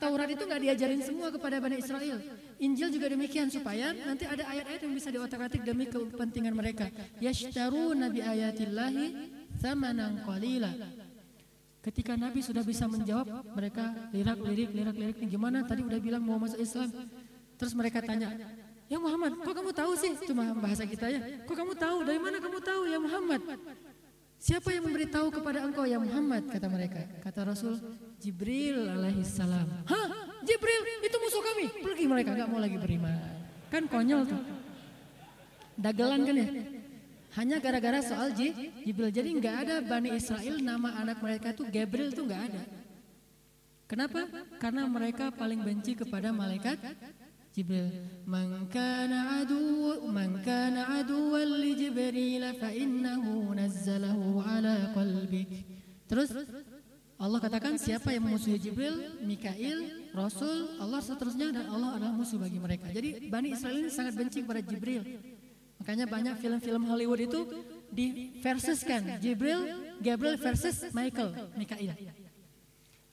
Taurat 0.00 0.28
itu 0.32 0.40
nggak 0.40 0.62
diajarin 0.64 1.04
semua 1.04 1.28
kepada 1.28 1.60
Bani 1.60 1.76
Israel. 1.84 2.16
Injil 2.56 2.88
juga 2.88 3.12
demikian 3.12 3.52
supaya 3.52 3.92
nanti 3.92 4.24
ada 4.24 4.40
ayat-ayat 4.48 4.80
yang 4.88 4.94
bisa 4.96 5.12
diotak-atik 5.12 5.68
demi 5.68 5.84
kepentingan 5.84 6.56
mereka. 6.56 6.88
Yashtaru 7.20 7.92
nabi 7.92 8.24
ayatillahi 8.24 9.04
thamanan 9.60 10.24
qalila. 10.24 10.72
Ketika 11.78 12.16
Nabi 12.18 12.40
sudah 12.44 12.64
bisa 12.66 12.84
menjawab, 12.90 13.24
mereka 13.54 13.94
lirak-lirik, 14.12 14.76
lirak-lirik 14.76 15.24
gimana? 15.24 15.64
Tadi 15.64 15.86
udah 15.86 16.00
bilang 16.02 16.20
mau 16.20 16.36
masuk 16.36 16.60
Islam. 16.60 16.90
Terus 17.58 17.74
mereka 17.74 17.98
tanya, 17.98 18.30
Ya 18.88 18.96
Muhammad, 18.96 19.36
kok 19.36 19.52
kamu 19.52 19.70
tahu 19.76 19.92
sih? 20.00 20.16
Cuma 20.24 20.48
bahasa 20.56 20.88
kita 20.88 21.12
ya. 21.12 21.20
Kok 21.44 21.52
kamu 21.52 21.72
tahu? 21.76 22.08
Dari 22.08 22.16
mana 22.16 22.40
kamu 22.40 22.58
tahu 22.64 22.88
ya 22.88 22.96
Muhammad? 22.96 23.44
Siapa 24.40 24.72
yang 24.72 24.88
memberitahu 24.88 25.28
kepada 25.28 25.60
engkau 25.60 25.84
ya 25.84 26.00
Muhammad? 26.00 26.48
Kata 26.48 26.72
mereka. 26.72 27.04
Kata 27.20 27.52
Rasul, 27.52 27.76
Jibril 28.16 28.88
alaihissalam. 28.88 29.84
Hah? 29.84 30.08
Jibril 30.40 31.04
itu 31.04 31.16
musuh 31.20 31.42
kami. 31.44 31.66
Pergi 31.84 32.04
mereka 32.08 32.32
nggak 32.32 32.48
mau 32.48 32.56
lagi 32.56 32.80
beriman. 32.80 33.12
Kan 33.68 33.84
konyol 33.92 34.24
tuh. 34.24 34.40
Dagelan 35.76 36.24
kan 36.24 36.34
ya? 36.40 36.48
Hanya 37.36 37.56
gara-gara 37.60 38.00
soal 38.00 38.32
Jibril. 38.32 39.12
Jadi 39.12 39.36
nggak 39.36 39.56
ada 39.68 39.76
Bani 39.84 40.16
Israel 40.16 40.64
nama 40.64 40.96
anak 40.96 41.20
mereka 41.20 41.52
tuh 41.52 41.68
Gabriel 41.68 42.08
tuh 42.16 42.24
nggak 42.24 42.40
ada. 42.40 42.62
Kenapa? 43.84 44.24
Karena 44.56 44.88
mereka 44.88 45.28
paling 45.28 45.60
benci 45.60 45.92
kepada 45.92 46.32
malaikat 46.32 46.80
Kana 48.68 49.42
adu 49.42 49.98
man 50.06 50.38
kana 50.46 51.02
aduwwan 51.02 51.50
li 51.58 51.74
Jibril 51.74 52.44
fa 52.60 52.70
innahu 52.70 53.50
nazzalahu 53.54 54.38
ala 54.38 54.94
qalbik. 54.94 55.50
Terus 56.06 56.30
Allah 57.18 57.42
katakan 57.42 57.74
siapa 57.74 58.14
yang 58.14 58.30
memusuhi 58.30 58.62
Jibril, 58.62 59.18
Mikail, 59.26 60.06
Rasul, 60.14 60.78
Allah 60.78 61.02
seterusnya 61.02 61.50
dan 61.50 61.66
Allah 61.66 61.98
adalah 61.98 62.14
musuh 62.14 62.38
bagi 62.38 62.62
mereka. 62.62 62.94
Jadi 62.94 63.26
Bani 63.26 63.50
Israel 63.50 63.82
ini 63.82 63.90
sangat 63.90 64.14
benci 64.14 64.46
kepada 64.46 64.62
Jibril. 64.62 65.02
Makanya 65.82 66.06
banyak 66.06 66.38
film-film 66.38 66.86
Hollywood 66.86 67.18
itu 67.26 67.40
di 67.90 68.38
versuskan 68.38 69.18
Jibril, 69.18 69.66
Gabriel 69.98 70.38
versus 70.38 70.94
Michael, 70.94 71.34
Mikail. 71.58 71.90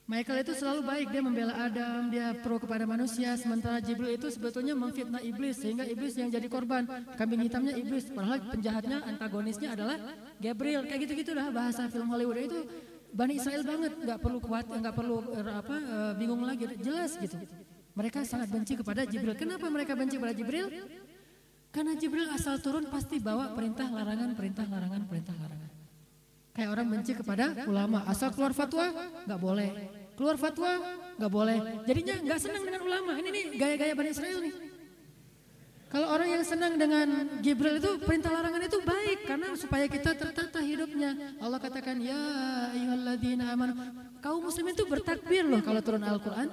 Michael 0.06 0.46
itu 0.46 0.54
selalu 0.54 0.86
baik, 0.86 1.06
dia 1.10 1.18
membela 1.18 1.50
Adam, 1.66 2.06
dia 2.14 2.30
pro 2.38 2.62
kepada 2.62 2.86
manusia, 2.86 3.34
sementara 3.34 3.82
Jibril 3.82 4.14
itu 4.14 4.30
sebetulnya 4.30 4.70
memfitnah 4.78 5.18
iblis, 5.18 5.58
sehingga 5.58 5.82
iblis 5.82 6.14
yang 6.14 6.30
jadi 6.30 6.46
korban. 6.46 6.86
Kambing 7.18 7.42
hitamnya 7.42 7.74
iblis, 7.74 8.06
padahal 8.14 8.38
penjahatnya, 8.54 9.02
antagonisnya 9.02 9.74
adalah 9.74 9.98
Gabriel. 10.38 10.86
Kayak 10.86 11.10
gitu-gitu 11.10 11.34
lah 11.34 11.50
bahasa 11.50 11.90
film 11.90 12.06
Hollywood 12.06 12.38
itu 12.38 12.58
Bani 13.10 13.34
Israel 13.34 13.66
banget, 13.66 13.98
nggak 13.98 14.18
perlu 14.22 14.38
kuat, 14.38 14.70
nggak 14.70 14.94
perlu 14.94 15.16
er, 15.34 15.46
apa 15.58 15.74
uh, 15.74 16.12
bingung 16.14 16.46
lagi, 16.46 16.70
jelas 16.78 17.18
gitu. 17.18 17.34
Mereka 17.98 18.22
sangat 18.22 18.46
benci 18.46 18.78
kepada 18.78 19.02
Jibril. 19.10 19.34
Kenapa 19.34 19.66
mereka 19.66 19.98
benci 19.98 20.22
kepada 20.22 20.38
Jibril? 20.38 20.70
Karena 21.74 21.98
Jibril 21.98 22.30
asal 22.30 22.62
turun 22.62 22.86
pasti 22.92 23.18
bawa 23.18 23.58
perintah 23.58 23.90
larangan, 23.90 24.38
perintah 24.38 24.70
larangan, 24.70 25.02
perintah 25.10 25.34
larangan. 25.34 25.70
Kayak 26.56 26.70
orang 26.72 26.86
benci 26.88 27.12
kepada 27.12 27.52
ulama, 27.68 28.00
asal 28.08 28.32
keluar 28.32 28.56
fatwa 28.56 28.88
nggak 29.28 29.40
boleh. 29.40 29.70
Keluar 30.16 30.36
fatwa 30.40 30.72
nggak 31.20 31.32
boleh. 31.32 31.58
Jadinya 31.84 32.14
nggak 32.24 32.40
senang 32.40 32.62
dengan 32.64 32.80
ulama. 32.82 33.12
Ini 33.20 33.28
nih 33.28 33.44
gaya-gaya 33.60 33.92
Bani 33.92 34.10
Israel 34.10 34.38
nih. 34.40 34.54
Kalau 35.86 36.10
orang 36.10 36.28
yang 36.28 36.42
senang 36.42 36.74
dengan 36.74 37.38
Jibril 37.38 37.78
itu 37.78 38.02
perintah 38.02 38.34
larangan 38.34 38.58
itu 38.58 38.82
baik 38.82 39.22
karena 39.22 39.54
supaya 39.54 39.86
kita 39.86 40.18
tertata 40.18 40.58
hidupnya. 40.58 41.38
Allah 41.38 41.62
katakan 41.62 42.02
ya 42.02 42.18
ayyuhalladzina 42.74 43.54
amanu. 43.54 43.74
Kaum 44.18 44.42
muslimin 44.42 44.74
itu 44.74 44.82
bertakbir 44.82 45.46
loh 45.46 45.62
kalau 45.62 45.78
turun 45.84 46.02
Al-Qur'an. 46.02 46.50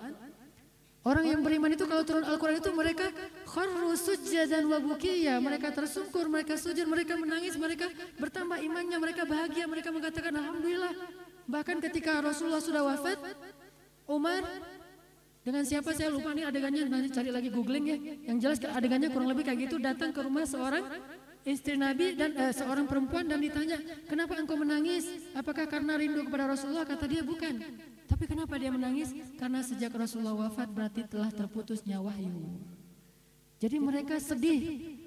Orang 1.03 1.27
yang 1.27 1.43
beriman 1.43 1.67
itu 1.75 1.83
kalau 1.83 2.07
turun 2.07 2.23
Al-Quran 2.23 2.63
itu 2.63 2.71
mereka 2.71 3.11
kharru 3.43 3.91
sujjadan 3.97 4.63
wa 4.69 4.79
bukiya. 4.79 5.35
Mereka 5.43 5.75
tersungkur, 5.75 6.31
mereka 6.31 6.55
sujud, 6.55 6.87
mereka 6.87 7.19
menangis, 7.19 7.59
mereka 7.59 7.91
bertambah 8.15 8.55
imannya, 8.63 8.97
mereka 9.01 9.27
bahagia, 9.27 9.67
mereka 9.67 9.91
mengatakan 9.91 10.31
Alhamdulillah. 10.31 10.95
Bahkan 11.47 11.77
ketika 11.89 12.23
Rasulullah 12.23 12.63
sudah 12.63 12.83
wafat, 12.87 13.19
Umar 14.07 14.43
dengan 15.43 15.67
siapa 15.67 15.91
saya 15.91 16.07
lupa 16.07 16.31
nih 16.31 16.47
adegannya, 16.47 16.87
nanti 16.87 17.11
cari 17.11 17.27
lagi 17.27 17.51
googling 17.51 17.85
ya. 17.87 17.97
Yang 18.31 18.37
jelas 18.39 18.57
adegannya 18.63 19.11
kurang 19.11 19.27
lebih 19.27 19.43
kayak 19.43 19.67
gitu, 19.67 19.75
datang 19.75 20.15
ke 20.15 20.23
rumah 20.23 20.47
seorang 20.47 20.87
istri 21.43 21.75
Nabi 21.75 22.15
dan 22.15 22.31
uh, 22.39 22.55
seorang 22.55 22.87
perempuan 22.87 23.27
dan 23.27 23.43
ditanya, 23.43 23.75
kenapa 24.07 24.39
engkau 24.39 24.55
menangis? 24.55 25.03
Apakah 25.35 25.67
karena 25.67 25.99
rindu 25.99 26.23
kepada 26.23 26.47
Rasulullah? 26.55 26.87
Kata 26.87 27.03
dia 27.11 27.19
bukan. 27.19 27.59
Tapi 28.07 28.23
kenapa 28.23 28.55
dia 28.55 28.71
menangis? 28.71 29.11
Karena 29.35 29.59
sejak 29.59 29.91
Rasulullah 29.91 30.47
wafat 30.47 30.71
berarti 30.71 31.03
telah 31.11 31.27
terputusnya 31.27 31.99
wahyu. 31.99 32.55
Jadi 33.59 33.77
mereka 33.83 34.15
sedih. 34.23 35.02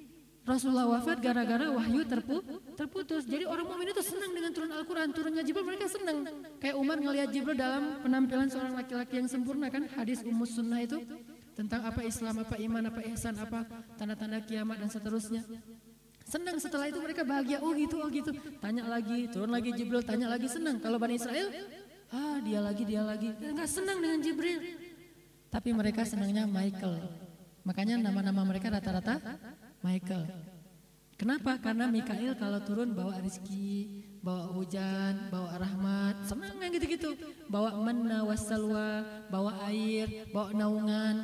Rasulullah 0.47 0.87
wafat 0.87 1.19
gara-gara 1.19 1.67
wahyu 1.75 2.07
terpu, 2.07 2.39
terputus. 2.79 3.27
Jadi 3.27 3.51
orang 3.51 3.67
mukmin 3.67 3.91
itu 3.91 3.99
senang 3.99 4.31
dengan 4.31 4.55
turun 4.55 4.71
Al-Quran. 4.71 5.11
Turunnya 5.11 5.43
Jibril 5.43 5.67
mereka 5.67 5.91
senang. 5.91 6.23
Kayak 6.63 6.79
Umar 6.79 7.03
ngelihat 7.03 7.35
Jibril 7.35 7.59
dalam 7.59 7.99
penampilan 7.99 8.47
seorang 8.47 8.79
laki-laki 8.79 9.19
yang 9.19 9.27
sempurna 9.27 9.67
kan. 9.75 9.91
Hadis 9.91 10.23
Ummus 10.23 10.55
Sunnah 10.55 10.87
itu. 10.87 11.03
Tentang 11.59 11.83
apa 11.89 12.05
Islam, 12.05 12.47
apa 12.47 12.55
iman, 12.63 12.83
apa 12.85 13.01
ihsan, 13.11 13.35
apa 13.41 13.65
tanda-tanda 13.97 14.39
kiamat 14.45 14.77
dan 14.77 14.93
seterusnya. 14.93 15.43
Senang 16.23 16.63
setelah 16.63 16.87
itu 16.87 17.03
mereka 17.03 17.27
bahagia. 17.27 17.59
Oh 17.59 17.75
gitu, 17.75 17.97
oh 17.99 18.07
gitu. 18.13 18.31
Tanya 18.63 18.87
lagi, 18.87 19.27
turun 19.33 19.51
lagi 19.51 19.75
Jibril, 19.75 20.05
tanya 20.07 20.31
lagi 20.31 20.47
senang. 20.47 20.79
Kalau 20.79 21.01
Bani 21.01 21.19
Israel, 21.19 21.51
ah 22.15 22.39
dia 22.45 22.61
lagi, 22.63 22.87
dia 22.87 23.03
lagi. 23.03 23.35
Enggak 23.41 23.67
senang 23.67 23.99
dengan 23.99 24.23
Jibril. 24.23 24.63
Tapi 25.51 25.75
mereka 25.75 26.05
senangnya 26.07 26.45
Michael. 26.45 27.03
Makanya 27.67 27.99
nama-nama 27.99 28.47
mereka 28.47 28.71
rata-rata 28.71 29.19
Michael. 29.87 30.27
Kenapa? 31.15 31.63
Karena 31.63 31.87
Mikael 31.87 32.35
kalau 32.35 32.61
turun 32.67 32.91
bawa 32.93 33.23
rezeki, 33.23 34.03
bawa 34.21 34.51
hujan, 34.53 35.31
bawa 35.31 35.57
rahmat, 35.63 36.27
senang 36.27 36.59
yang 36.59 36.75
gitu-gitu. 36.75 37.15
Bawa 37.47 37.79
manna 37.79 38.27
wassalwa, 38.27 39.07
bawa 39.31 39.63
air, 39.71 40.27
bawa 40.35 40.51
naungan, 40.53 41.17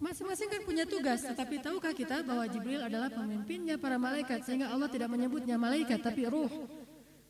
Masing-masing 0.00 0.48
kan 0.48 0.64
punya 0.64 0.88
tugas, 0.88 1.20
tetapi 1.20 1.60
tahukah 1.60 1.92
kita 1.92 2.24
bahwa 2.24 2.48
Jibril 2.48 2.80
adalah 2.80 3.12
pemimpinnya 3.12 3.76
para 3.76 4.00
malaikat 4.00 4.40
sehingga 4.48 4.72
Allah 4.72 4.88
tidak 4.88 5.12
menyebutnya 5.12 5.60
malaikat 5.60 6.00
tapi 6.00 6.24
ruh. 6.24 6.48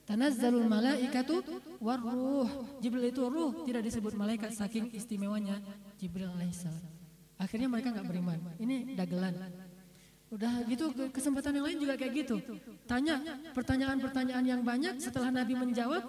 Tanazzalul 0.07 0.71
malaikatu 0.71 1.43
waruh. 1.83 2.47
Jibril 2.79 3.11
itu 3.11 3.27
ruh, 3.27 3.67
tidak 3.67 3.91
disebut 3.91 4.15
malaikat 4.15 4.55
saking 4.55 4.95
istimewanya 4.95 5.59
Jibril 5.99 6.31
alaihissalam. 6.31 6.79
Akhirnya 7.43 7.67
mereka 7.67 7.91
nggak 7.91 8.07
beriman. 8.07 8.39
Ini 8.63 8.95
dagelan. 8.95 9.35
Udah 10.31 10.63
gitu 10.71 10.95
kesempatan 11.11 11.59
yang 11.59 11.67
lain 11.67 11.79
juga 11.83 11.95
kayak 11.99 12.13
gitu. 12.23 12.37
Tanya 12.87 13.19
pertanyaan-pertanyaan 13.51 14.45
yang 14.47 14.63
banyak 14.63 15.03
setelah 15.03 15.35
Nabi 15.35 15.59
menjawab 15.59 16.07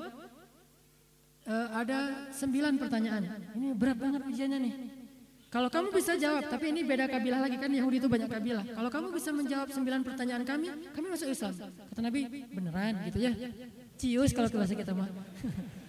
uh, 1.49 1.67
ada 1.74 2.30
sembilan 2.30 2.78
pertanyaan. 2.78 3.24
Ini 3.57 3.74
berat 3.74 3.97
banget 3.97 4.22
ujiannya 4.30 4.59
nih. 4.61 4.74
Kalau 5.51 5.67
kamu 5.67 5.91
bisa 5.91 6.15
jawab, 6.15 6.47
tapi 6.47 6.72
ini 6.72 6.80
beda 6.80 7.11
kabilah 7.11 7.43
lagi 7.43 7.59
kan 7.59 7.67
Yahudi 7.67 7.99
itu 7.99 8.07
banyak 8.07 8.32
kabilah. 8.32 8.63
Kalau 8.72 8.88
kamu 8.88 9.07
bisa 9.11 9.36
menjawab 9.36 9.67
sembilan 9.67 9.99
pertanyaan 9.99 10.47
kami, 10.47 10.67
kami 10.95 11.05
masuk 11.11 11.28
Islam. 11.28 11.51
Kata 11.91 11.99
Nabi, 11.99 12.22
beneran 12.55 12.93
gitu 13.11 13.19
ya. 13.19 13.36
Cius 13.99 14.32
kalau 14.32 14.47
bahasa 14.47 14.78
kita 14.78 14.95
mah. 14.95 15.11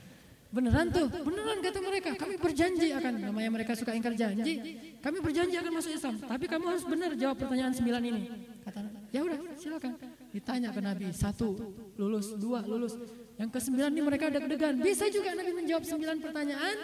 beneran 0.52 0.86
tuh, 0.92 1.08
beneran 1.08 1.58
kata 1.64 1.80
mereka. 1.80 2.10
Kami 2.14 2.34
berjanji 2.36 2.88
akan, 2.92 3.12
namanya 3.32 3.50
mereka 3.50 3.72
suka 3.72 3.96
ingkar 3.96 4.12
janji. 4.12 4.60
Kami 5.00 5.18
berjanji 5.24 5.56
akan 5.56 5.72
masuk 5.80 5.92
Islam. 5.96 6.14
Tapi 6.20 6.44
kamu 6.44 6.64
harus 6.68 6.84
benar 6.84 7.10
jawab 7.16 7.36
pertanyaan 7.40 7.72
sembilan 7.72 8.02
ini. 8.04 8.22
Kata 8.62 8.80
ya 9.10 9.20
udah 9.24 9.38
silakan. 9.56 9.92
Ditanya 10.32 10.68
ke 10.72 10.80
Nabi, 10.80 11.08
satu 11.12 11.56
lulus, 11.96 12.36
dua 12.36 12.60
lulus. 12.64 12.96
Yang 13.40 13.50
ke 13.56 13.58
sembilan 13.64 13.90
ini 13.90 14.02
mereka 14.04 14.28
deg-degan. 14.28 14.80
Bisa 14.80 15.08
juga 15.08 15.32
Nabi 15.32 15.52
menjawab 15.56 15.84
sembilan 15.88 16.16
pertanyaan, 16.20 16.76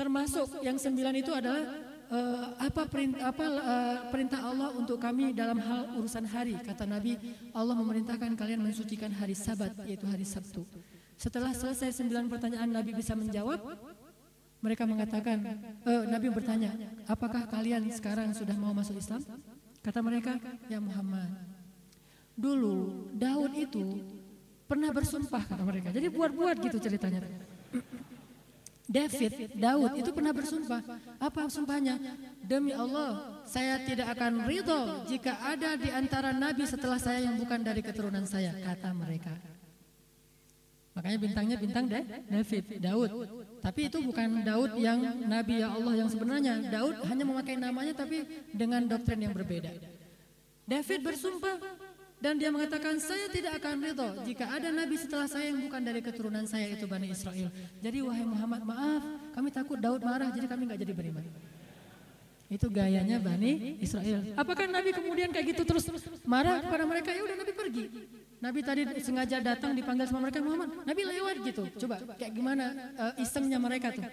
Termasuk 0.00 0.64
yang 0.64 0.80
sembilan 0.80 1.12
itu 1.12 1.28
adalah 1.28 1.60
uh, 2.08 2.56
apa 2.56 2.88
perintah, 2.88 3.28
apa 3.28 3.44
uh, 3.44 3.96
perintah 4.08 4.40
Allah 4.48 4.72
untuk 4.72 4.96
kami 4.96 5.36
dalam 5.36 5.60
hal 5.60 5.92
urusan 6.00 6.24
hari. 6.24 6.56
Kata 6.56 6.88
Nabi, 6.88 7.20
Allah 7.52 7.76
memerintahkan 7.76 8.32
kalian 8.32 8.64
mensucikan 8.64 9.12
hari 9.12 9.36
Sabat, 9.36 9.76
yaitu 9.84 10.08
hari 10.08 10.24
Sabtu. 10.24 10.64
Setelah 11.20 11.52
selesai 11.52 12.00
sembilan 12.00 12.32
pertanyaan 12.32 12.80
Nabi 12.80 12.96
bisa 12.96 13.12
menjawab, 13.12 13.60
mereka 14.64 14.88
mengatakan, 14.88 15.36
uh, 15.84 16.08
Nabi 16.08 16.32
bertanya, 16.32 16.72
apakah 17.04 17.44
kalian 17.44 17.92
sekarang 17.92 18.32
sudah 18.32 18.56
mau 18.56 18.72
masuk 18.72 18.96
Islam? 18.96 19.20
Kata 19.84 20.00
mereka, 20.00 20.40
ya 20.72 20.80
Muhammad. 20.80 21.28
Dulu 22.32 23.12
Daud 23.12 23.52
itu 23.52 24.00
pernah 24.64 24.88
bersumpah 24.96 25.44
kata 25.44 25.60
mereka. 25.60 25.92
Jadi 25.92 26.08
buat-buat 26.08 26.56
gitu 26.56 26.80
ceritanya. 26.80 27.20
David, 28.96 29.60
Daud 29.60 30.00
itu 30.00 30.10
pernah 30.16 30.32
bersumpah. 30.32 30.80
Apa 31.20 31.52
sumpahnya? 31.52 32.00
Demi 32.40 32.72
Allah, 32.72 33.44
saya 33.44 33.76
tidak 33.84 34.16
akan 34.16 34.48
ridho 34.48 35.04
jika 35.04 35.36
ada 35.52 35.76
di 35.76 35.92
antara 35.92 36.32
nabi 36.32 36.64
setelah 36.64 36.96
saya 36.96 37.28
yang 37.28 37.36
bukan 37.36 37.60
dari 37.60 37.84
keturunan 37.84 38.24
saya, 38.24 38.56
kata 38.56 38.90
mereka. 38.96 39.59
Makanya 41.00 41.16
bintangnya 41.16 41.56
bintang 41.56 41.88
David, 42.28 42.64
Daud. 42.76 43.10
Tapi 43.64 43.88
itu 43.88 43.98
bukan 44.04 44.44
Daud 44.44 44.76
yang 44.76 45.00
nabi 45.24 45.64
ya 45.64 45.72
Allah 45.72 46.04
yang 46.04 46.12
sebenarnya. 46.12 46.60
Daud 46.68 47.08
hanya 47.08 47.24
memakai 47.24 47.56
namanya 47.56 47.96
tapi 47.96 48.28
dengan 48.52 48.84
doktrin 48.84 49.24
yang 49.24 49.32
berbeda. 49.32 49.72
David 50.68 51.00
bersumpah 51.00 51.56
dan 52.20 52.36
dia 52.36 52.52
mengatakan, 52.52 53.00
saya 53.00 53.32
tidak 53.32 53.64
akan 53.64 53.80
ridho 53.80 54.08
jika 54.28 54.44
ada 54.44 54.68
nabi 54.68 55.00
setelah 55.00 55.24
saya 55.24 55.48
yang 55.48 55.64
bukan 55.64 55.80
dari 55.80 56.04
keturunan 56.04 56.44
saya 56.44 56.68
itu 56.68 56.84
Bani 56.84 57.08
Israel. 57.08 57.48
Jadi 57.80 57.98
wahai 58.04 58.28
Muhammad, 58.28 58.60
maaf, 58.60 59.02
kami 59.32 59.48
takut 59.48 59.80
Daud 59.80 60.04
marah 60.04 60.28
jadi 60.28 60.44
kami 60.44 60.68
nggak 60.68 60.84
jadi 60.84 60.92
beriman. 60.92 61.24
Itu 62.52 62.68
gayanya 62.68 63.16
Bani 63.24 63.80
Israel. 63.80 64.20
Apakah 64.36 64.68
Nabi 64.68 64.92
kemudian 64.92 65.32
kayak 65.32 65.56
gitu 65.56 65.62
terus 65.64 65.88
marah 66.28 66.60
kepada 66.60 66.84
mereka? 66.84 67.08
Ya 67.08 67.24
udah 67.24 67.36
Nabi 67.40 67.52
pergi. 67.56 67.84
Nabi 68.40 68.60
tadi 68.64 68.82
sengaja 69.04 69.36
datang 69.44 69.76
dipanggil 69.76 70.08
sama 70.08 70.24
mereka 70.24 70.40
Muhammad. 70.40 70.72
Nabi 70.88 71.02
lewat 71.04 71.36
gitu. 71.44 71.62
Coba 71.76 72.00
kayak 72.16 72.32
gimana 72.32 72.64
uh, 72.96 73.12
isengnya 73.20 73.60
mereka 73.60 73.92
tuh. 73.92 74.04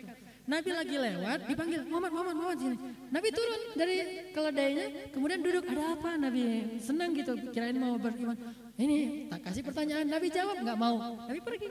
Nabi 0.48 0.72
lagi 0.72 0.96
lewat, 0.96 1.44
dipanggil 1.44 1.84
Muhammad, 1.92 2.12
Muhammad, 2.16 2.36
Muhammad 2.40 2.58
sini. 2.64 2.78
Nabi 3.12 3.28
turun 3.36 3.62
dari 3.76 3.98
keledainya, 4.32 4.86
kemudian 5.12 5.40
duduk. 5.44 5.64
Ada 5.68 5.84
apa 6.00 6.10
Nabi? 6.16 6.44
Senang 6.80 7.12
gitu, 7.16 7.36
kirain 7.52 7.76
mau 7.76 8.00
beriman. 8.00 8.36
Ini 8.80 9.28
tak 9.28 9.44
kasih 9.48 9.64
pertanyaan, 9.68 10.08
Nabi 10.08 10.28
jawab 10.32 10.64
nggak 10.64 10.80
mau. 10.80 10.96
Nabi 11.28 11.40
pergi. 11.44 11.68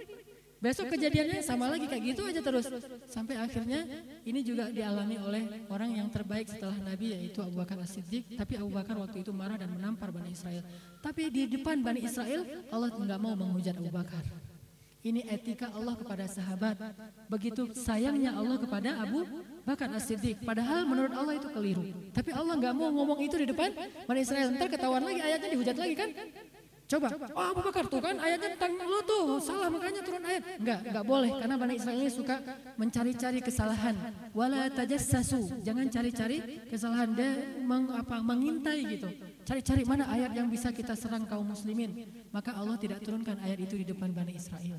Besok 0.56 0.96
kejadiannya 0.96 1.44
sama 1.44 1.68
lagi 1.68 1.84
kayak 1.84 2.16
gitu 2.16 2.22
aja 2.24 2.40
terus. 2.40 2.64
Sampai 3.12 3.36
akhirnya 3.36 3.84
ini 4.24 4.40
juga 4.40 4.72
dialami 4.72 5.20
oleh 5.20 5.42
orang 5.68 6.00
yang 6.00 6.08
terbaik 6.08 6.48
setelah 6.48 6.76
Nabi 6.80 7.12
yaitu 7.12 7.44
Abu 7.44 7.60
Bakar 7.60 7.76
As-Siddiq. 7.84 8.40
Tapi 8.40 8.56
Abu 8.56 8.72
Bakar 8.72 8.96
waktu 8.96 9.20
itu 9.20 9.36
marah 9.36 9.60
dan 9.60 9.68
menampar 9.68 10.08
Bani 10.08 10.32
Israel. 10.32 10.64
Tapi 11.04 11.28
di 11.28 11.44
depan 11.44 11.84
Bani 11.84 12.00
Israel 12.00 12.48
Allah 12.72 12.88
nggak 12.88 13.20
mau 13.20 13.36
menghujat 13.36 13.76
Abu 13.76 13.92
Bakar. 13.92 14.24
Ini 15.06 15.22
etika 15.30 15.70
Allah 15.70 15.94
kepada 15.94 16.24
sahabat. 16.26 16.76
Begitu 17.30 17.70
sayangnya 17.76 18.34
Allah 18.34 18.58
kepada 18.58 18.96
Abu 18.96 19.28
Bakar 19.62 19.92
As-Siddiq. 19.92 20.40
Padahal 20.40 20.88
menurut 20.88 21.12
Allah 21.12 21.36
itu 21.36 21.52
keliru. 21.52 21.84
Tapi 22.16 22.32
Allah 22.32 22.56
nggak 22.56 22.74
mau 22.74 22.90
ngomong 22.90 23.20
itu 23.20 23.36
di 23.36 23.46
depan 23.46 23.76
Bani 24.08 24.20
Israel. 24.24 24.50
Ntar 24.56 24.72
ketahuan 24.72 25.04
lagi 25.04 25.20
ayatnya 25.20 25.48
dihujat 25.52 25.76
lagi 25.76 25.94
kan? 25.94 26.10
Coba, 26.86 27.10
oh 27.34 27.46
Abu 27.50 27.60
Bakar 27.66 27.90
tuh 27.90 27.98
kan 27.98 28.14
ayatnya 28.14 28.54
tentang 28.54 28.78
lu 28.78 29.02
tuh 29.02 29.42
salah 29.42 29.66
makanya 29.66 30.06
turun 30.06 30.22
ayat. 30.22 30.42
Enggak, 30.62 30.80
enggak 30.86 31.04
boleh 31.04 31.30
karena 31.34 31.54
Bani 31.58 31.74
Israel 31.74 31.98
ini 31.98 32.12
suka 32.14 32.36
mencari-cari 32.78 33.42
kesalahan. 33.42 33.94
Wala 34.30 34.70
tajassasu, 34.70 35.66
jangan 35.66 35.90
cari-cari 35.90 36.62
kesalahan 36.70 37.10
dia 37.10 37.42
meng, 37.58 37.90
apa, 37.90 38.22
mengintai 38.22 38.86
gitu. 38.86 39.10
Cari-cari 39.42 39.82
mana 39.82 40.06
ayat 40.14 40.30
yang 40.38 40.46
bisa 40.46 40.70
kita 40.70 40.94
serang 40.94 41.26
kaum 41.26 41.50
muslimin. 41.50 42.06
Maka 42.30 42.54
Allah 42.54 42.78
tidak 42.78 43.02
turunkan 43.02 43.34
ayat 43.42 43.66
itu 43.66 43.82
di 43.82 43.86
depan 43.90 44.14
Bani 44.14 44.38
Israel. 44.38 44.78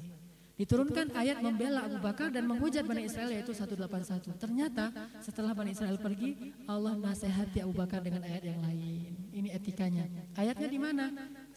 Diturunkan 0.58 1.14
ayat 1.14 1.38
membela 1.43 1.86
Abu 1.86 2.01
Bakar 2.01 2.34
dan 2.34 2.47
menghujat 2.49 2.82
Bani 2.88 3.05
Israel 3.05 3.30
yaitu 3.30 3.53
181. 3.53 4.32
Ternyata 4.41 4.89
setelah 5.22 5.53
Bani 5.53 5.76
Israel 5.76 6.01
pergi, 6.01 6.55
Allah 6.66 6.97
nasihati 6.97 7.62
Abu 7.62 7.78
Bakar 7.78 8.01
dengan 8.01 8.26
ayat 8.26 8.41
yang 8.47 8.64
lain. 8.66 9.12
Ini 9.38 9.53
etikanya. 9.53 10.10
Ayatnya 10.34 10.66
di 10.72 10.80
mana? 10.82 11.05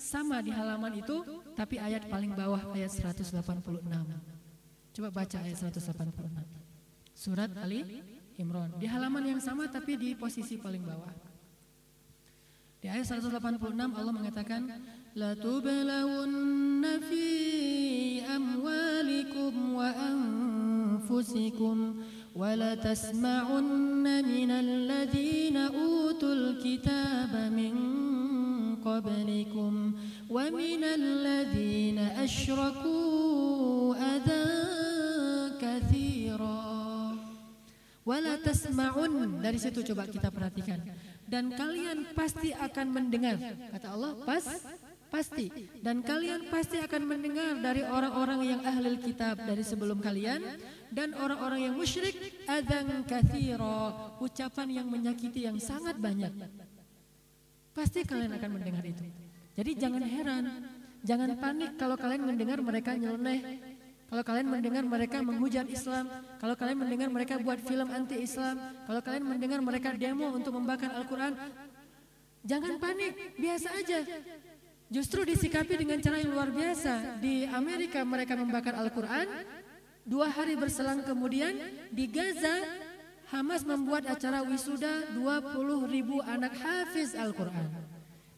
sama 0.00 0.40
di 0.40 0.48
halaman 0.48 0.96
itu, 0.96 1.20
tapi 1.52 1.76
ayat 1.76 2.08
paling 2.08 2.32
bawah 2.32 2.72
ayat 2.72 2.88
186. 2.88 3.36
Coba 4.96 5.08
baca 5.12 5.36
ayat 5.44 5.56
186. 5.60 6.16
Surat 7.12 7.52
Ali 7.60 8.00
Imran. 8.40 8.72
Di 8.80 8.88
halaman 8.88 9.36
yang 9.36 9.40
sama 9.44 9.68
tapi 9.68 10.00
di 10.00 10.16
posisi 10.16 10.56
paling 10.56 10.80
bawah. 10.80 11.12
Di 12.80 12.88
ayat 12.88 13.04
186 13.12 13.60
Allah 13.76 14.14
mengatakan 14.16 14.80
la 15.12 15.36
tublawunna 15.36 16.96
fi 17.04 17.28
amwalikum 18.24 19.76
wa 19.76 19.92
anfusikum 20.96 21.76
wa 22.32 22.56
la 22.56 22.72
tasma'unna 22.80 24.24
utul 25.76 26.56
kitaba 26.56 27.52
قبلكم 28.85 29.73
ومن 30.29 30.81
الذين 30.83 31.99
أشركوا 31.99 33.95
أذى 33.95 34.47
كثيرا 35.61 36.63
ولا 38.05 38.35
تسمعن 38.41 39.13
dari 39.41 39.57
situ 39.57 39.81
coba 39.93 40.05
kita 40.05 40.29
perhatikan 40.29 40.79
dan 41.25 41.49
kalian 41.53 42.13
pasti 42.13 42.53
akan 42.53 42.87
mendengar 42.93 43.37
kata 43.73 43.87
Allah 43.89 44.11
pas 44.21 44.45
Pasti. 45.15 45.47
Dan 45.79 46.03
kalian 46.03 46.51
pasti 46.51 46.75
akan 46.81 47.01
mendengar 47.07 47.55
dari 47.63 47.85
orang-orang 47.87 48.39
yang 48.51 48.61
ahli 48.67 48.99
kitab 48.99 49.39
dari 49.39 49.63
sebelum 49.63 50.03
kalian 50.03 50.43
dan 50.91 51.15
orang-orang 51.15 51.71
yang 51.71 51.75
musyrik 51.79 52.19
adzan 52.49 53.05
kathira, 53.07 53.95
ucapan 54.19 54.83
yang 54.83 54.87
menyakiti 54.91 55.47
yang 55.47 55.55
sangat 55.55 55.95
banyak. 55.95 56.35
Pasti 57.70 58.02
kalian 58.02 58.34
akan 58.34 58.50
mendengar 58.58 58.82
itu. 58.82 59.06
Jadi 59.54 59.70
jangan 59.78 60.02
heran, 60.02 60.44
jangan 61.06 61.30
panik 61.38 61.78
kalau 61.78 61.94
kalian 61.94 62.22
mendengar 62.26 62.58
mereka 62.58 62.94
nyeleneh, 62.98 63.40
kalau 64.10 64.26
kalian 64.26 64.48
mendengar 64.50 64.82
mereka 64.82 65.22
menghujat 65.22 65.70
Islam, 65.70 66.10
kalau 66.42 66.58
kalian 66.58 66.78
mendengar 66.82 67.08
mereka 67.14 67.38
buat 67.38 67.62
film 67.62 67.88
anti 67.94 68.18
Islam, 68.26 68.58
kalau 68.82 68.98
kalian 68.98 69.22
mendengar 69.22 69.62
mereka 69.62 69.94
demo 69.94 70.34
untuk 70.34 70.58
membakar 70.58 70.90
Al-Quran, 70.98 71.38
jangan 72.42 72.74
panik, 72.82 73.38
biasa 73.38 73.68
aja. 73.78 74.02
Justru 74.90 75.22
disikapi 75.22 75.78
dengan 75.78 76.02
cara 76.02 76.18
yang 76.18 76.34
luar 76.34 76.50
biasa. 76.50 77.22
Di 77.22 77.46
Amerika 77.46 78.02
mereka 78.02 78.34
membakar 78.34 78.74
Al-Quran. 78.74 79.30
Dua 80.02 80.26
hari 80.26 80.58
berselang 80.58 81.06
kemudian 81.06 81.54
di 81.94 82.10
Gaza 82.10 82.58
Hamas 83.30 83.62
membuat 83.62 84.10
acara 84.10 84.42
wisuda 84.42 85.14
20 85.14 85.86
ribu 85.86 86.18
anak 86.26 86.50
hafiz 86.58 87.14
Al-Quran. 87.14 87.70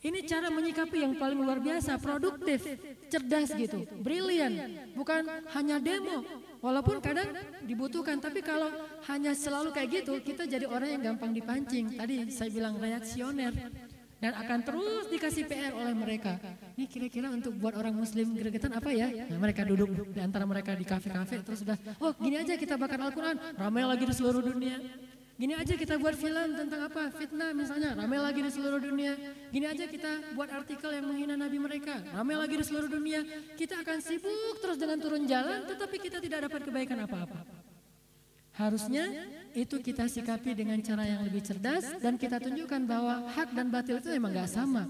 Ini 0.02 0.26
cara 0.26 0.50
menyikapi 0.50 1.00
yang 1.00 1.14
paling 1.14 1.38
luar 1.38 1.62
biasa, 1.62 1.94
produktif, 1.96 2.66
cerdas 3.06 3.54
gitu, 3.54 3.86
brilian. 4.02 4.52
Bukan 4.98 5.24
hanya 5.54 5.78
demo, 5.78 6.26
walaupun 6.58 6.98
kadang 6.98 7.30
dibutuhkan. 7.62 8.18
Tapi 8.18 8.42
kalau 8.42 8.68
hanya 9.06 9.30
selalu 9.32 9.70
kayak 9.70 10.02
gitu, 10.02 10.18
kita 10.20 10.44
jadi 10.44 10.66
orang 10.66 10.98
yang 10.98 11.02
gampang 11.14 11.30
dipancing. 11.30 11.94
Tadi 11.94 12.28
saya 12.34 12.50
bilang 12.50 12.82
reaksioner 12.82 13.54
dan 14.22 14.38
akan 14.38 14.58
terus 14.62 15.04
dikasih 15.10 15.50
PR 15.50 15.74
oleh 15.74 15.90
mereka. 15.98 16.38
Ini 16.78 16.86
kira-kira 16.86 17.26
untuk 17.34 17.58
buat 17.58 17.74
orang 17.74 17.90
muslim 17.90 18.38
gregetan 18.38 18.70
apa 18.70 18.94
ya? 18.94 19.10
Nah, 19.26 19.42
mereka 19.42 19.66
duduk 19.66 20.14
di 20.14 20.22
antara 20.22 20.46
mereka 20.46 20.78
di 20.78 20.86
kafe-kafe 20.86 21.42
terus 21.42 21.66
sudah, 21.66 21.74
oh 21.98 22.14
gini 22.14 22.38
aja 22.38 22.54
kita 22.54 22.78
bakar 22.78 23.02
Al-Quran, 23.02 23.58
ramai 23.58 23.82
lagi 23.82 24.06
di 24.06 24.14
seluruh 24.14 24.38
dunia. 24.38 24.78
Gini 25.32 25.58
aja 25.58 25.74
kita 25.74 25.98
buat 25.98 26.14
film 26.14 26.54
tentang 26.54 26.86
apa? 26.86 27.10
Fitnah 27.18 27.50
misalnya, 27.50 27.98
ramai 27.98 28.22
lagi 28.22 28.46
di 28.46 28.50
seluruh 28.52 28.78
dunia. 28.78 29.18
Gini 29.50 29.66
aja 29.66 29.90
kita 29.90 30.38
buat 30.38 30.46
artikel 30.54 30.94
yang 30.94 31.10
menghina 31.10 31.34
nabi 31.34 31.58
mereka, 31.58 31.98
ramai 32.14 32.38
lagi 32.38 32.54
di 32.54 32.62
seluruh 32.62 32.86
dunia. 32.86 33.26
Kita 33.58 33.82
akan 33.82 33.98
sibuk 33.98 34.62
terus 34.62 34.78
dengan 34.78 35.02
turun 35.02 35.26
jalan, 35.26 35.66
tetapi 35.66 35.98
kita 35.98 36.22
tidak 36.22 36.46
dapat 36.46 36.62
kebaikan 36.62 37.02
apa-apa. 37.10 37.42
Harusnya 38.52 39.08
itu 39.52 39.80
kita 39.80 40.08
sikapi 40.08 40.52
dengan 40.56 40.80
cara 40.80 41.04
yang 41.08 41.24
lebih 41.24 41.40
cerdas 41.40 41.88
dan 42.00 42.16
kita 42.20 42.40
tunjukkan 42.40 42.84
bahwa 42.84 43.28
hak 43.32 43.52
dan 43.56 43.68
batil 43.72 44.00
itu 44.00 44.12
memang 44.12 44.32
gak 44.32 44.50
sama. 44.52 44.84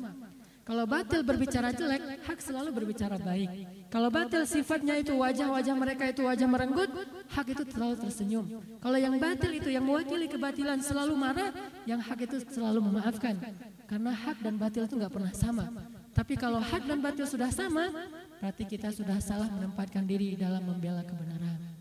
Kalau 0.63 0.87
batil 0.87 1.27
berbicara 1.27 1.75
jelek, 1.75 2.23
hak 2.23 2.39
selalu 2.39 2.71
berbicara 2.71 3.19
baik. 3.19 3.51
Kalau 3.91 4.15
batil 4.15 4.47
sifatnya 4.47 4.95
itu 4.95 5.11
wajah-wajah 5.19 5.75
mereka 5.75 6.07
itu 6.07 6.23
wajah 6.23 6.47
merenggut, 6.47 6.87
hak 7.35 7.47
itu 7.51 7.67
selalu 7.67 7.95
tersenyum. 7.99 8.45
Kalau 8.79 8.95
yang 8.95 9.19
batil 9.19 9.59
itu 9.59 9.75
yang 9.75 9.83
mewakili 9.83 10.31
kebatilan 10.31 10.79
selalu 10.79 11.19
marah, 11.19 11.51
yang 11.83 11.99
hak 11.99 12.31
itu 12.31 12.47
selalu 12.47 12.79
memaafkan. 12.79 13.43
Karena 13.91 14.15
hak 14.15 14.39
dan 14.39 14.55
batil 14.55 14.87
itu 14.87 14.95
nggak 14.95 15.11
pernah 15.11 15.35
sama. 15.35 15.67
Tapi 16.15 16.39
kalau 16.39 16.63
hak 16.63 16.87
dan 16.87 17.03
batil 17.03 17.27
sudah 17.27 17.51
sama, 17.51 17.91
berarti 18.39 18.63
kita 18.63 18.95
sudah 18.95 19.19
salah 19.19 19.51
menempatkan 19.51 20.07
diri 20.07 20.39
dalam 20.39 20.63
membela 20.63 21.03
kebenaran. 21.03 21.72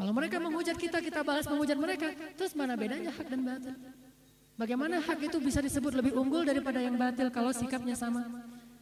Kalau 0.00 0.16
mereka 0.16 0.40
menghujat 0.40 0.80
kita, 0.80 1.04
kita 1.04 1.20
balas 1.20 1.44
menghujat 1.44 1.76
mereka. 1.76 2.08
Terus 2.32 2.56
mana 2.56 2.72
bedanya 2.72 3.12
hak 3.12 3.26
dan 3.28 3.44
batil? 3.44 3.76
Bagaimana 4.56 4.96
hak 4.96 5.20
itu 5.28 5.36
bisa 5.44 5.60
disebut 5.60 5.92
lebih 5.92 6.16
unggul 6.16 6.40
daripada 6.40 6.80
yang 6.80 6.96
batil 6.96 7.28
kalau 7.28 7.52
sikapnya 7.52 7.92
sama? 7.92 8.24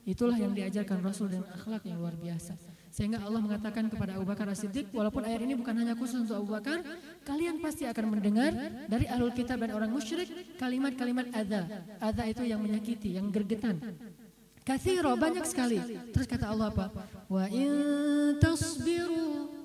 Itulah 0.06 0.38
yang 0.38 0.54
diajarkan 0.54 1.02
Rasul 1.02 1.34
dan 1.34 1.42
akhlak 1.50 1.82
yang 1.90 1.98
luar 1.98 2.14
biasa. 2.14 2.54
Sehingga 2.94 3.18
Allah 3.18 3.42
mengatakan 3.42 3.90
kepada 3.90 4.14
Abu 4.14 4.30
Bakar 4.30 4.46
As-Siddiq, 4.46 4.94
walaupun 4.94 5.26
ayat 5.26 5.42
ini 5.42 5.58
bukan 5.58 5.74
hanya 5.74 5.98
khusus 5.98 6.22
untuk 6.22 6.38
Abu 6.38 6.54
Bakar, 6.54 6.86
kalian 7.26 7.58
pasti 7.58 7.82
akan 7.90 8.14
mendengar 8.14 8.54
dari 8.86 9.10
ahlul 9.10 9.34
kitab 9.34 9.58
dan 9.58 9.74
orang 9.74 9.90
musyrik 9.90 10.30
kalimat-kalimat 10.54 11.34
adha. 11.34 11.66
Adha 11.98 12.30
itu 12.30 12.46
yang 12.46 12.62
menyakiti, 12.62 13.18
yang 13.18 13.26
gergetan. 13.34 13.82
Kathiro, 14.62 15.18
banyak 15.18 15.42
sekali. 15.50 15.82
Terus 16.14 16.30
kata 16.30 16.46
Allah 16.46 16.70
apa? 16.70 16.86
Wa 17.26 17.50
in 17.50 18.38
tasbiru 18.38 19.57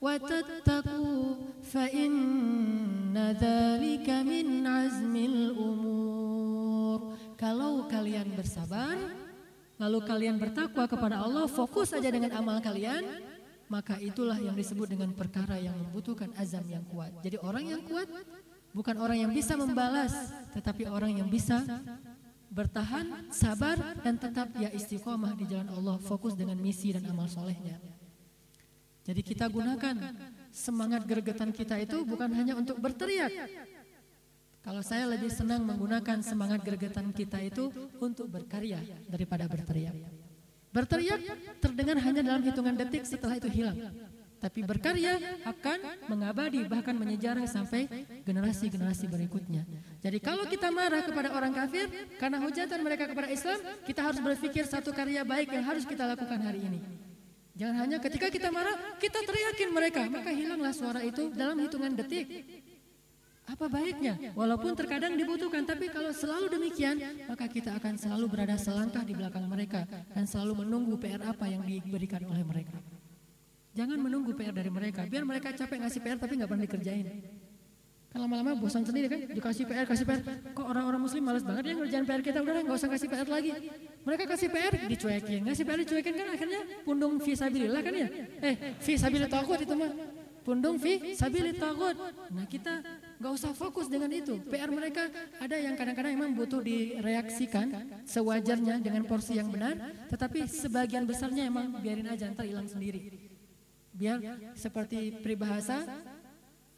وتتقوا 0.00 1.24
فإن 1.64 3.16
ذلك 3.16 4.08
من 4.10 4.46
عزم 4.66 5.14
الأمور 5.16 6.98
kalau 7.36 7.84
kalian 7.88 8.32
bersabar 8.32 8.96
lalu 9.76 9.98
kalian 10.08 10.40
bertakwa 10.40 10.88
kepada 10.88 11.20
Allah 11.20 11.44
fokus 11.48 11.92
saja 11.92 12.08
dengan 12.08 12.32
amal 12.36 12.60
kalian 12.64 13.04
maka 13.66 13.98
itulah 14.00 14.38
yang 14.40 14.56
disebut 14.56 14.88
dengan 14.88 15.12
perkara 15.12 15.60
yang 15.60 15.76
membutuhkan 15.76 16.32
azam 16.36 16.64
yang 16.68 16.84
kuat 16.88 17.12
jadi 17.20 17.40
orang 17.40 17.64
yang 17.76 17.82
kuat 17.84 18.08
bukan 18.72 18.96
orang 19.00 19.20
yang 19.24 19.32
bisa 19.32 19.56
membalas 19.56 20.12
tetapi 20.52 20.88
orang 20.88 21.20
yang 21.20 21.28
bisa 21.28 21.64
bertahan 22.52 23.28
sabar 23.28 23.76
dan 24.00 24.16
tetap 24.16 24.48
ya 24.56 24.72
istiqomah 24.72 25.36
di 25.36 25.44
jalan 25.44 25.68
Allah 25.72 26.00
fokus 26.00 26.32
dengan 26.32 26.56
misi 26.56 26.92
dan 26.96 27.04
amal 27.08 27.28
solehnya 27.28 27.76
jadi 29.01 29.21
kita 29.25 29.49
gunakan 29.49 29.95
semangat 30.53 31.01
gergetan 31.09 31.49
kita 31.49 31.79
itu 31.81 32.05
bukan 32.05 32.29
hanya 32.37 32.53
untuk 32.53 32.77
berteriak. 32.77 33.33
Kalau 34.61 34.85
saya 34.85 35.09
lebih 35.09 35.33
senang 35.33 35.65
menggunakan 35.65 36.21
semangat 36.21 36.61
gergetan 36.61 37.09
kita 37.09 37.41
itu 37.41 37.73
untuk 37.97 38.29
berkarya 38.29 38.77
daripada 39.09 39.49
berteriak. 39.49 39.97
Berteriak 40.69 41.17
terdengar 41.57 41.97
hanya 41.97 42.21
dalam 42.21 42.45
hitungan 42.45 42.77
detik 42.77 43.01
setelah 43.09 43.41
itu 43.41 43.49
hilang. 43.49 43.89
Tapi 44.37 44.65
berkarya 44.65 45.17
akan 45.45 46.09
mengabadi 46.09 46.65
bahkan 46.65 46.93
menyejarah 46.97 47.45
sampai 47.45 47.85
generasi-generasi 48.25 49.05
berikutnya. 49.09 49.65
Jadi 50.01 50.17
kalau 50.17 50.45
kita 50.45 50.69
marah 50.69 51.05
kepada 51.05 51.29
orang 51.33 51.53
kafir 51.53 51.89
karena 52.17 52.41
hujatan 52.41 52.81
mereka 52.85 53.05
kepada 53.09 53.29
Islam, 53.29 53.57
kita 53.85 54.01
harus 54.01 54.21
berpikir 54.21 54.65
satu 54.65 54.93
karya 54.93 55.21
baik 55.21 55.49
yang 55.53 55.65
harus 55.65 55.85
kita 55.85 56.05
lakukan 56.05 56.41
hari 56.41 56.61
ini. 56.65 56.81
Jangan 57.51 57.75
hanya 57.83 57.97
ketika 57.99 58.31
kita 58.31 58.47
marah, 58.47 58.95
kita 58.95 59.19
teriakin 59.27 59.69
mereka, 59.75 60.07
maka 60.07 60.31
hilanglah 60.31 60.71
suara 60.71 61.03
itu 61.03 61.29
dalam 61.35 61.59
hitungan 61.59 61.91
detik. 61.99 62.25
Apa 63.43 63.67
baiknya? 63.67 64.31
Walaupun 64.31 64.71
terkadang 64.79 65.19
dibutuhkan, 65.19 65.67
tapi 65.67 65.91
kalau 65.91 66.15
selalu 66.15 66.47
demikian, 66.47 66.95
maka 67.27 67.51
kita 67.51 67.75
akan 67.75 67.99
selalu 67.99 68.25
berada 68.31 68.55
selangkah 68.55 69.03
di 69.03 69.11
belakang 69.11 69.43
mereka 69.43 69.83
dan 70.15 70.23
selalu 70.23 70.63
menunggu 70.63 70.95
PR 70.95 71.19
apa 71.27 71.51
yang 71.51 71.59
diberikan 71.67 72.23
oleh 72.31 72.45
mereka. 72.47 72.79
Jangan 73.75 73.99
menunggu 73.99 74.31
PR 74.35 74.55
dari 74.55 74.71
mereka, 74.71 75.03
biar 75.03 75.23
mereka 75.27 75.51
capek 75.51 75.83
ngasih 75.83 75.99
PR 75.99 76.19
tapi 76.19 76.39
nggak 76.39 76.47
pernah 76.47 76.63
dikerjain. 76.63 77.07
Kan 78.11 78.27
lama-lama 78.27 78.51
bosan 78.59 78.83
sendiri 78.83 79.07
kan, 79.07 79.19
dikasih 79.23 79.63
PR, 79.63 79.87
kasih 79.87 80.03
PR. 80.03 80.19
Kok 80.51 80.67
orang-orang 80.67 80.99
muslim 80.99 81.23
males 81.23 81.47
banget 81.47 81.71
ya 81.71 81.73
ngerjain 81.79 82.03
PR 82.03 82.19
kita, 82.19 82.43
udah 82.43 82.59
nggak 82.67 82.75
usah 82.75 82.91
kasih 82.91 83.07
PR 83.07 83.23
lagi. 83.23 83.51
Mereka 84.03 84.23
kasih 84.27 84.47
PR, 84.51 84.73
dicuekin. 84.91 85.41
Ngasih 85.47 85.63
PR 85.63 85.79
dicuekin 85.79 86.13
kan 86.19 86.27
akhirnya 86.35 86.59
pundung 86.83 87.23
visabilillah 87.23 87.79
kan 87.79 87.93
ya. 87.95 88.07
Eh, 88.43 88.55
visabilillah 88.83 89.31
takut 89.31 89.55
itu 89.63 89.71
mah. 89.79 89.91
Pundung 90.43 90.75
visabilillah 90.75 91.55
takut. 91.55 91.95
Nah 92.35 92.45
kita 92.51 92.83
nggak 93.15 93.31
usah 93.31 93.55
fokus 93.55 93.87
dengan 93.87 94.11
itu. 94.11 94.43
PR 94.43 94.67
mereka 94.67 95.07
ada 95.39 95.55
yang 95.55 95.79
kadang-kadang 95.79 96.11
memang 96.11 96.35
butuh 96.35 96.59
direaksikan 96.59 97.71
sewajarnya 98.03 98.83
dengan 98.83 99.07
porsi 99.07 99.39
yang 99.39 99.47
benar. 99.47 99.79
Tetapi 100.11 100.51
sebagian 100.51 101.07
besarnya 101.07 101.47
emang 101.47 101.79
biarin 101.79 102.11
aja 102.11 102.27
ntar 102.27 102.43
hilang 102.43 102.67
sendiri. 102.67 103.07
Biar 103.95 104.19
seperti 104.57 105.15
peribahasa 105.23 105.87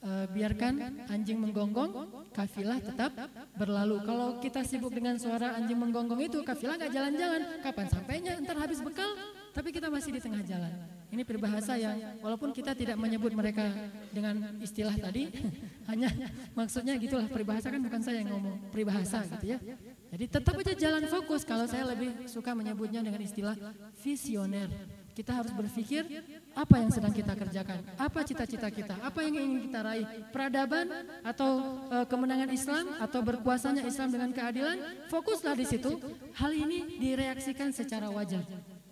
uh, 0.04 0.26
biarkan 0.30 1.08
anjing 1.08 1.39
menggonggong, 1.39 2.12
kafilah 2.36 2.80
tetap 2.84 3.12
berlalu. 3.56 4.04
Kalau 4.04 4.38
kita 4.43 4.62
sibuk 4.68 4.91
dengan 4.91 5.16
suara 5.16 5.56
anjing 5.56 5.80
menggonggong 5.80 6.22
itu, 6.22 6.43
kafilah 6.43 6.76
nggak 6.78 6.91
jalan-jalan. 6.91 7.41
Kapan 7.64 7.88
sampainya? 7.89 8.32
Entar 8.38 8.60
habis 8.60 8.84
bekal, 8.84 9.08
tapi 9.56 9.72
kita 9.72 9.88
masih 9.88 10.12
di 10.14 10.22
tengah 10.22 10.43
jalan. 10.43 10.74
Ini 11.14 11.22
peribahasa 11.22 11.78
yang 11.78 12.20
walaupun 12.26 12.49
kita 12.49 12.74
tidak 12.74 12.97
menyebut 12.97 13.32
mereka 13.38 13.70
dengan 14.10 14.58
istilah 14.60 14.97
tadi, 14.97 15.30
hanya 15.89 16.10
maksudnya 16.58 16.97
gitulah 16.97 17.30
peribahasa 17.30 17.70
kan 17.70 17.82
bukan 17.82 18.01
saya 18.01 18.26
yang 18.26 18.34
ngomong, 18.34 18.74
peribahasa 18.74 19.24
gitu 19.38 19.56
ya. 19.56 19.60
Jadi 20.14 20.26
tetap 20.30 20.54
aja 20.58 20.74
jalan 20.78 21.10
fokus 21.10 21.41
kalau 21.41 21.66
saya 21.66 21.89
lebih 21.89 22.30
suka 22.30 22.54
menyebutnya 22.54 23.01
dengan 23.01 23.22
istilah 23.22 23.58
visioner. 24.01 24.70
Kita 25.14 25.30
harus 25.30 25.53
berpikir 25.53 26.09
apa 26.57 26.76
yang 26.82 26.89
sedang 26.89 27.14
kita 27.14 27.38
kerjakan, 27.38 27.86
apa 28.01 28.20
cita-cita 28.26 28.66
kita, 28.74 28.97
apa 28.97 29.22
yang 29.22 29.38
ingin 29.38 29.70
kita 29.70 29.80
raih, 29.86 30.05
peradaban 30.34 30.89
atau 31.22 31.82
e, 31.86 31.97
kemenangan 32.09 32.49
Islam 32.49 32.86
atau 32.97 33.22
berkuasanya 33.22 33.86
Islam 33.86 34.09
dengan 34.09 34.34
keadilan, 34.34 34.78
fokuslah 35.14 35.53
di 35.53 35.66
situ. 35.70 36.01
Hal 36.34 36.49
ini 36.57 36.97
direaksikan 36.97 37.70
secara 37.70 38.09
wajar. 38.09 38.41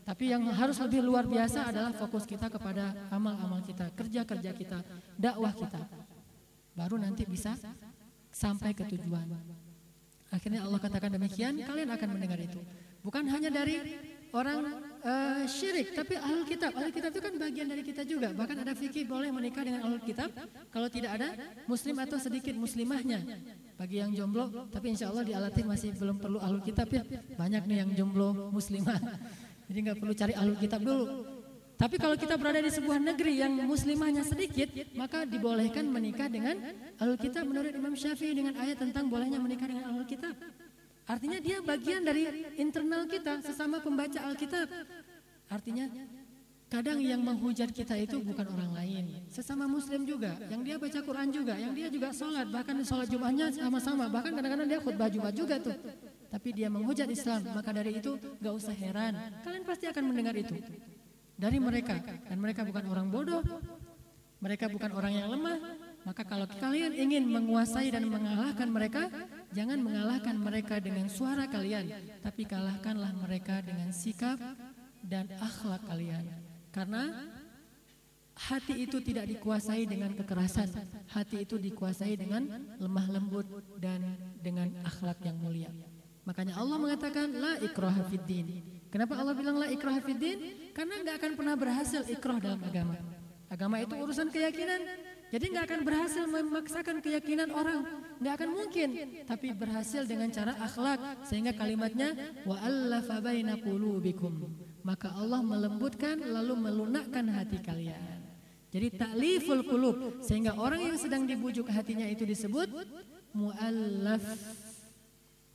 Tapi 0.05 0.29
yang 0.29 0.45
harus 0.53 0.77
lebih 0.77 1.01
luar 1.01 1.25
biasa 1.25 1.73
adalah 1.73 1.93
fokus 1.93 2.29
kita 2.29 2.53
kepada 2.53 2.93
amal-amal 3.09 3.61
kita, 3.65 3.89
kerja-kerja 3.93 4.51
kita, 4.53 4.79
dakwah 5.17 5.53
kita. 5.57 5.81
Baru 6.77 7.01
nanti 7.01 7.25
bisa 7.25 7.57
sampai 8.29 8.77
ke 8.77 8.85
tujuan. 8.93 9.25
Akhirnya 10.29 10.63
Allah 10.63 10.79
katakan 10.79 11.11
demikian, 11.17 11.59
kalian 11.65 11.89
akan 11.91 12.09
mendengar 12.13 12.39
itu. 12.39 12.61
Bukan 13.01 13.25
hanya 13.27 13.49
dari 13.49 13.81
orang 14.31 14.59
uh, 15.03 15.43
syirik, 15.47 15.91
tapi 15.95 16.15
ahlul 16.15 16.47
kitab. 16.47 16.71
Ahlul 16.75 16.93
kitab 16.95 17.11
itu 17.11 17.21
kan 17.21 17.33
bagian 17.35 17.67
dari 17.67 17.83
kita 17.83 18.01
juga. 18.07 18.31
Bahkan 18.31 18.57
ada 18.63 18.73
fikih 18.75 19.03
boleh 19.07 19.29
menikah 19.31 19.63
dengan 19.63 19.87
ahlul 19.87 20.03
kitab 20.03 20.31
kalau 20.71 20.87
tidak 20.87 21.19
ada 21.19 21.35
muslim 21.67 21.95
atau 21.99 22.17
sedikit 22.17 22.55
muslimahnya. 22.55 23.19
Bagi 23.75 23.97
yang 23.99 24.13
jomblo, 24.13 24.69
tapi 24.69 24.93
insya 24.93 25.09
Allah 25.09 25.25
di 25.25 25.33
Alatin 25.33 25.65
masih 25.65 25.91
belum 25.97 26.21
perlu 26.21 26.37
ahlul 26.37 26.61
kitab 26.61 26.87
ya. 26.93 27.03
Banyak 27.35 27.65
nih 27.65 27.77
yang 27.83 27.91
jomblo 27.97 28.53
muslimah. 28.53 28.99
Jadi 29.67 29.77
nggak 29.87 29.97
perlu 29.99 30.13
cari 30.13 30.33
ahlul 30.35 30.59
kitab 30.59 30.79
dulu. 30.83 31.05
Tapi 31.81 31.97
kalau 31.97 32.13
kita 32.13 32.37
berada 32.37 32.61
di 32.61 32.69
sebuah 32.69 33.01
negeri 33.01 33.41
yang 33.41 33.57
muslimahnya 33.65 34.21
sedikit, 34.21 34.69
maka 34.93 35.25
dibolehkan 35.25 35.89
menikah 35.89 36.29
dengan 36.29 36.53
ahlul 37.01 37.17
kitab 37.17 37.41
menurut 37.49 37.73
Imam 37.73 37.97
Syafi'i 37.97 38.37
dengan 38.37 38.53
ayat 38.61 38.77
tentang 38.77 39.09
bolehnya 39.09 39.41
menikah 39.41 39.65
dengan 39.65 39.89
ahlul 39.89 40.05
kitab. 40.05 40.37
Artinya 41.11 41.43
dia 41.43 41.59
bagian 41.59 42.07
dari 42.07 42.23
internal 42.55 43.03
kita 43.03 43.43
sesama 43.43 43.83
pembaca 43.83 44.15
Alkitab. 44.31 44.71
Artinya 45.51 45.91
kadang 46.71 47.03
yang 47.03 47.19
menghujat 47.19 47.67
kita 47.75 47.99
itu 47.99 48.23
bukan 48.23 48.47
orang 48.47 48.71
lain, 48.71 49.27
sesama 49.27 49.67
muslim 49.67 50.07
juga, 50.07 50.39
yang 50.47 50.63
dia 50.63 50.79
baca 50.79 51.03
Quran 51.03 51.27
juga, 51.27 51.59
yang 51.59 51.75
dia 51.75 51.91
juga 51.91 52.15
sholat, 52.15 52.47
bahkan 52.47 52.79
sholat 52.87 53.11
Jumatnya 53.11 53.51
sama-sama, 53.51 54.07
bahkan 54.07 54.31
kadang-kadang 54.31 54.71
dia 54.71 54.79
khutbah 54.79 55.11
Jumat 55.11 55.35
juga 55.35 55.59
tuh. 55.59 55.75
Tapi 56.31 56.55
dia 56.55 56.71
menghujat 56.71 57.11
Islam, 57.11 57.43
maka 57.51 57.75
dari 57.75 57.99
itu 57.99 58.15
gak 58.39 58.53
usah 58.55 58.71
heran, 58.71 59.19
kalian 59.43 59.67
pasti 59.67 59.91
akan 59.91 60.03
mendengar 60.15 60.31
itu 60.31 60.55
dari 61.35 61.59
mereka, 61.59 61.99
dan 61.99 62.39
mereka 62.39 62.63
bukan 62.63 62.87
orang 62.87 63.11
bodoh, 63.11 63.43
mereka 64.39 64.71
bukan 64.71 64.95
orang 64.95 65.11
yang 65.11 65.27
lemah, 65.27 65.59
maka 66.07 66.23
kalau 66.23 66.47
kalian 66.47 66.95
ingin 66.95 67.27
menguasai 67.27 67.91
dan 67.91 68.07
mengalahkan 68.07 68.71
mereka, 68.71 69.11
jangan 69.51 69.79
mengalahkan 69.79 70.35
mereka 70.35 70.79
dengan 70.79 71.07
suara 71.07 71.47
kalian, 71.47 71.91
tapi 72.23 72.47
kalahkanlah 72.47 73.11
mereka 73.15 73.59
dengan 73.63 73.91
sikap 73.91 74.39
dan 75.03 75.27
akhlak 75.39 75.83
kalian. 75.87 76.25
Karena 76.71 77.31
hati 78.35 78.87
itu 78.87 78.97
tidak 79.03 79.27
dikuasai 79.27 79.83
dengan 79.85 80.15
kekerasan, 80.15 80.71
hati 81.11 81.43
itu 81.43 81.59
dikuasai 81.59 82.15
dengan 82.15 82.47
lemah 82.79 83.07
lembut 83.11 83.47
dan 83.77 84.15
dengan 84.39 84.71
akhlak 84.87 85.19
yang 85.21 85.37
mulia. 85.37 85.71
Makanya 86.23 86.55
Allah 86.55 86.77
mengatakan 86.77 87.27
la 87.33 87.59
ikraha 87.59 88.07
fiddin. 88.07 88.63
Kenapa 88.91 89.17
Allah 89.17 89.33
bilang 89.33 89.57
la 89.57 89.67
ikraha 89.71 89.99
fiddin? 90.03 90.71
Karena 90.71 91.01
nggak 91.01 91.15
akan 91.17 91.31
pernah 91.35 91.55
berhasil 91.57 92.01
ikrah 92.07 92.37
dalam 92.39 92.61
agama. 92.61 92.95
Agama 93.51 93.83
itu 93.83 93.93
urusan 93.99 94.31
keyakinan. 94.31 95.10
Jadi 95.31 95.45
nggak 95.47 95.63
akan 95.63 95.81
berhasil 95.87 96.23
memaksakan 96.27 96.99
keyakinan 96.99 97.55
orang, 97.55 97.87
nggak 98.19 98.33
akan 98.35 98.49
mungkin. 98.51 98.89
Tapi 99.23 99.55
berhasil 99.55 100.03
dengan 100.03 100.27
cara 100.27 100.59
akhlak 100.59 101.23
sehingga 101.23 101.55
kalimatnya 101.55 102.11
wa 102.43 102.59
baina 103.23 103.55
qulubikum. 103.55 104.51
Maka 104.83 105.15
Allah 105.15 105.39
melembutkan 105.39 106.19
lalu 106.19 106.53
melunakkan 106.59 107.31
hati 107.31 107.63
kalian. 107.63 108.19
Jadi 108.71 108.87
takliful 108.91 109.63
qulub 109.63 110.19
sehingga 110.19 110.55
orang 110.59 110.91
yang 110.91 110.97
sedang 110.99 111.23
dibujuk 111.23 111.67
hatinya 111.71 112.07
itu 112.07 112.27
disebut 112.27 112.67
muallaf. 113.31 114.23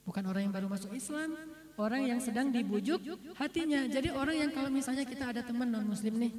Bukan 0.08 0.24
orang 0.24 0.48
yang 0.48 0.54
baru 0.54 0.68
masuk 0.72 0.92
Islam, 0.96 1.36
orang 1.76 2.08
yang 2.08 2.20
sedang 2.20 2.48
dibujuk 2.48 3.00
hatinya. 3.36 3.84
Jadi 3.88 4.08
orang 4.12 4.36
yang 4.40 4.50
kalau 4.52 4.72
misalnya 4.72 5.04
kita 5.04 5.32
ada 5.32 5.40
teman 5.44 5.68
non 5.68 5.84
muslim 5.84 6.16
nih, 6.16 6.32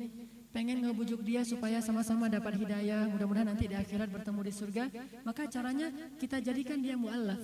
pengen 0.52 0.84
ngebujuk 0.84 1.22
dia 1.24 1.44
supaya 1.44 1.84
sama-sama 1.84 2.32
dapat 2.32 2.58
hidayah, 2.58 3.08
mudah-mudahan 3.12 3.54
nanti 3.54 3.68
di 3.70 3.76
akhirat 3.76 4.10
bertemu 4.10 4.40
di 4.48 4.54
surga, 4.54 4.84
maka 5.24 5.46
caranya 5.48 5.92
kita 6.18 6.40
jadikan 6.40 6.80
dia 6.80 6.96
mu'allaf. 6.96 7.42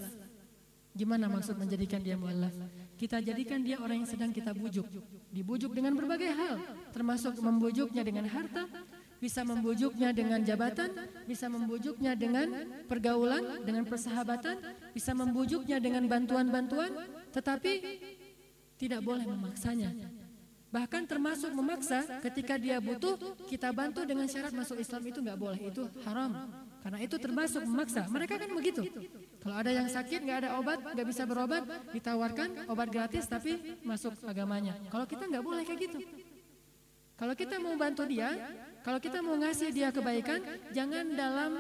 Gimana 0.94 1.26
maksud 1.26 1.58
menjadikan 1.58 2.02
dia 2.02 2.14
mu'allaf? 2.14 2.54
Kita 2.94 3.18
jadikan 3.20 3.66
dia 3.66 3.82
orang 3.82 4.06
yang 4.06 4.10
sedang 4.10 4.30
kita 4.30 4.54
bujuk. 4.54 4.86
Dibujuk 5.34 5.74
dengan 5.74 5.98
berbagai 5.98 6.30
hal, 6.30 6.62
termasuk 6.94 7.34
membujuknya 7.42 8.06
dengan 8.06 8.30
harta, 8.30 8.70
bisa 9.18 9.42
membujuknya 9.42 10.14
dengan 10.14 10.44
jabatan, 10.44 10.94
bisa 11.26 11.48
membujuknya 11.48 12.14
dengan 12.14 12.48
pergaulan, 12.86 13.64
dengan 13.64 13.88
persahabatan, 13.88 14.60
bisa 14.94 15.16
membujuknya 15.16 15.80
dengan 15.80 16.06
bantuan-bantuan, 16.06 16.92
tetapi 17.34 17.72
tidak 18.78 19.00
boleh 19.00 19.24
memaksanya. 19.24 19.96
Bahkan 20.74 21.06
termasuk 21.06 21.54
memaksa 21.54 22.02
ketika 22.26 22.58
dia 22.58 22.82
butuh, 22.82 23.14
kita 23.46 23.70
bantu 23.70 24.02
dengan 24.10 24.26
syarat 24.26 24.50
masuk 24.58 24.82
Islam 24.82 25.06
itu 25.06 25.22
nggak 25.22 25.38
boleh, 25.38 25.60
itu 25.70 25.86
haram. 26.02 26.34
Karena 26.82 26.98
itu 26.98 27.16
termasuk 27.22 27.62
memaksa. 27.62 28.10
Mereka 28.10 28.42
kan 28.42 28.50
begitu. 28.58 28.82
Kalau 29.38 29.56
ada 29.62 29.70
yang 29.70 29.86
sakit 29.86 30.26
nggak 30.26 30.40
ada 30.44 30.50
obat, 30.58 30.82
nggak 30.82 31.08
bisa 31.08 31.30
berobat, 31.30 31.62
ditawarkan 31.94 32.66
obat 32.74 32.90
gratis 32.90 33.30
tapi 33.30 33.78
masuk 33.86 34.18
agamanya. 34.26 34.74
Kalau 34.90 35.06
kita 35.06 35.30
nggak 35.30 35.46
boleh 35.46 35.62
kayak 35.62 35.80
gitu. 35.86 36.00
Kalau 37.22 37.38
kita 37.38 37.62
mau 37.62 37.78
bantu 37.78 38.10
dia, 38.10 38.34
kalau 38.82 38.98
kita 38.98 39.22
mau 39.22 39.38
ngasih 39.38 39.70
dia 39.70 39.94
kebaikan, 39.94 40.42
jangan 40.74 41.06
dalam 41.14 41.52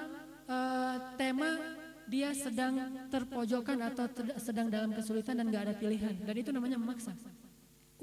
uh, 0.50 0.96
tema 1.22 1.62
dia 2.10 2.34
sedang 2.34 3.08
terpojokan 3.14 3.78
atau 3.94 4.10
sedang 4.42 4.74
dalam 4.74 4.90
kesulitan 4.92 5.38
dan 5.38 5.48
nggak 5.54 5.64
ada 5.70 5.74
pilihan. 5.78 6.18
Dan 6.18 6.36
itu 6.36 6.50
namanya 6.50 6.82
memaksa. 6.82 7.14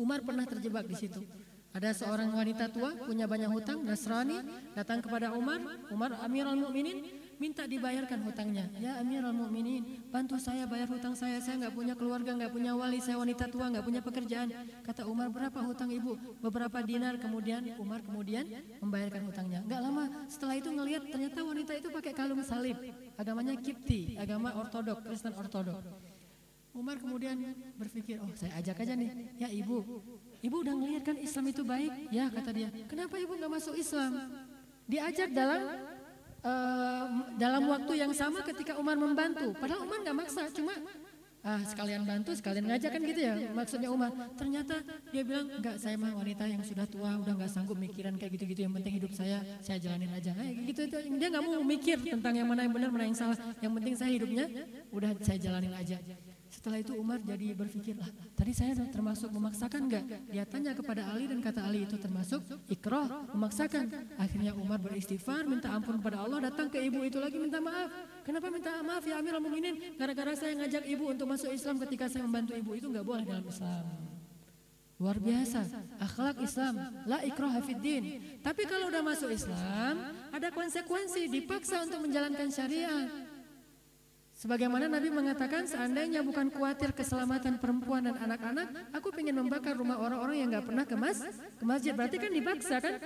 Umar 0.00 0.24
pernah 0.24 0.48
terjebak 0.48 0.88
di 0.88 0.96
situ. 0.96 1.20
Ada 1.70 1.94
seorang 1.94 2.34
wanita 2.34 2.66
tua 2.66 2.98
punya 3.06 3.30
banyak 3.30 3.46
hutang, 3.46 3.86
Nasrani, 3.86 4.42
datang 4.74 4.98
kepada 4.98 5.30
Umar, 5.38 5.62
Umar 5.94 6.18
Amirul 6.26 6.58
Mukminin 6.58 7.06
minta 7.38 7.62
dibayarkan 7.62 8.26
hutangnya. 8.26 8.66
Ya 8.82 8.98
Amirul 8.98 9.30
Mukminin, 9.30 10.02
bantu 10.10 10.34
saya 10.34 10.66
bayar 10.66 10.90
hutang 10.90 11.14
saya. 11.14 11.38
Saya 11.38 11.62
nggak 11.62 11.74
punya 11.78 11.94
keluarga, 11.94 12.34
nggak 12.34 12.50
punya 12.50 12.74
wali, 12.74 12.98
saya 12.98 13.22
wanita 13.22 13.46
tua, 13.54 13.70
nggak 13.70 13.86
punya 13.86 14.02
pekerjaan. 14.02 14.50
Kata 14.82 15.06
Umar, 15.06 15.30
berapa 15.30 15.62
hutang 15.62 15.94
ibu? 15.94 16.18
Beberapa 16.42 16.82
dinar. 16.82 17.22
Kemudian 17.22 17.62
Umar 17.78 18.02
kemudian 18.02 18.50
membayarkan 18.82 19.30
hutangnya. 19.30 19.62
Nggak 19.62 19.80
lama 19.80 20.04
setelah 20.26 20.58
itu 20.58 20.74
ngelihat 20.74 21.06
ternyata 21.06 21.38
wanita 21.46 21.72
itu 21.78 21.88
pakai 21.94 22.12
kalung 22.18 22.42
salib. 22.42 22.82
Agamanya 23.14 23.54
Kipti, 23.54 24.18
agama 24.18 24.58
Ortodok, 24.58 25.06
Kristen 25.06 25.38
Ortodok. 25.38 26.10
Umar 26.70 26.96
kemudian 27.02 27.36
berpikir, 27.74 28.22
oh 28.22 28.30
saya 28.38 28.62
ajak 28.62 28.86
aja 28.86 28.94
nih, 28.94 29.10
ya 29.42 29.48
ibu, 29.50 29.82
Ibu 30.40 30.56
udah 30.64 30.72
ngelihat 30.72 31.02
kan 31.04 31.16
Islam 31.20 31.44
itu 31.52 31.62
baik? 31.62 31.92
Ya 32.08 32.32
kata 32.32 32.50
dia. 32.56 32.68
Kenapa 32.88 33.20
ibu 33.20 33.36
nggak 33.36 33.52
masuk 33.52 33.76
Islam? 33.76 34.12
Diajak 34.88 35.28
dalam 35.36 35.60
uh, 36.40 37.06
dalam 37.36 37.62
waktu 37.68 37.92
yang 38.00 38.12
sama 38.16 38.40
ketika 38.40 38.80
Umar 38.80 38.96
membantu. 38.96 39.52
Padahal 39.60 39.84
Umar 39.84 40.00
nggak 40.00 40.16
maksa, 40.16 40.48
cuma 40.56 40.72
ah 41.40 41.60
sekalian 41.64 42.04
bantu, 42.04 42.36
sekalian 42.36 42.68
ngajak 42.68 42.90
kan 42.92 43.00
gitu 43.04 43.20
ya 43.20 43.34
maksudnya 43.52 43.92
Umar. 43.92 44.16
Ternyata 44.36 44.80
dia 45.12 45.22
bilang 45.28 45.46
enggak 45.52 45.76
saya 45.76 46.00
mah 46.00 46.12
wanita 46.16 46.48
yang 46.48 46.64
sudah 46.64 46.88
tua, 46.88 47.20
udah 47.20 47.36
nggak 47.36 47.52
sanggup 47.52 47.76
mikiran 47.76 48.16
kayak 48.16 48.40
gitu-gitu. 48.40 48.64
Yang 48.64 48.80
penting 48.80 48.94
hidup 48.96 49.12
saya 49.12 49.44
saya 49.60 49.76
jalanin 49.76 50.08
aja. 50.08 50.32
Nah, 50.32 50.48
gitu 50.48 50.88
itu 50.88 50.96
dia 51.20 51.28
nggak 51.28 51.44
mau 51.44 51.60
mikir 51.60 52.00
tentang 52.00 52.32
yang 52.32 52.48
mana 52.48 52.64
yang 52.64 52.72
benar, 52.72 52.88
mana 52.88 53.04
yang 53.04 53.16
salah. 53.16 53.36
Yang 53.60 53.72
penting 53.76 53.94
saya 54.00 54.10
hidupnya 54.16 54.44
udah 54.88 55.10
saya 55.20 55.36
jalanin 55.36 55.76
aja. 55.76 56.00
Setelah 56.60 56.84
itu 56.84 56.92
Umar 56.92 57.16
jadi 57.24 57.56
berpikir, 57.56 57.96
lah 57.96 58.04
tadi 58.36 58.52
saya 58.52 58.76
termasuk 58.92 59.32
memaksakan 59.32 59.88
enggak? 59.88 60.04
Dia 60.28 60.44
tanya 60.44 60.76
kepada 60.76 61.08
Ali 61.08 61.24
dan 61.24 61.40
kata 61.40 61.64
Ali 61.64 61.88
itu 61.88 61.96
termasuk 61.96 62.44
ikroh, 62.68 63.08
memaksakan. 63.32 63.88
Akhirnya 64.20 64.52
Umar 64.52 64.76
beristighfar, 64.76 65.48
minta 65.48 65.72
ampun 65.72 65.96
kepada 65.96 66.20
Allah, 66.20 66.52
datang 66.52 66.68
ke 66.68 66.76
ibu 66.84 67.00
itu 67.00 67.16
lagi 67.16 67.40
minta 67.40 67.64
maaf. 67.64 67.88
Kenapa 68.28 68.52
minta 68.52 68.76
maaf 68.84 69.00
ya 69.08 69.24
Amirul 69.24 69.40
Mukminin? 69.40 69.96
Gara-gara 69.96 70.36
saya 70.36 70.52
ngajak 70.60 70.84
ibu 70.84 71.08
untuk 71.08 71.32
masuk 71.32 71.48
Islam 71.48 71.80
ketika 71.88 72.12
saya 72.12 72.28
membantu 72.28 72.52
ibu 72.52 72.76
itu 72.76 72.92
enggak 72.92 73.08
boleh 73.08 73.24
dalam 73.24 73.48
Islam. 73.48 73.84
Luar 75.00 75.16
biasa, 75.16 75.64
akhlak 75.96 76.44
Islam, 76.44 76.76
la 77.08 77.24
ikroh 77.24 77.48
hafiddin. 77.48 78.36
Tapi 78.44 78.68
kalau 78.68 78.92
udah 78.92 79.00
masuk 79.00 79.32
Islam, 79.32 80.12
ada 80.28 80.52
konsekuensi, 80.52 81.24
dipaksa 81.24 81.88
untuk 81.88 82.04
menjalankan 82.04 82.52
syariat. 82.52 83.08
Sebagaimana 84.40 84.88
Nabi 84.88 85.12
mengatakan 85.12 85.68
seandainya 85.68 86.24
bukan 86.24 86.48
khawatir 86.48 86.96
keselamatan 86.96 87.60
perempuan 87.60 88.08
dan 88.08 88.16
anak-anak, 88.16 88.72
aku 88.88 89.12
ingin 89.20 89.36
membakar 89.36 89.76
rumah 89.76 90.00
orang-orang 90.00 90.40
yang 90.40 90.48
nggak 90.48 90.64
pernah 90.64 90.84
ke, 90.88 90.96
mas, 90.96 91.20
ke 91.60 91.64
masjid. 91.68 91.92
Berarti 91.92 92.16
kan 92.16 92.32
dipaksa 92.32 92.80
kan? 92.80 92.96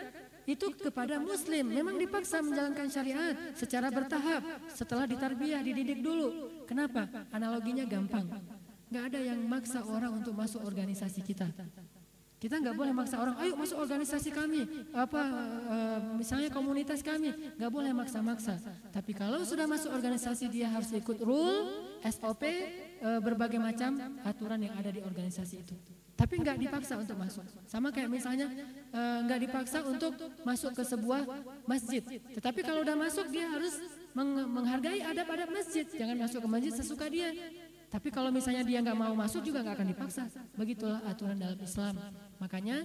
Itu 0.47 0.71
kepada 0.71 1.19
muslim, 1.19 1.75
memang 1.75 1.99
dipaksa 1.99 2.39
menjalankan 2.39 2.87
syariat 2.87 3.35
secara 3.59 3.91
bertahap. 3.91 4.47
Setelah 4.71 5.11
ditarbiyah, 5.11 5.59
dididik 5.67 6.07
dulu. 6.07 6.63
Kenapa? 6.71 7.11
Analoginya 7.35 7.83
gampang. 7.83 8.31
Nggak 8.95 9.05
ada 9.11 9.21
yang 9.35 9.43
maksa 9.43 9.83
orang 9.83 10.15
untuk 10.15 10.39
masuk 10.39 10.63
organisasi 10.63 11.19
kita. 11.27 11.51
Kita 12.43 12.61
nggak 12.61 12.77
boleh 12.77 12.93
maksa 12.93 13.17
orang, 13.17 13.41
ayo 13.41 13.57
masuk 13.57 13.81
organisasi 13.81 14.29
kami, 14.29 14.69
apa 14.93 15.23
uh, 15.65 15.99
misalnya 16.13 16.53
komunitas 16.53 17.01
kami, 17.01 17.33
nggak 17.57 17.73
boleh 17.73 17.97
maksa-maksa. 17.97 18.61
Tapi 18.93 19.17
kalau 19.17 19.41
sudah 19.49 19.65
masuk 19.65 19.89
organisasi 19.89 20.53
dia 20.53 20.69
harus 20.69 20.93
ikut 20.93 21.25
rule, 21.25 21.73
SOP, 22.05 22.45
uh, 22.45 22.53
eh, 23.01 23.21
berbagai 23.25 23.57
macam 23.57 23.97
aturan 24.29 24.61
yang 24.61 24.77
ada 24.77 24.93
di 24.93 25.01
organisasi 25.01 25.57
itu. 25.57 25.73
Tapi 26.15 26.35
nggak 26.39 26.59
dipaksa 26.63 26.95
untuk 27.01 27.19
masuk. 27.19 27.43
Sama 27.67 27.91
kayak 27.91 28.07
misalnya 28.07 28.47
uh, 28.95 29.19
nggak 29.27 29.41
dipaksa 29.51 29.83
untuk 29.83 30.15
masuk 30.47 30.71
ke 30.77 30.83
sebuah 30.87 31.27
masjid. 31.67 32.03
Tetapi 32.07 32.61
kalau 32.63 32.87
udah 32.87 32.95
masuk 32.95 33.27
dia 33.35 33.51
harus 33.51 33.83
menghargai 34.15 35.03
adab-adab 35.03 35.51
masjid. 35.51 35.83
Jangan 35.91 36.17
masuk 36.23 36.47
ke 36.47 36.49
masjid 36.49 36.73
sesuka 36.77 37.11
dia. 37.11 37.35
Tapi 37.95 38.11
kalau 38.11 38.35
misalnya 38.35 38.67
dia 38.67 38.83
nggak 38.83 38.99
mau 38.99 39.15
masuk 39.15 39.47
juga 39.47 39.63
nggak 39.63 39.79
akan 39.79 39.89
dipaksa. 39.95 40.27
Begitulah 40.59 40.99
aturan 41.07 41.39
dalam 41.39 41.55
Islam. 41.63 41.95
Makanya 42.43 42.83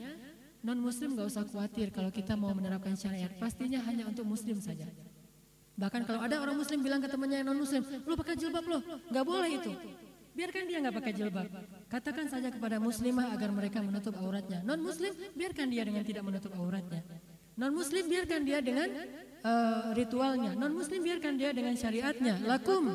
non 0.62 0.78
Muslim 0.78 1.18
nggak 1.18 1.28
usah 1.34 1.49
khawatir 1.49 1.89
kalau 1.89 2.14
kita 2.14 2.38
mau 2.38 2.53
menerapkan 2.53 2.93
syariat. 2.93 3.34
Pastinya 3.41 3.82
hanya 3.89 4.05
untuk 4.05 4.22
Muslim 4.30 4.62
saja. 4.62 4.86
Bahkan 5.82 6.05
kalau 6.05 6.22
ada 6.22 6.38
orang 6.38 6.53
Muslim 6.53 6.86
bilang 6.86 7.01
ke 7.01 7.10
temannya 7.10 7.41
non 7.41 7.57
Muslim, 7.57 7.82
lu 8.05 8.14
pakai 8.14 8.38
jilbab 8.38 8.62
lo, 8.70 8.86
nggak 9.10 9.26
boleh 9.26 9.49
itu. 9.57 9.72
Biarkan 10.38 10.64
dia 10.70 10.78
nggak 10.78 10.95
pakai 11.01 11.14
jilbab. 11.18 11.47
Katakan 11.89 12.26
saja 12.30 12.53
kepada 12.53 12.78
muslimah 12.78 13.34
agar 13.34 13.49
mereka 13.49 13.82
menutup 13.82 14.14
auratnya. 14.14 14.62
Non 14.62 14.78
Muslim 14.78 15.10
biarkan 15.34 15.74
dia 15.74 15.89
dengan 15.89 16.05
tidak 16.05 16.22
menutup 16.22 16.53
auratnya. 16.53 17.01
Non 17.57 17.74
Muslim 17.74 18.05
biarkan 18.05 18.45
dia 18.45 18.62
dengan 18.62 18.93
uh, 19.41 19.89
ritualnya. 19.97 20.53
Non 20.53 20.70
Muslim 20.70 21.01
biarkan 21.01 21.34
dia 21.34 21.49
dengan 21.49 21.74
syariatnya. 21.74 22.45
Lakum 22.45 22.93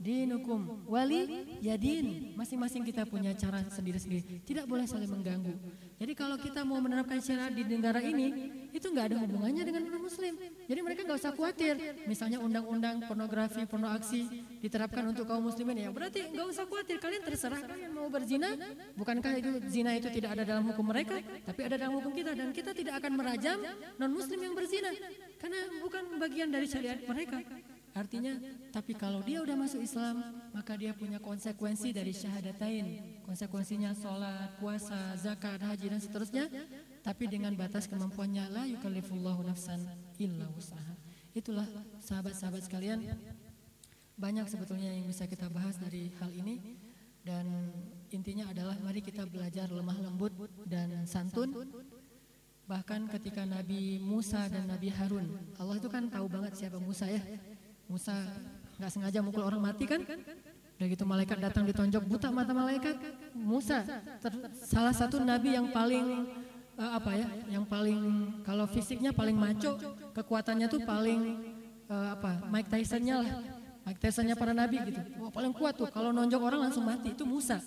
dinukum 0.00 0.80
wali 0.88 1.44
yadin 1.60 2.32
masing-masing 2.32 2.80
kita 2.88 3.04
punya 3.04 3.36
cara 3.36 3.60
sendiri-sendiri. 3.68 4.40
Tidak 4.48 4.64
boleh 4.64 4.88
saling 4.88 5.12
mengganggu. 5.12 5.52
Jadi 6.00 6.12
kalau 6.16 6.40
kita 6.40 6.64
mau 6.64 6.80
menerapkan 6.80 7.20
syariat 7.20 7.52
di 7.52 7.60
negara 7.68 8.00
ini 8.00 8.32
itu 8.72 8.88
nggak 8.88 9.12
ada 9.12 9.16
hubungannya 9.20 9.60
dengan 9.60 9.84
non 9.84 10.00
muslim. 10.00 10.40
Jadi 10.40 10.80
mereka 10.80 11.04
nggak 11.04 11.20
usah 11.20 11.36
khawatir. 11.36 11.76
Misalnya 12.08 12.40
undang-undang 12.40 13.04
pornografi 13.04 13.68
pornoaksi 13.68 14.24
diterapkan 14.64 15.04
untuk 15.12 15.28
kaum 15.28 15.44
muslimin 15.44 15.84
ya. 15.84 15.88
Berarti 15.92 16.32
nggak 16.32 16.46
usah 16.48 16.64
khawatir. 16.64 16.96
Kalian 16.96 17.20
terserah. 17.20 17.60
Kalian 17.60 17.92
mau 17.92 18.08
berzina 18.08 18.56
bukankah 18.96 19.36
itu 19.36 19.50
zina 19.68 19.92
itu 20.00 20.08
tidak 20.08 20.40
ada 20.40 20.48
dalam 20.48 20.64
hukum 20.72 20.88
mereka? 20.88 21.20
Tapi 21.44 21.60
ada 21.60 21.76
dalam 21.76 22.00
hukum 22.00 22.16
kita. 22.16 22.32
Dan 22.32 22.56
kita 22.56 22.72
tidak 22.72 23.04
akan 23.04 23.20
merajam 23.20 23.60
non 24.00 24.10
muslim 24.16 24.40
yang 24.40 24.56
berzina. 24.56 24.88
Karena 25.36 25.60
bukan 25.84 26.16
bagian 26.16 26.48
dari 26.48 26.64
syariat 26.64 26.96
mereka 27.04 27.44
Artinya, 27.90 28.38
tapi 28.70 28.94
kalau 28.94 29.18
dia 29.26 29.42
udah 29.42 29.58
masuk 29.58 29.82
Islam, 29.82 30.22
maka 30.54 30.78
dia 30.78 30.94
punya 30.94 31.18
konsekuensi 31.18 31.90
dari 31.90 32.14
syahadatain. 32.14 33.18
Konsekuensinya 33.26 33.90
sholat, 33.98 34.54
puasa, 34.62 35.18
zakat, 35.18 35.58
haji 35.58 35.86
dan 35.90 36.00
seterusnya. 36.00 36.46
Tapi 37.02 37.26
dengan 37.26 37.50
batas 37.58 37.90
kemampuannya, 37.90 38.46
la 38.46 38.62
yukallifullahu 38.70 39.42
nafsan 39.42 39.82
illa 40.22 40.46
usaha. 40.54 40.94
Itulah 41.34 41.66
sahabat-sahabat 41.98 42.62
sekalian. 42.62 43.02
Banyak 44.14 44.46
sebetulnya 44.46 44.94
yang 44.94 45.10
bisa 45.10 45.26
kita 45.26 45.50
bahas 45.50 45.74
dari 45.74 46.14
hal 46.22 46.30
ini. 46.30 46.78
Dan 47.26 47.74
intinya 48.14 48.48
adalah 48.54 48.78
mari 48.80 49.02
kita 49.02 49.26
belajar 49.26 49.66
lemah 49.66 49.98
lembut 49.98 50.32
dan 50.62 51.10
santun. 51.10 51.52
Bahkan 52.70 53.10
ketika 53.18 53.42
Nabi 53.42 53.98
Musa 53.98 54.46
dan 54.46 54.70
Nabi 54.70 54.94
Harun, 54.94 55.26
Allah 55.58 55.74
itu 55.74 55.90
kan 55.90 56.06
tahu 56.06 56.30
banget 56.30 56.54
siapa 56.54 56.78
Musa 56.78 57.10
ya 57.10 57.18
Musa 57.90 58.14
nggak 58.78 58.90
sengaja 58.94 59.18
mukul 59.18 59.42
orang 59.42 59.58
mati 59.58 59.82
kan? 59.82 59.98
Udah 60.78 60.86
gitu 60.86 61.02
malaikat 61.02 61.42
datang 61.42 61.66
ditonjok 61.66 62.06
buta 62.06 62.30
mata 62.30 62.54
malaikat. 62.54 62.94
Musa 63.34 63.82
salah 64.62 64.94
satu 64.94 65.18
nabi 65.18 65.58
yang 65.58 65.74
paling 65.74 66.30
uh, 66.78 66.90
apa 66.94 67.18
ya? 67.18 67.28
Yang 67.50 67.66
paling 67.66 67.98
kalau 68.46 68.70
fisiknya 68.70 69.10
paling 69.10 69.34
maco, 69.34 69.74
kekuatannya 70.14 70.70
tuh 70.70 70.80
paling 70.86 71.20
uh, 71.90 72.14
apa? 72.14 72.46
Mike 72.46 72.70
Tyson-nya 72.70 73.26
lah. 73.26 73.32
Mike 73.84 73.98
Tyson-nya 73.98 74.38
para 74.38 74.54
nabi 74.54 74.78
gitu. 74.86 75.02
Paling 75.34 75.50
kuat 75.50 75.74
tuh 75.74 75.90
kalau 75.90 76.14
nonjok 76.14 76.40
orang 76.46 76.70
langsung 76.70 76.86
mati 76.86 77.10
itu 77.10 77.26
Musa. 77.26 77.58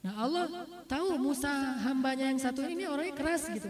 Nah 0.00 0.24
Allah 0.24 0.48
tahu 0.88 1.20
Musa 1.20 1.52
hambanya 1.84 2.32
yang 2.32 2.40
satu 2.40 2.64
ini 2.64 2.88
orangnya 2.88 3.12
keras 3.12 3.44
gitu. 3.52 3.68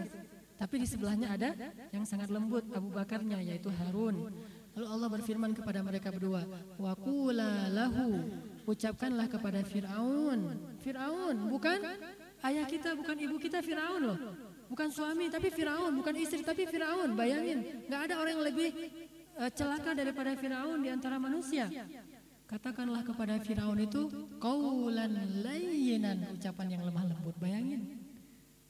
Tapi 0.55 0.79
di 0.79 0.87
sebelahnya 0.87 1.35
ada 1.35 1.51
yang 1.91 2.07
sangat 2.07 2.31
lembut 2.31 2.63
Abu 2.71 2.87
Bakarnya 2.95 3.43
yaitu 3.43 3.67
Harun. 3.75 4.31
Lalu 4.75 4.87
Allah 4.91 5.07
berfirman 5.07 5.51
kepada 5.55 5.79
mereka 5.79 6.11
berdua, 6.11 6.43
"Wa 6.75 6.93
lahu." 7.71 8.07
Ucapkanlah 8.65 9.29
kepada 9.29 9.61
Firaun. 9.61 10.57
Firaun 10.81 11.35
bukan 11.47 11.79
ayah 12.43 12.65
kita, 12.65 12.97
bukan 12.97 13.15
ibu 13.15 13.37
kita 13.37 13.61
Firaun 13.61 14.01
loh. 14.03 14.19
Bukan 14.65 14.89
suami 14.89 15.29
tapi 15.29 15.53
Firaun, 15.53 15.93
bukan 15.93 16.13
istri 16.17 16.41
tapi 16.41 16.65
Firaun. 16.65 17.13
Bayangin, 17.13 17.85
nggak 17.85 18.01
ada 18.09 18.13
orang 18.17 18.33
yang 18.35 18.45
lebih 18.49 18.69
uh, 19.37 19.49
celaka 19.53 19.93
daripada 19.93 20.33
Firaun 20.33 20.81
di 20.81 20.89
antara 20.89 21.21
manusia. 21.21 21.69
Katakanlah 22.45 23.05
kepada 23.05 23.37
Firaun 23.41 23.77
itu 23.77 24.09
qaulan 24.41 25.13
layyinan, 25.45 26.33
ucapan 26.33 26.67
yang 26.77 26.81
lemah 26.85 27.05
lembut. 27.09 27.37
Bayangin. 27.37 28.04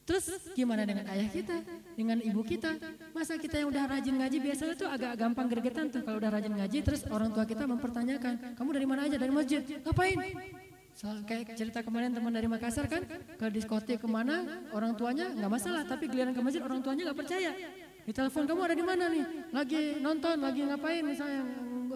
Terus 0.06 0.26
gimana 0.54 0.86
dengan 0.86 1.10
ayah 1.10 1.26
kita, 1.34 1.66
dengan 1.98 2.22
ibu 2.22 2.46
kita? 2.46 2.78
Masa 3.10 3.42
kita 3.42 3.58
yang 3.58 3.74
udah 3.74 3.90
rajin 3.90 4.14
ngaji 4.22 4.38
biasanya 4.38 4.74
tuh 4.78 4.86
agak 4.86 5.18
gampang 5.18 5.50
gregetan 5.50 5.90
tuh 5.90 6.06
kalau 6.06 6.22
udah 6.22 6.30
rajin 6.30 6.54
ngaji 6.54 6.86
terus 6.86 7.02
orang 7.10 7.34
tua 7.34 7.42
kita 7.50 7.66
mempertanyakan, 7.66 8.54
kamu 8.54 8.70
dari 8.78 8.86
mana 8.86 9.02
aja? 9.10 9.18
Dari 9.18 9.34
masjid. 9.34 9.66
Ngapain? 9.82 10.18
Soal 10.96 11.26
kayak 11.28 11.58
cerita 11.60 11.84
kemarin 11.84 12.14
teman 12.14 12.32
dari 12.32 12.48
Makassar 12.48 12.88
kan 12.88 13.04
ke 13.36 13.46
diskotik 13.52 14.00
ke 14.00 14.08
mana 14.08 14.64
orang 14.72 14.96
tuanya 14.96 15.28
nggak 15.34 15.52
masalah 15.52 15.84
tapi 15.84 16.08
giliran 16.08 16.32
ke 16.32 16.40
masjid 16.40 16.64
orang 16.64 16.80
tuanya 16.80 17.12
nggak 17.12 17.20
percaya 17.20 17.52
di 18.06 18.12
telepon 18.16 18.48
kamu 18.48 18.62
ada 18.64 18.76
di 18.80 18.86
mana 18.86 19.04
nih 19.12 19.26
lagi 19.52 20.00
nonton 20.00 20.40
lagi 20.40 20.62
ngapain 20.64 21.04
misalnya 21.04 21.42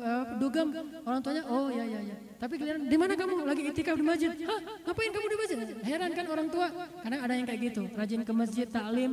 uh, 0.03 0.36
dugem 0.36 0.68
orang 1.07 1.24
tuanya 1.24 1.47
oh 1.47 1.72
ya 1.72 1.88
ya 1.88 2.12
ya 2.12 2.28
tapi 2.39 2.55
giliran 2.55 2.87
di 2.87 2.95
mana 2.95 3.13
kamu? 3.19 3.43
Lagi 3.43 3.61
itikaf 3.67 3.99
di 3.99 4.05
masjid. 4.07 4.31
Hah? 4.47 4.59
Ngapain 4.87 5.11
kamu 5.11 5.25
di 5.27 5.37
masjid? 5.37 5.57
Heran 5.83 6.11
kan 6.15 6.25
orang 6.31 6.47
tua. 6.47 6.67
Karena 7.03 7.17
ada 7.19 7.33
yang 7.35 7.43
kayak 7.43 7.61
gitu. 7.67 7.83
Rajin 7.91 8.21
ke 8.23 8.31
masjid 8.31 8.63
taklim 8.65 9.11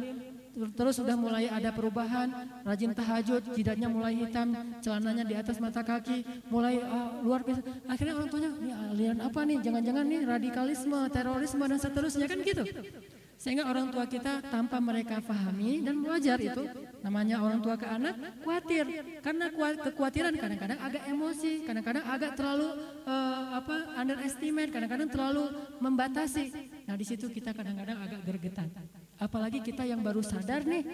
terus 0.73 0.97
sudah 0.97 1.19
mulai 1.19 1.51
ada 1.51 1.75
perubahan. 1.75 2.31
Rajin 2.63 2.95
tahajud 2.95 3.43
jidatnya 3.59 3.91
mulai 3.91 4.15
hitam. 4.15 4.55
Celananya 4.79 5.27
di 5.27 5.35
atas 5.35 5.59
mata 5.59 5.83
kaki. 5.83 6.23
Mulai 6.55 6.79
uh, 6.79 7.19
luar 7.27 7.43
biasa. 7.43 7.61
Akhirnya 7.91 8.15
orang 8.15 8.29
tuanya 8.31 8.51
ini 8.63 8.73
aliran 8.73 9.19
apa 9.27 9.41
nih? 9.43 9.59
Jangan-jangan 9.59 10.05
nih 10.07 10.21
radikalisme 10.23 10.99
terorisme 11.11 11.65
dan 11.67 11.79
seterusnya. 11.83 12.27
Kan 12.31 12.39
gitu. 12.47 12.63
Sehingga 13.37 13.69
orang 13.69 13.93
tua 13.93 14.09
kita 14.09 14.41
tanpa 14.49 14.81
mereka 14.81 15.21
pahami 15.21 15.85
dan 15.85 16.01
belajar 16.01 16.41
itu 16.41 16.63
namanya 17.05 17.43
orang 17.45 17.61
tua 17.61 17.77
ke 17.77 17.87
anak 17.87 18.15
khawatir 18.43 18.85
karena 19.21 19.53
kekhawatiran 19.53 20.35
kadang-kadang 20.37 20.79
agak 20.81 21.03
emosi, 21.09 21.63
kadang-kadang 21.65 22.05
agak 22.09 22.33
terlalu 22.37 22.69
uh, 23.05 23.61
apa 23.61 23.77
underestimate, 24.01 24.71
kadang-kadang 24.73 25.09
terlalu 25.11 25.45
membatasi. 25.79 26.53
Nah, 26.89 26.95
di 26.95 27.05
situ 27.05 27.29
kita 27.29 27.53
kadang-kadang 27.53 27.99
agak 28.01 28.21
gergetan. 28.25 28.69
Apalagi 29.17 29.65
kita 29.65 29.89
yang 29.89 30.05
baru 30.05 30.21
sadar 30.21 30.61
nih 30.69 30.85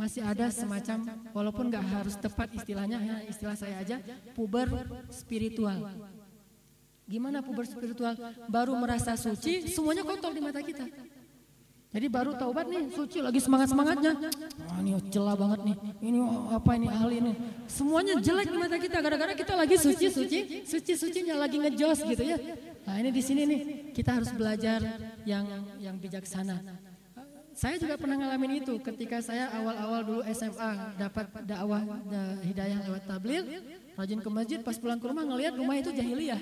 masih 0.00 0.24
ada 0.24 0.48
semacam 0.48 1.08
walaupun 1.32 1.68
nggak 1.68 1.84
harus 1.84 2.16
tepat 2.16 2.52
istilahnya 2.56 3.00
ya 3.00 3.16
istilah 3.28 3.56
saya 3.56 3.80
aja 3.80 4.00
puber 4.32 4.68
spiritual. 5.12 5.92
Gimana 7.06 7.38
puber 7.38 7.68
spiritual? 7.70 8.18
Baru 8.50 8.74
merasa 8.74 9.14
suci, 9.14 9.70
semuanya 9.70 10.02
kotor 10.02 10.34
di 10.34 10.42
mata 10.42 10.58
kita. 10.58 10.90
Jadi 11.94 12.06
baru 12.12 12.36
taubat 12.36 12.66
nih, 12.68 12.92
suci 12.92 13.24
lagi 13.24 13.40
semangat-semangatnya. 13.40 14.12
Wah 14.68 14.78
ini 14.84 15.00
celah 15.08 15.32
banget 15.38 15.60
nih, 15.64 15.76
ini 16.04 16.18
apa 16.52 16.70
ini 16.76 16.86
ahli 16.92 17.16
ini. 17.24 17.32
Semuanya 17.70 18.20
jelek 18.20 18.52
di 18.52 18.58
mata 18.58 18.76
kita, 18.76 18.98
gara-gara 19.00 19.32
kita 19.32 19.54
lagi 19.56 19.80
suci-suci, 19.80 20.66
suci-sucinya 20.66 21.40
lagi 21.40 21.56
ngejos 21.56 22.04
gitu 22.04 22.22
ya. 22.26 22.36
Nah 22.84 23.00
ini 23.00 23.10
di 23.14 23.22
sini 23.24 23.42
nih, 23.48 23.60
kita 23.96 24.18
harus 24.18 24.28
belajar 24.34 24.84
yang 25.24 25.46
yang 25.80 25.96
bijaksana. 25.96 26.60
Saya 27.56 27.80
juga 27.80 27.96
pernah 27.96 28.20
ngalamin 28.20 28.60
itu 28.60 28.76
ketika 28.84 29.24
saya 29.24 29.48
awal-awal 29.56 30.00
dulu 30.04 30.20
SMA 30.28 31.00
dapat 31.00 31.24
dakwah 31.48 31.80
hidayah 32.44 32.84
lewat 32.84 33.08
tabligh, 33.08 33.44
rajin 33.96 34.20
ke 34.20 34.28
masjid, 34.28 34.58
pas 34.60 34.76
pulang 34.76 35.00
ke 35.00 35.08
rumah 35.08 35.24
ngelihat 35.24 35.56
rumah 35.56 35.80
itu 35.80 35.88
jahiliyah. 35.96 36.36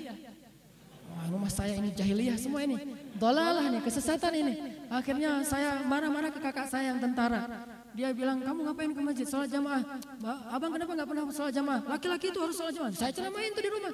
Rumah 1.15 1.51
saya 1.51 1.73
ini 1.79 1.89
jahiliyah 1.95 2.37
semua 2.37 2.61
ini. 2.67 2.75
Dolalah 3.15 3.71
nih, 3.71 3.81
kesesatan 3.81 4.33
ini. 4.35 4.53
Akhirnya 4.91 5.41
saya 5.47 5.81
marah-marah 5.87 6.29
ke 6.29 6.39
kakak 6.43 6.67
saya 6.69 6.93
yang 6.93 6.99
tentara. 7.01 7.65
Dia 7.95 8.11
bilang, 8.11 8.43
kamu 8.43 8.59
ngapain 8.67 8.91
ke 8.91 9.01
masjid, 9.01 9.23
sholat 9.23 9.47
jamaah. 9.47 9.81
Abang 10.51 10.75
kenapa 10.75 10.91
nggak 10.91 11.07
pernah 11.07 11.23
sholat 11.31 11.53
jamaah? 11.55 11.81
Laki-laki 11.87 12.27
itu 12.29 12.39
harus 12.43 12.55
sholat 12.59 12.75
jamaah. 12.75 12.91
Saya 12.91 13.11
ceramahin 13.15 13.51
tuh 13.55 13.63
di 13.63 13.71
rumah. 13.71 13.93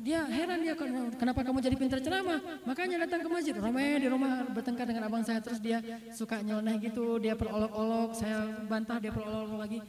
Dia 0.00 0.24
heran 0.24 0.64
dia 0.64 0.72
kenapa 1.20 1.44
kamu 1.44 1.60
jadi 1.60 1.76
pintar 1.76 2.00
ceramah. 2.00 2.40
Makanya 2.64 3.04
datang 3.04 3.20
ke 3.20 3.28
masjid. 3.28 3.52
Ramai 3.52 4.00
di 4.00 4.08
rumah 4.08 4.48
bertengkar 4.48 4.88
dengan 4.88 5.12
abang 5.12 5.20
saya 5.20 5.44
terus 5.44 5.60
dia 5.60 5.84
suka 6.16 6.40
nyeleneh 6.40 6.80
gitu. 6.80 7.20
Dia 7.20 7.36
perolok-olok, 7.36 8.16
saya 8.16 8.48
bantah 8.64 8.96
dia 8.96 9.12
perolok-olok 9.12 9.60
lagi. 9.60 9.84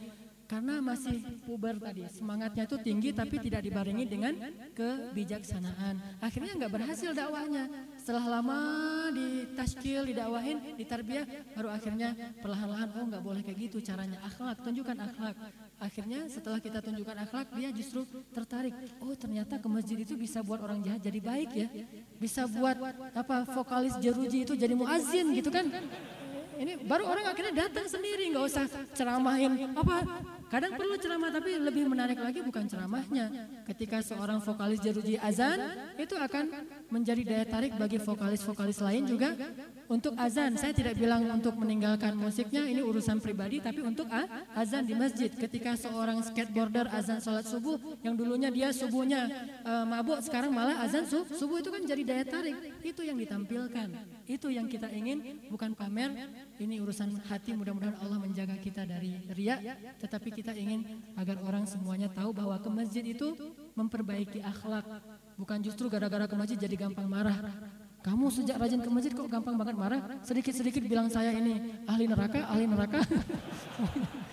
Karena 0.52 0.84
masih 0.84 1.16
puber 1.48 1.80
tadi, 1.80 2.04
semangatnya 2.12 2.68
itu 2.68 2.76
tinggi 2.76 3.08
tapi 3.16 3.40
tidak 3.40 3.64
dibarengi 3.64 4.04
dengan 4.04 4.36
kebijaksanaan. 4.76 6.20
Akhirnya 6.20 6.52
nggak 6.60 6.72
berhasil 6.76 7.16
dakwahnya. 7.16 7.72
Setelah 7.96 8.36
lama 8.36 8.60
ditashkil, 9.16 10.12
didakwahin, 10.12 10.76
ditarbiyah, 10.76 11.56
baru 11.56 11.72
akhirnya 11.72 12.12
perlahan-lahan, 12.44 12.88
oh 13.00 13.04
nggak 13.08 13.24
boleh 13.24 13.40
kayak 13.40 13.72
gitu 13.72 13.80
caranya. 13.80 14.20
Akhlak, 14.28 14.60
tunjukkan 14.60 14.98
akhlak. 15.00 15.36
Akhirnya 15.80 16.28
setelah 16.28 16.60
kita 16.60 16.84
tunjukkan 16.84 17.16
akhlak, 17.24 17.48
dia 17.56 17.72
justru 17.72 18.04
tertarik. 18.36 18.76
Oh 19.00 19.16
ternyata 19.16 19.56
ke 19.56 19.68
masjid 19.72 20.04
itu 20.04 20.20
bisa 20.20 20.44
buat 20.44 20.60
orang 20.60 20.84
jahat 20.84 21.00
jadi 21.00 21.20
baik 21.24 21.50
ya. 21.56 21.68
Bisa 22.20 22.44
buat 22.44 22.76
apa 23.16 23.48
vokalis 23.48 23.96
jeruji 24.04 24.44
itu 24.44 24.52
jadi 24.52 24.76
muazin 24.76 25.32
gitu 25.32 25.48
kan. 25.48 25.64
Ini 26.58 26.72
baru 26.84 27.04
orang 27.08 27.24
akhirnya 27.32 27.68
datang 27.68 27.86
sendiri, 27.88 28.28
nggak 28.32 28.44
usah 28.44 28.64
ceramahin 28.92 29.72
apa 29.76 29.96
Kadang 30.52 30.76
perlu 30.76 31.00
ceramah 31.00 31.32
tapi 31.32 31.56
lebih 31.56 31.88
menarik 31.88 32.20
lagi 32.20 32.44
bukan 32.44 32.68
ceramahnya. 32.68 33.48
Ketika 33.64 34.04
seorang 34.04 34.36
vokalis 34.44 34.84
jeruji 34.84 35.16
azan 35.16 35.56
itu 35.96 36.12
akan 36.12 36.44
menjadi 36.92 37.24
daya 37.24 37.46
tarik 37.48 37.72
bagi 37.80 37.96
vokalis-vokalis 37.96 38.84
lain 38.84 39.08
juga 39.08 39.32
untuk 39.88 40.12
azan. 40.20 40.52
Saya 40.60 40.76
tidak 40.76 41.00
bilang 41.00 41.24
untuk 41.32 41.56
meninggalkan 41.56 42.12
musiknya 42.12 42.68
ini 42.68 42.84
urusan 42.84 43.24
pribadi 43.24 43.64
tapi 43.64 43.80
untuk 43.80 44.04
azan 44.52 44.84
di 44.84 44.92
masjid. 44.92 45.32
Ketika 45.32 45.72
seorang 45.72 46.20
skateboarder 46.20 46.84
azan 46.92 47.24
sholat 47.24 47.48
subuh 47.48 47.80
yang 48.04 48.12
dulunya 48.12 48.52
dia 48.52 48.76
subuhnya 48.76 49.32
uh, 49.64 49.88
mabuk 49.88 50.20
sekarang 50.20 50.52
malah 50.52 50.84
azan 50.84 51.08
subuh 51.08 51.64
itu 51.64 51.72
kan 51.72 51.80
jadi 51.80 52.02
daya 52.04 52.24
tarik. 52.28 52.76
Itu 52.84 53.00
yang 53.00 53.16
ditampilkan. 53.16 53.88
Itu 54.32 54.48
yang 54.48 54.70
kita 54.70 54.88
ingin 54.88 55.48
bukan 55.50 55.74
pamer. 55.74 56.14
Ini 56.62 56.78
urusan 56.78 57.26
hati 57.26 57.52
mudah-mudahan 57.52 57.98
Allah 57.98 58.18
menjaga 58.22 58.54
kita 58.62 58.86
dari 58.86 59.18
riak 59.32 59.60
tetapi 59.98 60.28
kita 60.30 60.52
kita 60.52 60.58
ingin 60.68 60.84
agar 61.16 61.40
orang 61.48 61.64
semuanya 61.64 62.12
tahu 62.12 62.36
bahwa 62.36 62.60
ke 62.60 62.68
masjid 62.68 63.00
itu 63.00 63.32
memperbaiki 63.72 64.44
akhlak. 64.44 64.84
Bukan 65.40 65.64
justru 65.64 65.88
gara-gara 65.88 66.28
ke 66.28 66.36
masjid 66.36 66.60
jadi 66.60 66.76
gampang 66.76 67.08
marah. 67.08 67.40
Kamu 68.04 68.28
sejak 68.28 68.60
rajin 68.60 68.84
ke 68.84 68.90
masjid 68.92 69.16
kok 69.16 69.32
gampang 69.32 69.56
banget 69.56 69.72
marah? 69.72 70.20
Sedikit-sedikit 70.20 70.84
bilang 70.84 71.08
saya 71.08 71.32
ini 71.32 71.80
ahli 71.88 72.04
neraka, 72.04 72.44
ahli 72.52 72.68
neraka. 72.68 73.00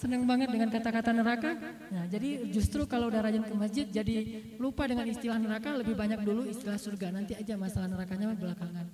Senang 0.00 0.24
banget 0.24 0.48
dengan 0.48 0.72
kata-kata 0.72 1.12
neraka. 1.12 1.52
Nah, 1.92 2.08
jadi 2.08 2.48
justru 2.48 2.88
kalau 2.88 3.12
udah 3.12 3.20
rajin 3.20 3.44
ke 3.44 3.52
masjid 3.52 3.84
jadi 3.84 4.40
lupa 4.56 4.88
dengan 4.88 5.04
istilah 5.04 5.36
neraka, 5.36 5.76
lebih 5.76 5.92
banyak 5.92 6.24
dulu 6.24 6.48
istilah 6.48 6.80
surga. 6.80 7.12
Nanti 7.12 7.36
aja 7.36 7.60
masalah 7.60 7.84
nerakanya 7.84 8.32
belakangan. 8.32 8.88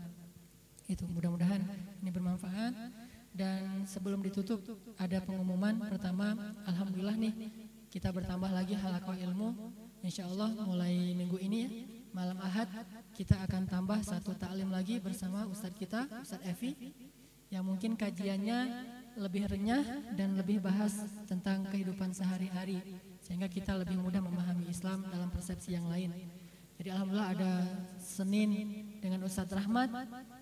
Itu 0.91 1.07
mudah-mudahan 1.07 1.63
ini 2.03 2.11
bermanfaat. 2.11 2.75
Dan 3.31 3.87
sebelum 3.87 4.19
ditutup 4.19 4.65
ada 4.99 5.23
pengumuman 5.23 5.79
pertama, 5.87 6.35
Alhamdulillah 6.67 7.15
nih 7.15 7.35
kita 7.87 8.11
bertambah 8.11 8.51
lagi 8.51 8.75
halakoh 8.75 9.15
ilmu. 9.15 9.55
Insya 10.03 10.27
Allah 10.27 10.59
mulai 10.59 11.15
minggu 11.15 11.39
ini 11.39 11.59
ya, 11.63 11.71
malam 12.11 12.39
Ahad 12.43 12.67
kita 13.15 13.39
akan 13.47 13.63
tambah 13.71 14.03
satu 14.03 14.35
taklim 14.35 14.75
lagi 14.75 14.99
bersama 14.99 15.47
Ustadz 15.47 15.79
kita, 15.79 16.11
Ustadz 16.25 16.47
Evi, 16.51 16.95
yang 17.53 17.63
mungkin 17.63 17.95
kajiannya 17.95 18.59
lebih 19.17 19.49
renyah 19.49 19.85
dan 20.13 20.37
lebih 20.37 20.61
bahas 20.61 20.93
tentang 21.25 21.65
kehidupan 21.73 22.13
sehari-hari 22.13 22.81
sehingga 23.25 23.49
kita 23.49 23.75
lebih 23.75 23.97
mudah 23.99 24.21
memahami 24.21 24.69
Islam 24.69 25.03
dalam 25.09 25.33
persepsi 25.33 25.75
yang 25.75 25.89
lain. 25.89 26.13
Jadi 26.77 26.93
alhamdulillah 26.93 27.31
ada 27.33 27.53
Senin 27.97 28.53
dengan 29.01 29.25
Ustadz 29.25 29.57
Rahmat, 29.57 29.89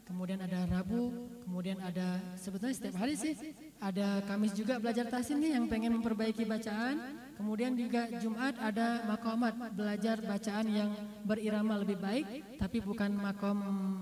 kemudian 0.03 0.43
ada 0.43 0.67
Rabu, 0.67 1.31
kemudian 1.47 1.79
ada 1.79 2.19
sebetulnya 2.35 2.75
setiap 2.75 2.99
hari 2.99 3.15
sih 3.15 3.39
ada 3.79 4.19
Kamis 4.27 4.51
juga 4.51 4.83
belajar 4.83 5.07
tasin 5.07 5.39
nih 5.39 5.55
yang 5.55 5.71
pengen 5.71 5.95
memperbaiki 5.95 6.43
bacaan, 6.43 7.24
kemudian 7.37 7.75
juga 7.75 8.09
Jumat 8.19 8.57
ada 8.59 9.05
makomat 9.07 9.55
belajar 9.75 10.19
bacaan 10.23 10.67
yang 10.71 10.91
berirama 11.27 11.83
lebih 11.83 11.99
baik, 11.99 12.57
tapi 12.59 12.81
bukan 12.81 13.13
makom 13.15 13.59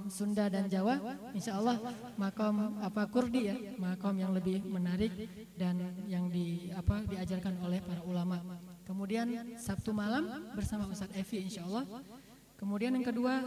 Sunda 0.08 0.46
dan 0.52 0.68
Jawa, 0.68 1.00
insya 1.32 1.58
Allah 1.58 1.80
makom 2.16 2.78
apa 2.80 3.08
Kurdi 3.08 3.48
ya, 3.48 3.56
makom 3.76 4.16
yang 4.16 4.32
lebih 4.32 4.62
menarik 4.64 5.12
dan 5.56 5.80
yang 6.06 6.28
di 6.28 6.70
apa 6.72 7.04
diajarkan 7.08 7.60
oleh 7.64 7.80
para 7.82 8.02
ulama. 8.04 8.40
Kemudian 8.82 9.56
Sabtu 9.56 9.94
malam 9.94 10.52
bersama 10.52 10.90
Ustadz 10.90 11.16
Evi 11.16 11.48
insya 11.48 11.64
Allah. 11.64 11.86
Kemudian 12.58 12.94
yang 12.94 13.06
kedua 13.06 13.40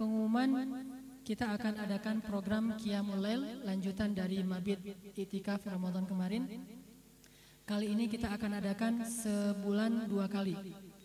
pengumuman 0.00 0.82
kita 1.26 1.50
akan 1.58 1.82
adakan 1.82 2.22
program 2.22 2.78
Qiyamul 2.78 3.18
Lail 3.18 3.42
lanjutan 3.66 4.14
dari 4.14 4.46
Mabit 4.46 4.78
Itikaf 5.18 5.66
Ramadan 5.66 6.06
kemarin. 6.06 6.46
Kali 7.66 7.90
ini 7.90 8.06
kita 8.06 8.30
akan 8.30 8.62
adakan 8.62 9.02
sebulan 9.02 10.06
dua 10.06 10.30
kali, 10.30 10.54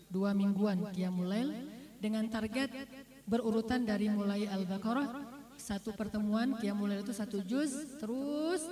dua 0.06 0.30
mingguan 0.30 0.94
Qiyamul 0.94 1.50
dengan 1.98 2.22
target 2.30 2.70
berurutan 3.26 3.82
dari 3.82 4.06
mulai 4.06 4.46
Al-Baqarah 4.46 5.10
satu 5.58 5.90
pertemuan 5.90 6.54
Qiyamul 6.62 7.02
itu 7.02 7.10
satu 7.10 7.42
juz 7.42 7.98
terus 7.98 8.62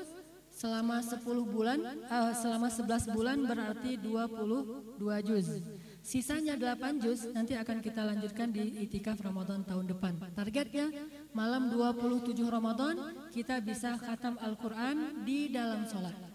selama 0.55 1.03
10 1.03 1.19
bulan 1.51 1.83
uh, 2.07 2.31
selama 2.39 2.71
11 2.71 3.11
bulan 3.11 3.43
berarti 3.43 3.99
22 3.99 5.27
juz. 5.27 5.59
Sisanya 5.99 6.55
8 6.55 7.03
juz 7.03 7.27
nanti 7.35 7.59
akan 7.59 7.83
kita 7.83 8.07
lanjutkan 8.07 8.55
di 8.55 8.87
itikaf 8.87 9.19
Ramadan 9.19 9.67
tahun 9.67 9.91
depan. 9.91 10.15
Targetnya 10.39 10.95
malam 11.35 11.75
27 11.75 12.39
Ramadan 12.47 13.19
kita 13.35 13.59
bisa 13.59 13.99
khatam 13.99 14.39
Al-Quran 14.39 15.27
di 15.27 15.51
dalam 15.51 15.91
sholat. 15.91 16.30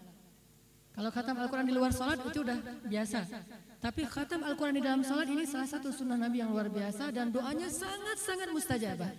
Kalau 0.96 1.10
khatam 1.12 1.36
Al-Quran 1.36 1.66
di 1.68 1.74
luar 1.76 1.92
sholat 1.92 2.16
itu 2.24 2.40
udah 2.40 2.58
biasa. 2.88 3.28
Tapi 3.84 4.02
khatam 4.08 4.40
Al-Quran 4.40 4.80
di 4.80 4.82
dalam 4.82 5.04
sholat 5.04 5.28
ini 5.28 5.44
salah 5.44 5.68
satu 5.68 5.92
sunnah 5.92 6.16
Nabi 6.16 6.40
yang 6.40 6.48
luar 6.48 6.72
biasa 6.72 7.12
dan 7.12 7.28
doanya 7.28 7.68
sangat-sangat 7.68 8.48
mustajabah. 8.48 9.12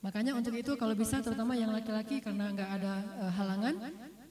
Makanya 0.00 0.32
untuk 0.32 0.56
itu 0.56 0.72
kalau 0.80 0.96
bisa 0.96 1.20
terutama 1.20 1.54
yang 1.54 1.70
laki-laki 1.70 2.24
karena 2.24 2.50
nggak 2.50 2.70
ada 2.80 2.92
uh, 3.20 3.32
halangan, 3.36 3.74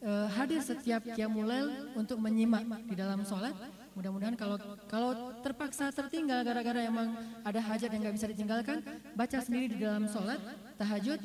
uh, 0.01 0.27
hadir 0.33 0.59
setiap 0.65 1.05
qiyamulail 1.05 1.93
untuk 1.93 2.17
menyimak 2.17 2.65
di 2.89 2.97
dalam 2.97 3.21
sholat 3.21 3.53
Mudah-mudahan 3.91 4.39
kalau 4.39 4.55
kalau 4.87 5.11
terpaksa 5.43 5.91
tertinggal 5.91 6.47
gara-gara 6.47 6.79
emang 6.87 7.11
ada 7.43 7.59
hajat 7.59 7.91
yang 7.91 8.07
nggak 8.07 8.15
bisa 8.15 8.27
ditinggalkan, 8.31 8.79
baca 9.19 9.37
sendiri 9.43 9.67
di 9.67 9.83
dalam 9.83 10.07
sholat 10.07 10.39
tahajud. 10.79 11.19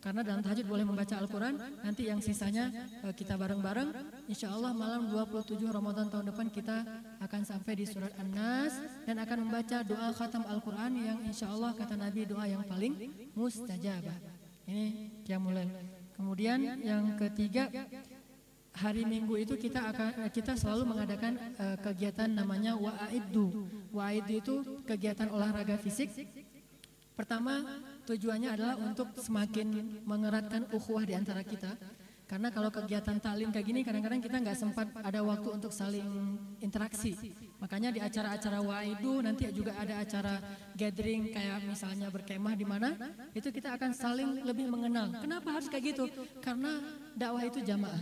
Karena 0.00 0.24
dalam 0.24 0.40
tahajud 0.40 0.64
boleh 0.64 0.84
membaca 0.88 1.12
Al-Quran, 1.20 1.60
nanti 1.84 2.08
yang 2.08 2.24
sisanya 2.24 2.72
eh, 3.04 3.12
kita 3.12 3.36
bareng-bareng. 3.36 3.92
Insya 4.32 4.48
Allah 4.48 4.72
malam 4.72 5.12
27 5.12 5.60
Ramadan 5.68 6.08
tahun 6.08 6.32
depan 6.32 6.48
kita 6.48 6.88
akan 7.20 7.42
sampai 7.44 7.72
di 7.76 7.84
surat 7.84 8.08
An-Nas 8.16 8.80
dan 9.04 9.20
akan 9.20 9.44
membaca 9.44 9.84
doa 9.84 10.08
khatam 10.16 10.48
Al-Quran 10.48 10.92
yang 11.04 11.18
insya 11.28 11.52
Allah 11.52 11.76
kata 11.76 12.00
Nabi 12.00 12.24
doa 12.24 12.48
yang 12.48 12.64
paling 12.64 13.12
mustajabah. 13.36 14.16
Ini 14.64 15.12
yang 15.28 15.44
mulai. 15.44 15.68
Kemudian 16.16 16.80
yang 16.80 17.20
ketiga 17.20 17.68
hari 18.76 19.04
Minggu 19.04 19.36
itu 19.36 19.54
kita 19.60 19.84
akan 19.92 20.08
eh, 20.24 20.30
kita 20.32 20.56
selalu 20.56 20.96
mengadakan 20.96 21.36
uh, 21.58 21.76
kegiatan 21.76 22.30
namanya 22.30 22.78
wa'iddu. 22.78 23.68
Wa'iddu 23.92 24.32
itu 24.32 24.54
kegiatan 24.86 25.28
olahraga 25.28 25.76
fisik. 25.76 26.08
Pertama, 27.18 27.60
tujuannya 28.06 28.48
adalah 28.52 28.76
untuk 28.80 29.12
semakin 29.18 30.00
mengeratkan 30.04 30.68
ukhuwah 30.72 31.04
di 31.04 31.14
antara 31.16 31.44
kita. 31.44 31.76
Karena 32.30 32.46
kalau 32.54 32.70
kegiatan 32.70 33.18
taklim 33.18 33.50
kayak 33.50 33.66
gini 33.66 33.82
kadang-kadang 33.82 34.22
kita 34.22 34.38
nggak 34.38 34.54
sempat 34.54 34.86
ada 35.02 35.18
waktu 35.18 35.50
untuk 35.50 35.74
saling 35.74 36.38
interaksi. 36.62 37.34
Makanya 37.58 37.90
di 37.90 37.98
acara-acara 37.98 38.62
waidu 38.62 39.18
nanti 39.18 39.50
juga 39.50 39.74
ada 39.74 39.98
acara 39.98 40.38
gathering 40.78 41.34
kayak 41.34 41.66
misalnya 41.66 42.06
berkemah 42.06 42.54
di 42.54 42.62
mana 42.62 42.94
itu 43.34 43.50
kita 43.50 43.74
akan 43.74 43.90
saling 43.90 44.46
lebih 44.46 44.70
mengenal. 44.70 45.10
Kenapa 45.18 45.58
harus 45.58 45.66
kayak 45.66 45.90
gitu? 45.90 46.06
Karena 46.38 46.78
dakwah 47.18 47.42
itu 47.42 47.58
jamaah. 47.66 47.98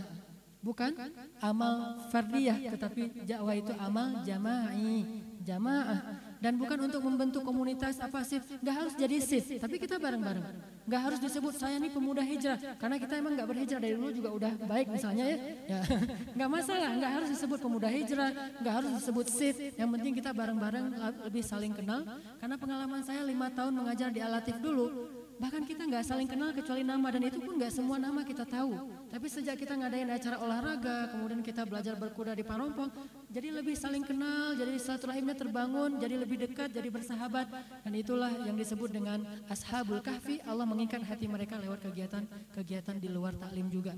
Bukan 0.61 0.93
amal 1.41 1.97
fardiyah, 2.13 2.69
tetapi 2.77 3.25
dakwah 3.25 3.57
itu 3.57 3.73
amal 3.81 4.21
jama'i, 4.21 5.25
jamaah. 5.41 6.28
Dan 6.39 6.55
bukan 6.55 6.87
untuk 6.87 7.03
membentuk 7.03 7.43
komunitas 7.43 7.99
apa 7.99 8.23
sih, 8.23 8.39
nggak 8.39 8.75
harus 8.75 8.93
jadi 8.95 9.19
sif, 9.19 9.59
tapi 9.59 9.75
kita 9.75 9.99
bareng-bareng. 9.99 10.43
Nggak 10.87 11.01
harus 11.03 11.19
disebut 11.19 11.53
saya 11.59 11.75
nih 11.77 11.91
pemuda 11.91 12.23
hijrah, 12.23 12.55
karena 12.79 12.95
kita 12.95 13.19
emang 13.19 13.35
nggak 13.35 13.47
berhijrah 13.51 13.79
dari 13.83 13.93
dulu 13.99 14.09
juga 14.15 14.29
udah 14.31 14.51
baik 14.63 14.87
misalnya 14.87 15.35
ya. 15.35 15.37
ya. 15.67 15.81
Nggak 16.39 16.49
masalah, 16.49 16.89
nggak 16.95 17.11
harus 17.11 17.29
disebut 17.35 17.59
pemuda 17.59 17.91
hijrah, 17.91 18.31
nggak 18.63 18.73
harus 18.73 18.91
disebut 19.03 19.25
sif. 19.27 19.55
Yang 19.75 19.89
penting 19.99 20.13
kita 20.15 20.31
bareng-bareng 20.31 20.85
lebih 21.27 21.43
saling 21.43 21.75
kenal. 21.75 22.07
Karena 22.39 22.55
pengalaman 22.55 23.03
saya 23.03 23.21
lima 23.27 23.51
tahun 23.51 23.75
mengajar 23.75 24.07
di 24.07 24.23
Alatif 24.23 24.63
dulu, 24.63 25.18
Bahkan 25.39 25.63
kita 25.63 25.87
nggak 25.87 26.03
saling 26.03 26.27
kenal 26.27 26.51
kecuali 26.51 26.83
nama 26.83 27.07
dan 27.15 27.23
itu 27.23 27.39
pun 27.39 27.55
nggak 27.55 27.71
semua 27.71 27.95
nama 27.95 28.27
kita 28.27 28.43
tahu. 28.43 28.75
Tapi 29.07 29.27
sejak 29.31 29.55
kita 29.55 29.71
ngadain 29.79 30.11
acara 30.11 30.35
olahraga, 30.43 31.15
kemudian 31.15 31.39
kita 31.39 31.63
belajar 31.63 31.95
berkuda 31.95 32.35
di 32.35 32.43
Parompong, 32.43 32.91
jadi 33.31 33.55
lebih 33.55 33.73
saling 33.79 34.03
kenal, 34.03 34.59
jadi 34.59 34.75
silaturahimnya 34.75 35.39
terbangun, 35.39 35.95
jadi 35.95 36.19
lebih 36.19 36.43
dekat, 36.43 36.75
jadi 36.75 36.91
bersahabat. 36.91 37.47
Dan 37.87 37.93
itulah 37.95 38.35
yang 38.43 38.59
disebut 38.59 38.91
dengan 38.91 39.23
Ashabul 39.47 40.03
Kahfi. 40.03 40.43
Allah 40.43 40.67
mengikat 40.67 41.07
hati 41.07 41.31
mereka 41.31 41.55
lewat 41.55 41.87
kegiatan-kegiatan 41.87 42.99
di 42.99 43.07
luar 43.07 43.31
taklim 43.39 43.71
juga. 43.71 43.95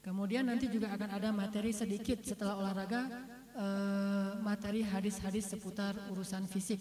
Kemudian 0.00 0.48
nanti 0.48 0.72
juga 0.72 0.88
akan 0.96 1.12
ada 1.12 1.28
materi 1.28 1.76
sedikit 1.76 2.24
setelah 2.24 2.56
olahraga 2.56 3.36
uh, 3.58 4.38
materi 4.40 4.86
hadis-hadis 4.86 5.50
seputar 5.50 5.98
urusan 6.14 6.46
fisik. 6.46 6.78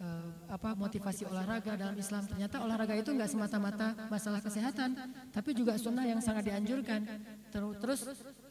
Uh, 0.00 0.32
apa 0.48 0.72
motivasi 0.76 1.28
olahraga 1.28 1.76
dalam 1.76 1.96
Islam. 1.96 2.24
Ternyata 2.24 2.60
olahraga 2.64 2.94
itu 2.96 3.10
nggak 3.12 3.30
semata-mata 3.32 3.96
masalah 4.08 4.40
kesehatan 4.40 4.96
tapi 5.32 5.52
juga 5.56 5.76
sunnah 5.80 6.04
yang 6.04 6.20
sangat 6.20 6.52
dianjurkan. 6.52 7.04
Terus 7.52 8.00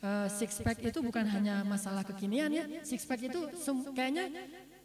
uh, 0.01 0.27
six 0.29 0.61
pack 0.61 0.81
itu 0.81 0.99
bukan 1.01 1.25
hanya 1.25 1.61
masalah 1.65 2.05
kekinian 2.05 2.49
ya. 2.53 2.65
Six 2.85 3.05
pack 3.05 3.21
itu 3.21 3.49
kayaknya 3.93 4.29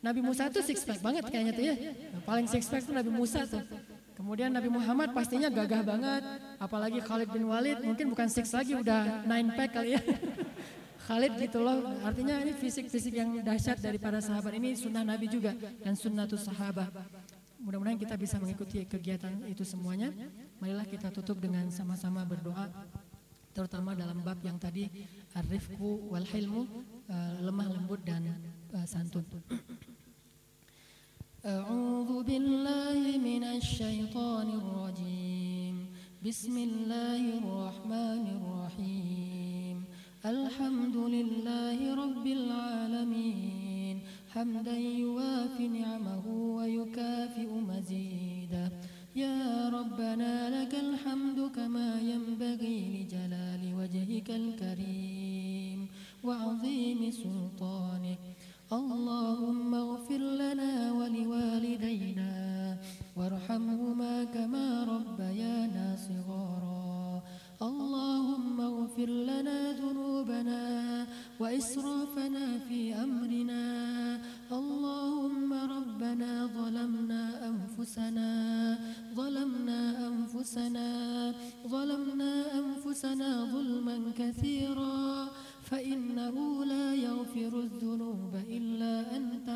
Nabi 0.05 0.20
Musa 0.20 0.49
itu 0.53 0.61
six 0.61 0.85
pack 0.85 1.01
banget 1.01 1.24
kayaknya 1.28 1.53
tuh 1.57 1.64
ya. 1.64 1.76
Paling 2.24 2.47
six 2.49 2.68
pack 2.68 2.85
itu 2.85 2.93
Nabi 2.93 3.11
Musa 3.12 3.49
tuh. 3.49 3.64
Kemudian 4.14 4.49
Nabi 4.55 4.70
Muhammad 4.70 5.11
pastinya 5.11 5.51
gagah 5.51 5.82
banget, 5.82 6.22
apalagi 6.62 7.03
Khalid 7.03 7.35
bin 7.35 7.51
Walid 7.51 7.82
mungkin 7.82 8.14
bukan 8.14 8.30
six 8.30 8.55
lagi 8.55 8.78
udah 8.78 9.26
nine 9.26 9.53
pack 9.53 9.74
kali 9.74 9.99
ya. 9.99 10.01
Khalid 11.10 11.34
gitu 11.41 11.60
loh. 11.64 11.82
Artinya 12.06 12.38
ini 12.43 12.54
fisik-fisik 12.54 13.18
yang 13.18 13.41
dahsyat 13.41 13.82
dari 13.82 13.97
para 13.97 14.22
sahabat 14.22 14.54
ini 14.54 14.78
sunnah 14.78 15.02
Nabi 15.02 15.26
juga 15.26 15.58
dan 15.82 15.97
sunnatus 15.97 16.45
sahabat. 16.45 16.93
Mudah-mudahan 17.60 18.00
kita 18.00 18.16
bisa 18.16 18.39
mengikuti 18.39 18.86
kegiatan 18.86 19.34
itu 19.50 19.68
semuanya. 19.68 20.14
Marilah 20.62 20.86
kita 20.88 21.10
tutup 21.10 21.41
dengan 21.41 21.68
sama-sama 21.74 22.24
berdoa 22.24 22.70
terutama 23.52 23.97
dalam 23.97 24.22
bab 24.24 24.39
yang 24.45 24.56
tadi 24.56 24.88
arifku 25.36 26.08
wal 26.08 26.24
hilmu 26.24 26.64
uh, 27.10 27.41
lemah 27.43 27.68
lembut 27.68 28.00
dan 28.06 28.24
uh, 28.72 28.86
santun. 28.88 29.26
أعوذ 31.39 32.28
بالله 32.28 33.16
من 33.16 33.43
الشيطان 33.47 34.47
الرجيم 34.59 35.76
بسم 36.20 36.51
الله 36.51 37.24
الرحمن 37.39 38.26
الحمد 40.25 40.96
لله 40.96 41.95
رب 41.95 42.26
العالمين. 42.26 43.96
حمدا 44.33 44.76
يوافي 44.76 45.68
نعمه 45.68 46.25
ويكافئ 46.57 47.51
مزيدا 47.71 48.64
يا 49.17 49.68
ربنا 49.68 50.33
لك 50.57 50.72
الحمد 50.75 51.38
كما 51.57 52.01
ينبغي 52.01 52.79
لجلال 52.95 53.63
وجهك 53.79 54.29
الكريم 54.30 55.88
وعظيم 56.25 57.01
سلطانك. 57.11 58.18
اللهم 58.72 59.75
اغفر 59.75 60.22
لنا 60.42 60.72
ولوالدينا 60.99 62.33
وارحمهما 63.17 64.25
كما 64.25 64.67
ربيانا 64.84 65.87
صغارا. 66.09 66.74
اللهم 67.64 68.61
اغفر 68.61 69.11
لنا 69.30 69.72
ذنوبنا 69.72 70.62
وإسرافنا 71.41 72.58
في 72.68 72.95
أمرنا. 72.95 73.64
اللهم 74.53 75.50
ربنا 75.53 76.46
ظلمنا 76.46 77.22
أنفسنا 77.50 78.30
ظلمنا 79.16 79.80
أنفسنا 80.08 80.88
ظلمنا 81.66 82.32
أنفسنا 82.61 83.30
ظلما 83.54 83.96
كثيرا. 84.18 85.28
فإنه 85.64 86.64
لا 86.64 86.95
يغفر 86.95 87.53
الذنوب 87.61 88.32
إلا 88.49 89.16
أنت. 89.16 89.49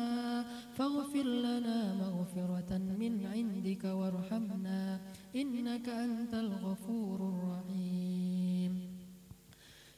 فاغفر 0.73 1.23
لنا 1.23 1.79
مغفرة 1.93 2.71
من 3.01 3.13
عندك 3.33 3.83
وارحمنا. 3.83 4.99
إنك 5.35 5.89
أنت 5.89 6.33
الغفور 6.33 7.19
الرحيم 7.21 8.73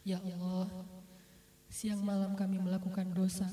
ya 0.02 0.18
Allah 0.18 0.66
siang 1.70 2.02
malam 2.02 2.34
kami 2.34 2.58
melakukan 2.58 3.06
dosa. 3.14 3.48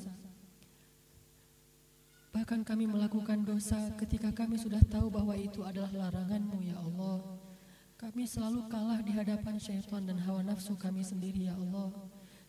Bahkan 2.33 2.65
kami 2.65 2.89
melakukan 2.89 3.41
dosa 3.45 3.93
ketika 4.01 4.31
kami 4.33 4.57
sudah 4.61 4.81
tahu 4.85 5.13
bahwa 5.13 5.35
itu 5.37 5.65
adalah 5.65 5.91
laranganmu 5.93 6.59
ya 6.65 6.77
Allah. 6.81 7.25
Kami 7.99 8.25
selalu 8.31 8.71
kalah 8.71 9.03
di 9.03 9.11
hadapan 9.11 9.59
syaitan 9.59 10.07
dan 10.07 10.23
hawa 10.23 10.47
nafsu 10.47 10.79
kami 10.79 11.03
sendiri 11.03 11.51
ya 11.51 11.55
Allah. 11.59 11.91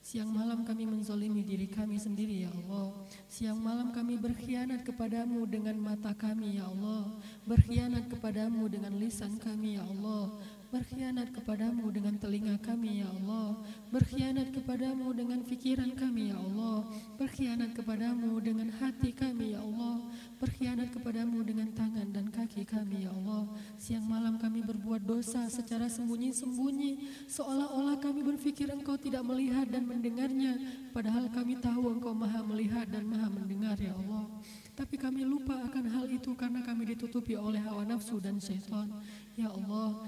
Siang 0.09 0.33
malam 0.33 0.65
kami 0.65 0.89
menzolimi 0.89 1.45
diri 1.45 1.69
kami 1.69 2.01
sendiri 2.01 2.41
ya 2.41 2.49
Allah. 2.49 2.97
Siang 3.29 3.61
malam 3.61 3.93
kami 3.93 4.17
berkhianat 4.17 4.81
kepadamu 4.81 5.45
dengan 5.45 5.77
mata 5.77 6.17
kami 6.17 6.57
ya 6.57 6.65
Allah. 6.65 7.13
Berkhianat 7.45 8.09
kepadamu 8.09 8.65
dengan 8.73 8.97
lisan 8.97 9.37
kami 9.37 9.77
ya 9.77 9.85
Allah 9.85 10.33
Berkhianat 10.69 11.33
kepadamu 11.33 11.89
dengan 11.89 12.13
telinga 12.21 12.53
kami 12.61 13.01
ya 13.01 13.09
Allah. 13.09 13.57
Berkhianat 13.89 14.53
kepadamu 14.53 15.17
dengan 15.17 15.41
fikiran 15.41 15.97
kami 15.97 16.29
ya 16.29 16.37
Allah. 16.37 16.85
Berkhianat 17.17 17.73
kepadamu 17.73 18.37
dengan 18.37 18.69
hati 18.77 19.09
kami 19.09 19.57
ya 19.57 19.65
Allah. 19.65 20.05
Berkhianat 20.37 20.93
kepadamu 20.93 21.41
dengan 21.41 21.73
tangan 21.73 22.13
dan 22.13 22.29
kaki 22.29 22.69
kami 22.69 23.09
ya 23.09 23.11
Allah. 23.17 23.49
Siang 23.81 24.05
malam 24.05 24.37
kami 24.37 24.61
berbuat 24.61 25.09
dosa 25.09 25.49
secara 25.49 25.89
sembunyi-sembunyi. 25.89 27.25
Seolah-olah 27.25 27.97
kami 27.97 28.21
berpikir 28.21 28.69
engkau 28.69 28.93
tidak 28.93 29.25
melihat 29.25 29.65
dan 29.73 29.89
mendengarnya. 29.89 30.53
Padahal 30.93 31.33
kami 31.33 31.57
tahu 31.57 31.97
engkau 31.97 32.13
maha 32.13 32.45
melihat 32.45 32.85
dan 32.93 33.09
maha 33.09 33.25
mendengar 33.25 33.73
ya 33.81 33.97
Allah. 33.97 34.29
Tapi 34.77 35.01
kami 35.01 35.25
lupa 35.25 35.59
akan 35.65 35.91
hal 35.91 36.05
itu 36.13 36.31
karena 36.37 36.61
kami 36.61 36.93
ditutupi 36.93 37.33
oleh 37.33 37.59
hawa 37.59 37.89
nafsu 37.89 38.21
dan 38.21 38.37
syaitan. 38.37 38.87
Ya 39.35 39.51
Allah 39.51 40.07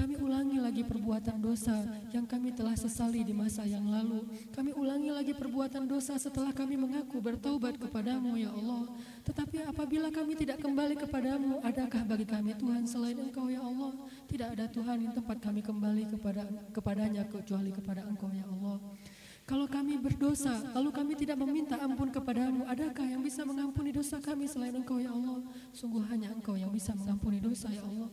kami 0.00 0.16
ulangi 0.16 0.56
lagi 0.56 0.80
perbuatan 0.80 1.44
dosa 1.44 1.76
yang 2.08 2.24
kami 2.24 2.56
telah 2.56 2.72
sesali 2.72 3.20
di 3.20 3.36
masa 3.36 3.68
yang 3.68 3.84
lalu. 3.84 4.24
Kami 4.48 4.72
ulangi 4.72 5.12
lagi 5.12 5.36
perbuatan 5.36 5.84
dosa 5.84 6.16
setelah 6.16 6.56
kami 6.56 6.80
mengaku 6.80 7.20
bertaubat 7.20 7.76
kepadamu 7.76 8.32
ya 8.40 8.48
Allah. 8.48 8.88
Tetapi 9.28 9.60
apabila 9.68 10.08
kami 10.08 10.40
tidak 10.40 10.64
kembali 10.64 10.96
kepadamu, 11.04 11.60
adakah 11.60 12.00
bagi 12.08 12.24
kami 12.24 12.56
Tuhan 12.56 12.88
selain 12.88 13.20
Engkau 13.20 13.52
ya 13.52 13.60
Allah? 13.60 13.92
Tidak 14.24 14.48
ada 14.56 14.64
Tuhan 14.72 15.04
yang 15.04 15.12
tempat 15.12 15.36
kami 15.36 15.60
kembali 15.60 16.16
kepada 16.16 16.48
kepadanya 16.72 17.28
kecuali 17.28 17.68
kepada 17.68 18.00
Engkau 18.08 18.32
ya 18.32 18.48
Allah. 18.48 18.80
Kalau 19.44 19.66
kami 19.66 19.98
berdosa, 19.98 20.62
lalu 20.72 20.94
kami 20.94 21.12
tidak 21.18 21.34
meminta 21.34 21.74
ampun 21.82 22.08
kepadamu, 22.08 22.64
adakah 22.70 23.02
yang 23.02 23.18
bisa 23.18 23.42
mengampuni 23.42 23.90
dosa 23.90 24.16
kami 24.22 24.46
selain 24.46 24.72
Engkau 24.72 24.96
ya 24.96 25.12
Allah? 25.12 25.44
Sungguh 25.76 26.06
hanya 26.08 26.32
Engkau 26.32 26.56
yang 26.56 26.70
bisa 26.70 26.94
mengampuni 26.96 27.42
dosa 27.42 27.66
ya 27.68 27.82
Allah. 27.82 28.08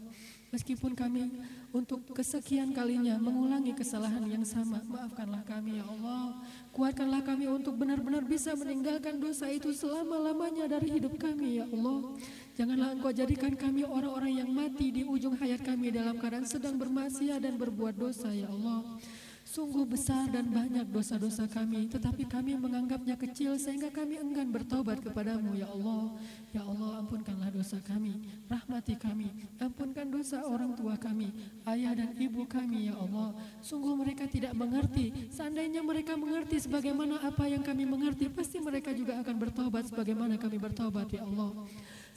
Meskipun 0.47 0.95
kami 0.95 1.27
untuk 1.75 1.99
kesekian 2.15 2.71
kalinya 2.71 3.19
mengulangi 3.19 3.75
kesalahan 3.75 4.23
yang 4.23 4.47
sama, 4.47 4.79
maafkanlah 4.87 5.43
kami 5.43 5.77
ya 5.77 5.85
Allah. 5.85 6.39
Kuatkanlah 6.71 7.25
kami 7.25 7.49
untuk 7.49 7.75
benar-benar 7.75 8.23
bisa 8.23 8.55
meninggalkan 8.55 9.19
dosa 9.19 9.49
itu 9.51 9.73
selama-lamanya 9.73 10.69
dari 10.69 10.95
hidup 10.95 11.19
kami 11.19 11.59
ya 11.59 11.65
Allah. 11.67 12.15
Janganlah 12.57 12.89
engkau 12.97 13.11
jadikan 13.13 13.53
kami 13.53 13.85
orang-orang 13.85 14.45
yang 14.45 14.49
mati 14.49 14.89
di 14.89 15.03
ujung 15.03 15.35
hayat 15.37 15.61
kami 15.61 15.91
dalam 15.91 16.17
keadaan 16.17 16.47
sedang 16.47 16.79
bermaksiat 16.79 17.43
dan 17.43 17.59
berbuat 17.59 17.97
dosa 17.97 18.31
ya 18.31 18.49
Allah. 18.49 18.97
Sungguh 19.57 19.89
besar 19.89 20.29
dan 20.29 20.53
banyak 20.53 20.85
dosa-dosa 20.93 21.49
kami, 21.49 21.89
tetapi 21.89 22.29
kami 22.29 22.53
menganggapnya 22.61 23.17
kecil 23.17 23.57
sehingga 23.57 23.89
kami 23.89 24.21
enggan 24.21 24.53
bertobat 24.53 25.01
kepadamu, 25.01 25.57
ya 25.57 25.65
Allah. 25.73 26.13
Ya 26.53 26.61
Allah, 26.61 27.01
ampunkanlah 27.01 27.49
dosa 27.49 27.81
kami, 27.81 28.21
rahmati 28.45 28.93
kami, 29.01 29.33
ampunkan 29.57 30.13
dosa 30.13 30.45
orang 30.45 30.77
tua 30.77 30.93
kami, 30.93 31.33
ayah 31.73 31.97
dan 31.97 32.13
ibu 32.21 32.45
kami, 32.45 32.93
ya 32.93 33.01
Allah. 33.01 33.33
Sungguh 33.65 33.97
mereka 33.97 34.29
tidak 34.29 34.53
mengerti, 34.53 35.09
seandainya 35.33 35.81
mereka 35.81 36.13
mengerti 36.13 36.61
sebagaimana 36.61 37.17
apa 37.25 37.49
yang 37.49 37.65
kami 37.65 37.89
mengerti, 37.89 38.29
pasti 38.29 38.61
mereka 38.61 38.93
juga 38.93 39.17
akan 39.25 39.41
bertobat 39.41 39.89
sebagaimana 39.89 40.37
kami 40.37 40.61
bertobat, 40.61 41.09
ya 41.09 41.25
Allah. 41.25 41.65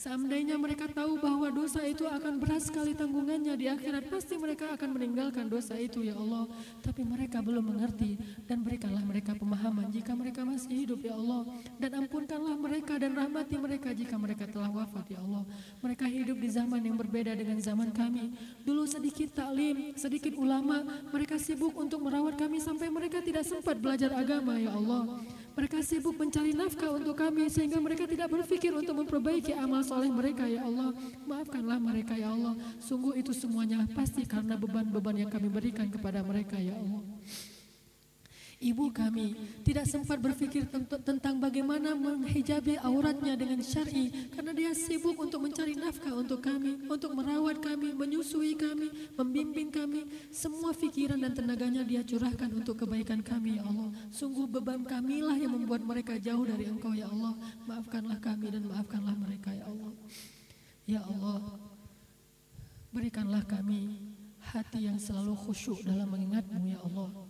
Seandainya 0.00 0.56
mereka 0.56 0.88
tahu 0.88 1.20
bahwa 1.20 1.52
dosa 1.52 1.84
itu 1.84 2.08
akan 2.08 2.40
berat 2.40 2.64
sekali 2.64 2.96
tanggungannya 2.96 3.52
di 3.52 3.68
akhirat, 3.68 4.08
pasti 4.08 4.40
mereka 4.40 4.72
akan 4.72 4.96
meninggalkan 4.96 5.44
dosa 5.44 5.76
itu 5.76 6.00
ya 6.00 6.16
Allah. 6.16 6.48
Tapi 6.80 7.04
mereka 7.04 7.44
belum 7.44 7.68
mengerti 7.68 8.16
dan 8.48 8.64
berikanlah 8.64 9.04
mereka 9.04 9.36
pemahaman 9.36 9.92
jika 9.92 10.16
mereka 10.16 10.40
masih 10.40 10.72
hidup 10.72 11.04
ya 11.04 11.12
Allah. 11.20 11.44
Dan 11.76 12.00
ampunkanlah 12.00 12.56
mereka 12.56 12.96
dan 12.96 13.12
rahmati 13.12 13.60
mereka 13.60 13.92
jika 13.92 14.16
mereka 14.16 14.48
telah 14.48 14.72
wafat 14.72 15.04
ya 15.12 15.20
Allah. 15.20 15.44
Mereka 15.84 16.08
hidup 16.08 16.40
di 16.40 16.48
zaman 16.48 16.80
yang 16.80 16.96
berbeda 16.96 17.36
dengan 17.36 17.60
zaman 17.60 17.92
kami. 17.92 18.32
Dulu 18.64 18.88
sedikit 18.88 19.36
taklim, 19.36 19.92
sedikit 20.00 20.32
ulama, 20.40 20.80
mereka 21.12 21.36
sibuk 21.36 21.76
untuk 21.76 22.00
merawat 22.00 22.40
kami 22.40 22.56
sampai 22.56 22.88
mereka 22.88 23.20
tidak 23.20 23.44
sempat 23.44 23.76
belajar 23.76 24.16
agama 24.16 24.56
ya 24.56 24.72
Allah. 24.72 25.20
Mereka 25.58 25.82
sibuk 25.82 26.14
mencari 26.16 26.54
nafkah 26.54 26.94
untuk 26.94 27.18
kami 27.18 27.50
sehingga 27.50 27.82
mereka 27.82 28.06
tidak 28.06 28.30
berpikir 28.30 28.70
untuk 28.70 28.94
memperbaiki 29.02 29.52
amal 29.54 29.82
soleh 29.82 30.08
mereka 30.08 30.46
ya 30.46 30.64
Allah. 30.64 30.94
Maafkanlah 31.26 31.78
mereka 31.82 32.14
ya 32.14 32.32
Allah. 32.32 32.54
Sungguh 32.78 33.18
itu 33.18 33.34
semuanya 33.34 33.84
pasti 33.92 34.22
karena 34.24 34.54
beban-beban 34.54 35.26
yang 35.26 35.30
kami 35.30 35.50
berikan 35.50 35.90
kepada 35.90 36.22
mereka 36.22 36.56
ya 36.56 36.74
Allah. 36.78 37.02
Ibu 38.60 38.92
kami 38.92 39.32
tidak 39.64 39.88
sempat 39.88 40.20
berpikir 40.20 40.68
tentang 41.00 41.40
bagaimana 41.40 41.96
menghijabi 41.96 42.76
auratnya 42.84 43.32
dengan 43.32 43.64
syar'i 43.64 44.12
karena 44.36 44.52
dia 44.52 44.76
sibuk 44.76 45.16
untuk 45.16 45.40
mencari 45.40 45.72
nafkah 45.80 46.12
untuk 46.12 46.44
kami, 46.44 46.76
untuk 46.84 47.16
merawat 47.16 47.56
kami, 47.64 47.96
menyusui 47.96 48.52
kami, 48.60 48.92
membimbing 49.16 49.72
kami. 49.72 50.04
Semua 50.28 50.76
pikiran 50.76 51.16
dan 51.16 51.32
tenaganya 51.32 51.80
dia 51.88 52.04
curahkan 52.04 52.52
untuk 52.52 52.84
kebaikan 52.84 53.24
kami 53.24 53.56
ya 53.56 53.64
Allah. 53.64 53.96
Sungguh 54.12 54.44
beban 54.44 54.84
kamilah 54.84 55.40
yang 55.40 55.56
membuat 55.56 55.80
mereka 55.80 56.20
jauh 56.20 56.44
dari 56.44 56.68
Engkau 56.68 56.92
ya 56.92 57.08
Allah. 57.08 57.32
Maafkanlah 57.64 58.20
kami 58.20 58.52
dan 58.52 58.68
maafkanlah 58.68 59.16
mereka 59.16 59.56
ya 59.56 59.64
Allah. 59.72 59.92
Ya 60.84 61.00
Allah, 61.00 61.56
berikanlah 62.92 63.40
kami 63.40 63.96
hati 64.52 64.84
yang 64.84 65.00
selalu 65.00 65.32
khusyuk 65.32 65.80
dalam 65.80 66.12
mengingatmu 66.12 66.60
ya 66.68 66.76
Allah. 66.84 67.29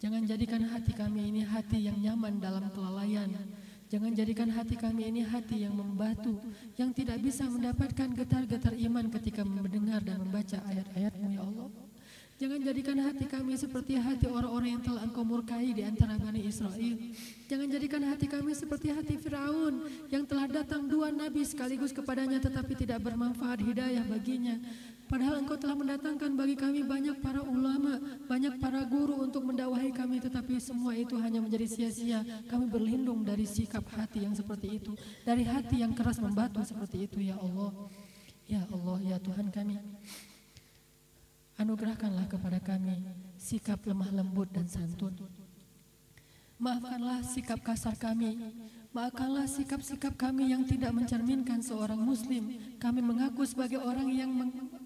Jangan 0.00 0.24
jadikan 0.24 0.64
hati 0.64 0.96
kami 0.96 1.28
ini 1.28 1.44
hati 1.44 1.84
yang 1.84 2.00
nyaman 2.00 2.40
dalam 2.40 2.64
kelalaian. 2.72 3.28
Jangan 3.92 4.16
jadikan 4.16 4.48
hati 4.48 4.78
kami 4.78 5.12
ini 5.12 5.20
hati 5.20 5.68
yang 5.68 5.76
membatu, 5.76 6.40
yang 6.80 6.88
tidak 6.96 7.20
bisa 7.20 7.44
mendapatkan 7.44 8.08
getar-getar 8.16 8.72
iman 8.80 9.12
ketika 9.12 9.44
mendengar 9.44 10.00
dan 10.00 10.24
membaca 10.24 10.56
ayat-ayatmu 10.72 11.28
ya 11.36 11.42
Allah. 11.44 11.68
Jangan 12.40 12.64
jadikan 12.64 12.96
hati 12.96 13.28
kami 13.28 13.52
seperti 13.52 14.00
hati 14.00 14.24
orang-orang 14.24 14.80
yang 14.80 14.80
telah 14.80 15.04
engkau 15.04 15.20
murkai 15.20 15.76
di 15.76 15.84
antara 15.84 16.16
Bani 16.16 16.40
Israel. 16.48 16.96
Jangan 17.52 17.68
jadikan 17.68 18.00
hati 18.00 18.24
kami 18.24 18.56
seperti 18.56 18.88
hati 18.96 19.20
Firaun 19.20 19.84
yang 20.08 20.24
telah 20.24 20.48
datang 20.48 20.88
dua 20.88 21.12
nabi 21.12 21.44
sekaligus 21.44 21.92
kepadanya 21.92 22.40
tetapi 22.40 22.72
tidak 22.72 23.04
bermanfaat 23.04 23.60
hidayah 23.60 24.00
baginya. 24.08 24.56
Padahal 25.10 25.42
engkau 25.42 25.58
telah 25.58 25.74
mendatangkan 25.74 26.38
bagi 26.38 26.54
kami 26.54 26.86
banyak 26.86 27.18
para 27.18 27.42
ulama, 27.42 27.98
banyak 28.30 28.62
para 28.62 28.86
guru 28.86 29.26
untuk 29.26 29.42
mendakwahi 29.42 29.90
kami, 29.90 30.22
tetapi 30.22 30.62
semua 30.62 30.94
itu 30.94 31.18
hanya 31.18 31.42
menjadi 31.42 31.66
sia-sia. 31.66 32.22
Kami 32.46 32.70
berlindung 32.70 33.26
dari 33.26 33.42
sikap 33.42 33.82
hati 33.90 34.22
yang 34.22 34.38
seperti 34.38 34.78
itu, 34.78 34.94
dari 35.26 35.42
hati 35.42 35.82
yang 35.82 35.90
keras 35.98 36.22
membatu 36.22 36.62
seperti 36.62 37.10
itu, 37.10 37.18
ya 37.18 37.34
Allah. 37.42 37.74
Ya 38.46 38.62
Allah, 38.70 38.98
ya 39.02 39.16
Tuhan 39.18 39.50
kami. 39.50 39.82
Anugerahkanlah 41.58 42.30
kepada 42.30 42.62
kami 42.62 43.02
sikap 43.34 43.82
lemah 43.82 44.14
lembut 44.14 44.46
dan 44.54 44.70
santun. 44.70 45.18
Maafkanlah 46.62 47.26
sikap 47.26 47.58
kasar 47.66 47.98
kami, 47.98 48.38
Maafkanlah 48.90 49.46
sikap-sikap 49.46 50.18
kami 50.18 50.50
yang 50.50 50.66
tidak 50.66 50.90
mencerminkan 50.90 51.62
seorang 51.62 52.02
muslim. 52.02 52.58
Kami 52.80 53.04
mengaku 53.04 53.44
sebagai 53.44 53.76
orang 53.76 54.08
yang 54.08 54.32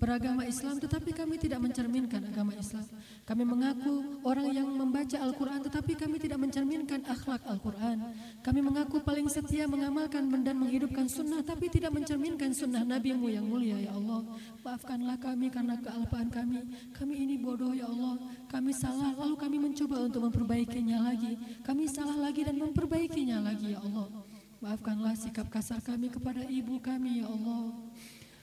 beragama 0.03 0.43
Islam 0.43 0.83
tetapi 0.83 1.15
kami 1.15 1.39
tidak 1.39 1.63
mencerminkan 1.63 2.27
agama 2.27 2.51
Islam. 2.59 2.83
Kami 3.23 3.47
mengaku 3.47 4.19
orang 4.27 4.51
yang 4.51 4.67
membaca 4.67 5.15
Al-Quran 5.15 5.63
tetapi 5.63 5.95
kami 5.95 6.19
tidak 6.19 6.43
mencerminkan 6.43 7.07
akhlak 7.07 7.47
Al-Quran. 7.47 8.03
Kami 8.43 8.61
mengaku 8.67 8.99
paling 8.99 9.31
setia 9.31 9.71
mengamalkan 9.71 10.27
dan 10.43 10.59
menghidupkan 10.59 11.07
sunnah 11.07 11.47
tapi 11.47 11.71
tidak 11.71 11.95
mencerminkan 11.95 12.51
sunnah 12.51 12.83
Nabi-Mu 12.83 13.31
yang 13.31 13.47
mulia 13.47 13.79
ya 13.79 13.95
Allah. 13.95 14.27
Maafkanlah 14.67 15.17
kami 15.23 15.55
karena 15.55 15.79
kealpaan 15.79 16.35
kami. 16.35 16.67
Kami 16.99 17.15
ini 17.15 17.39
bodoh 17.39 17.71
ya 17.71 17.87
Allah. 17.87 18.19
Kami 18.51 18.75
salah 18.75 19.15
lalu 19.15 19.39
kami 19.39 19.57
mencoba 19.63 20.03
untuk 20.03 20.27
memperbaikinya 20.27 20.99
lagi. 21.15 21.39
Kami 21.63 21.87
salah 21.87 22.19
lagi 22.19 22.43
dan 22.43 22.59
memperbaikinya 22.59 23.39
lagi 23.39 23.79
ya 23.79 23.81
Allah. 23.87 24.24
Maafkanlah 24.65 25.13
sikap 25.13 25.53
kasar 25.53 25.77
kami 25.85 26.09
kepada 26.09 26.41
ibu 26.49 26.81
kami 26.81 27.21
ya 27.21 27.29
Allah. 27.29 27.69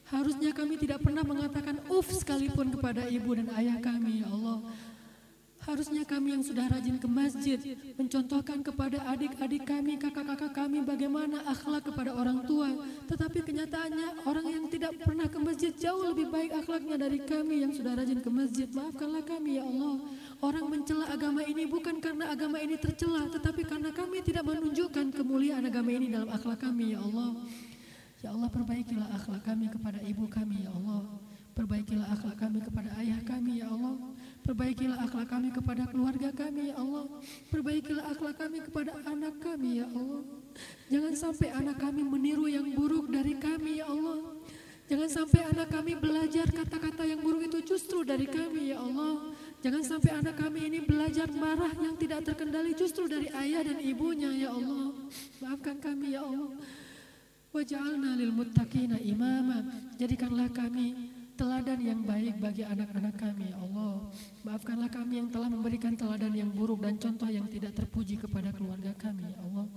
Harusnya 0.06 0.54
kami 0.54 0.78
tidak 0.78 1.02
pernah 1.02 1.26
mengatakan 1.26 1.82
uf 1.90 2.06
sekalipun 2.14 2.70
kepada 2.78 3.10
ibu 3.10 3.34
dan 3.34 3.50
ayah 3.58 3.82
kami 3.82 4.22
ya 4.22 4.30
Allah. 4.30 4.62
Harusnya 5.66 6.06
kami 6.06 6.38
yang 6.38 6.46
sudah 6.46 6.70
rajin 6.70 7.02
ke 7.02 7.10
masjid 7.10 7.58
mencontohkan 7.98 8.62
kepada 8.62 9.02
adik-adik 9.10 9.66
kami, 9.66 9.98
kakak-kakak 9.98 10.54
kami 10.54 10.86
bagaimana 10.86 11.42
akhlak 11.50 11.90
kepada 11.90 12.14
orang 12.14 12.46
tua. 12.46 12.70
Tetapi 13.10 13.42
kenyataannya 13.42 14.26
orang 14.26 14.46
yang 14.46 14.66
tidak 14.70 15.02
pernah 15.02 15.26
ke 15.26 15.42
masjid 15.42 15.74
jauh 15.74 16.06
lebih 16.06 16.30
baik 16.30 16.54
akhlaknya 16.54 17.02
dari 17.02 17.18
kami 17.18 17.66
yang 17.66 17.74
sudah 17.74 17.98
rajin 17.98 18.22
ke 18.22 18.30
masjid. 18.30 18.70
Maafkanlah 18.70 19.26
kami 19.26 19.58
ya 19.58 19.66
Allah. 19.66 20.06
Orang 20.42 20.74
mencela 20.74 21.06
agama 21.14 21.46
ini 21.46 21.70
bukan 21.70 22.02
karena 22.02 22.34
agama 22.34 22.58
ini 22.58 22.74
tercela, 22.74 23.30
tetapi 23.30 23.62
karena 23.62 23.94
kami 23.94 24.26
tidak 24.26 24.42
menunjukkan 24.42 25.14
kemuliaan 25.14 25.62
agama 25.70 25.94
ini 25.94 26.10
dalam 26.10 26.34
akhlak 26.34 26.66
kami 26.66 26.98
ya 26.98 27.00
Allah. 27.00 27.38
Ya 28.26 28.30
Allah 28.34 28.50
perbaikilah 28.50 29.08
akhlak 29.22 29.46
kami 29.46 29.70
kepada 29.70 30.02
ibu 30.02 30.26
kami 30.26 30.66
ya 30.66 30.74
Allah. 30.74 31.06
Perbaikilah 31.54 32.08
akhlak 32.10 32.38
kami 32.42 32.58
kepada 32.58 32.90
ayah 32.98 33.22
kami 33.22 33.62
ya 33.62 33.70
Allah. 33.70 33.94
Perbaiki 34.42 34.90
Perbaikilah 34.90 34.98
akhlak 35.06 35.28
kami 35.30 35.50
kepada 35.54 35.84
keluarga 35.86 36.30
kami 36.34 36.74
ya 36.74 36.76
Allah. 36.82 37.06
Perbaikilah 37.54 38.06
akhlak 38.10 38.36
kami 38.42 38.58
kepada 38.66 38.92
anak 39.06 39.36
kami 39.38 39.70
ya 39.78 39.88
Allah. 39.94 40.22
Jangan 40.90 41.14
sampai 41.14 41.54
anak 41.54 41.78
kami 41.78 42.02
meniru 42.02 42.50
yang 42.50 42.66
buruk 42.74 43.14
dari 43.14 43.38
kami 43.38 43.78
ya 43.78 43.86
Allah. 43.86 44.42
Jangan 44.90 45.10
sampai 45.14 45.46
anak 45.46 45.70
kami 45.70 45.94
belajar 45.94 46.50
kata-kata 46.50 47.06
yang 47.06 47.22
buruk 47.22 47.46
itu 47.46 47.62
justru 47.62 48.02
dari 48.02 48.26
kami 48.26 48.74
ya 48.74 48.82
Allah. 48.82 49.38
Jangan 49.62 49.84
sampai 49.86 50.12
anak 50.18 50.42
kami 50.42 50.74
ini 50.74 50.80
belajar 50.82 51.30
marah 51.30 51.70
yang 51.78 51.94
tidak 51.94 52.26
terkendali 52.26 52.74
justru 52.74 53.06
dari 53.06 53.30
ayah 53.30 53.62
dan 53.62 53.78
ibunya 53.78 54.34
ya 54.34 54.50
Allah. 54.58 54.90
Maafkan 55.38 55.78
kami 55.78 56.18
ya 56.18 56.26
Allah. 56.26 56.58
Waj'alna 57.54 58.18
lil 58.18 58.34
muttaqina 58.34 58.98
imama. 58.98 59.62
Jadikanlah 60.02 60.50
kami 60.50 61.14
teladan 61.38 61.78
yang 61.78 62.02
baik 62.02 62.42
bagi 62.42 62.66
anak-anak 62.66 63.14
kami 63.22 63.54
ya 63.54 63.62
Allah. 63.62 64.10
Maafkanlah 64.42 64.90
kami 64.90 65.22
yang 65.22 65.30
telah 65.30 65.50
memberikan 65.54 65.94
teladan 65.94 66.34
yang 66.34 66.50
buruk 66.50 66.82
dan 66.82 66.98
contoh 66.98 67.30
yang 67.30 67.46
tidak 67.46 67.78
terpuji 67.78 68.18
kepada 68.18 68.50
keluarga 68.58 68.98
kami 68.98 69.30
ya 69.30 69.38
Allah. 69.46 69.68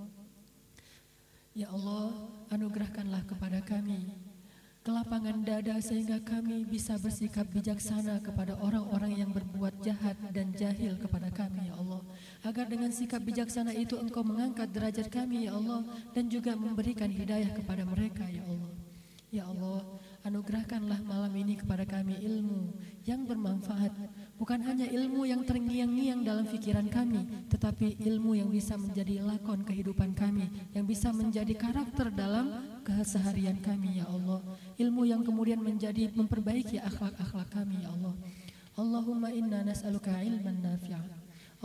Ya 1.53 1.67
Allah, 1.69 2.09
anugerahkanlah 2.49 3.21
kepada 3.29 3.61
kami 3.61 4.24
kelapangan 4.85 5.41
dada 5.41 5.81
sehingga 5.81 6.21
kami 6.21 6.61
bisa 6.61 6.93
bersikap 7.01 7.49
bijaksana 7.49 8.21
kepada 8.21 8.53
orang-orang 8.61 9.17
yang 9.17 9.33
berbuat 9.33 9.81
jahat 9.81 10.13
dan 10.29 10.53
jahil 10.53 10.93
kepada 11.01 11.33
kami 11.33 11.67
ya 11.67 11.73
Allah 11.73 12.05
agar 12.45 12.69
dengan 12.69 12.93
sikap 12.93 13.25
bijaksana 13.25 13.73
itu 13.73 13.97
engkau 13.97 14.21
mengangkat 14.21 14.69
derajat 14.69 15.09
kami 15.09 15.49
ya 15.49 15.57
Allah 15.57 15.81
dan 16.13 16.29
juga 16.29 16.53
memberikan 16.53 17.09
hidayah 17.09 17.49
kepada 17.57 17.81
mereka 17.81 18.29
ya 18.29 18.45
Allah 18.45 18.71
ya 19.33 19.43
Allah 19.49 19.81
Anugerahkanlah 20.25 21.05
malam 21.05 21.29
ini 21.37 21.53
kepada 21.53 21.85
kami 21.85 22.17
ilmu 22.17 22.73
yang 23.05 23.29
bermanfaat. 23.29 23.93
Bukan 24.41 24.57
hanya 24.65 24.89
ilmu 24.89 25.21
yang 25.29 25.45
terngiang-ngiang 25.45 26.25
dalam 26.25 26.49
pikiran 26.49 26.89
kami, 26.89 27.45
tetapi 27.45 28.01
ilmu 28.01 28.33
yang 28.33 28.49
bisa 28.49 28.73
menjadi 28.73 29.21
lakon 29.21 29.61
kehidupan 29.61 30.17
kami, 30.17 30.49
yang 30.73 30.89
bisa 30.89 31.13
menjadi 31.13 31.53
karakter 31.53 32.09
dalam 32.09 32.74
keseharian 32.85 33.57
kami 33.65 33.97
ya 33.97 34.05
Allah. 34.05 34.45
Ilmu 34.77 35.09
yang 35.09 35.25
kemudian 35.25 35.57
menjadi 35.57 36.13
memperbaiki 36.13 36.77
akhlak-akhlak 36.77 37.49
kami 37.49 37.81
ya 37.81 37.89
Allah. 37.89 38.13
Allahumma 38.77 39.33
inna 39.33 39.65
nas'aluka 39.65 40.13
ilman 40.21 40.61
nafi'a. 40.61 41.01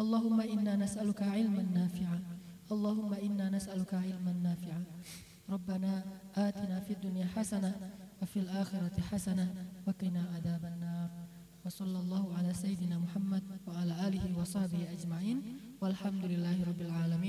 Allahumma 0.01 0.49
inna 0.49 0.81
nas'aluka 0.81 1.29
ilman 1.37 1.69
nafi'a. 1.77 2.17
Allahumma 2.73 3.21
inna 3.21 3.53
nas'aluka 3.53 4.01
ilman 4.01 4.41
nafi'a. 4.41 4.81
Rabbana 5.51 6.07
atina 6.33 6.81
fid 6.81 7.03
dunya 7.05 7.27
hasanah 7.29 7.75
wa 7.75 8.25
fil 8.25 8.47
akhirati 8.47 9.03
hasanah 9.05 9.51
wa 9.85 9.93
qina 9.93 10.25
adzaban 10.39 10.79
nar. 10.81 11.11
Wa 11.61 11.69
sallallahu 11.69 12.33
ala 12.33 12.55
sayyidina 12.55 12.97
Muhammad 12.97 13.45
wa 13.69 13.77
ala 13.77 14.09
alihi 14.09 14.33
wa 14.33 14.47
sahbihi 14.47 14.89
ajma'in. 14.95 15.39
Walhamdulillahi 15.83 16.65
rabbil 16.65 16.95
alamin. 16.95 17.29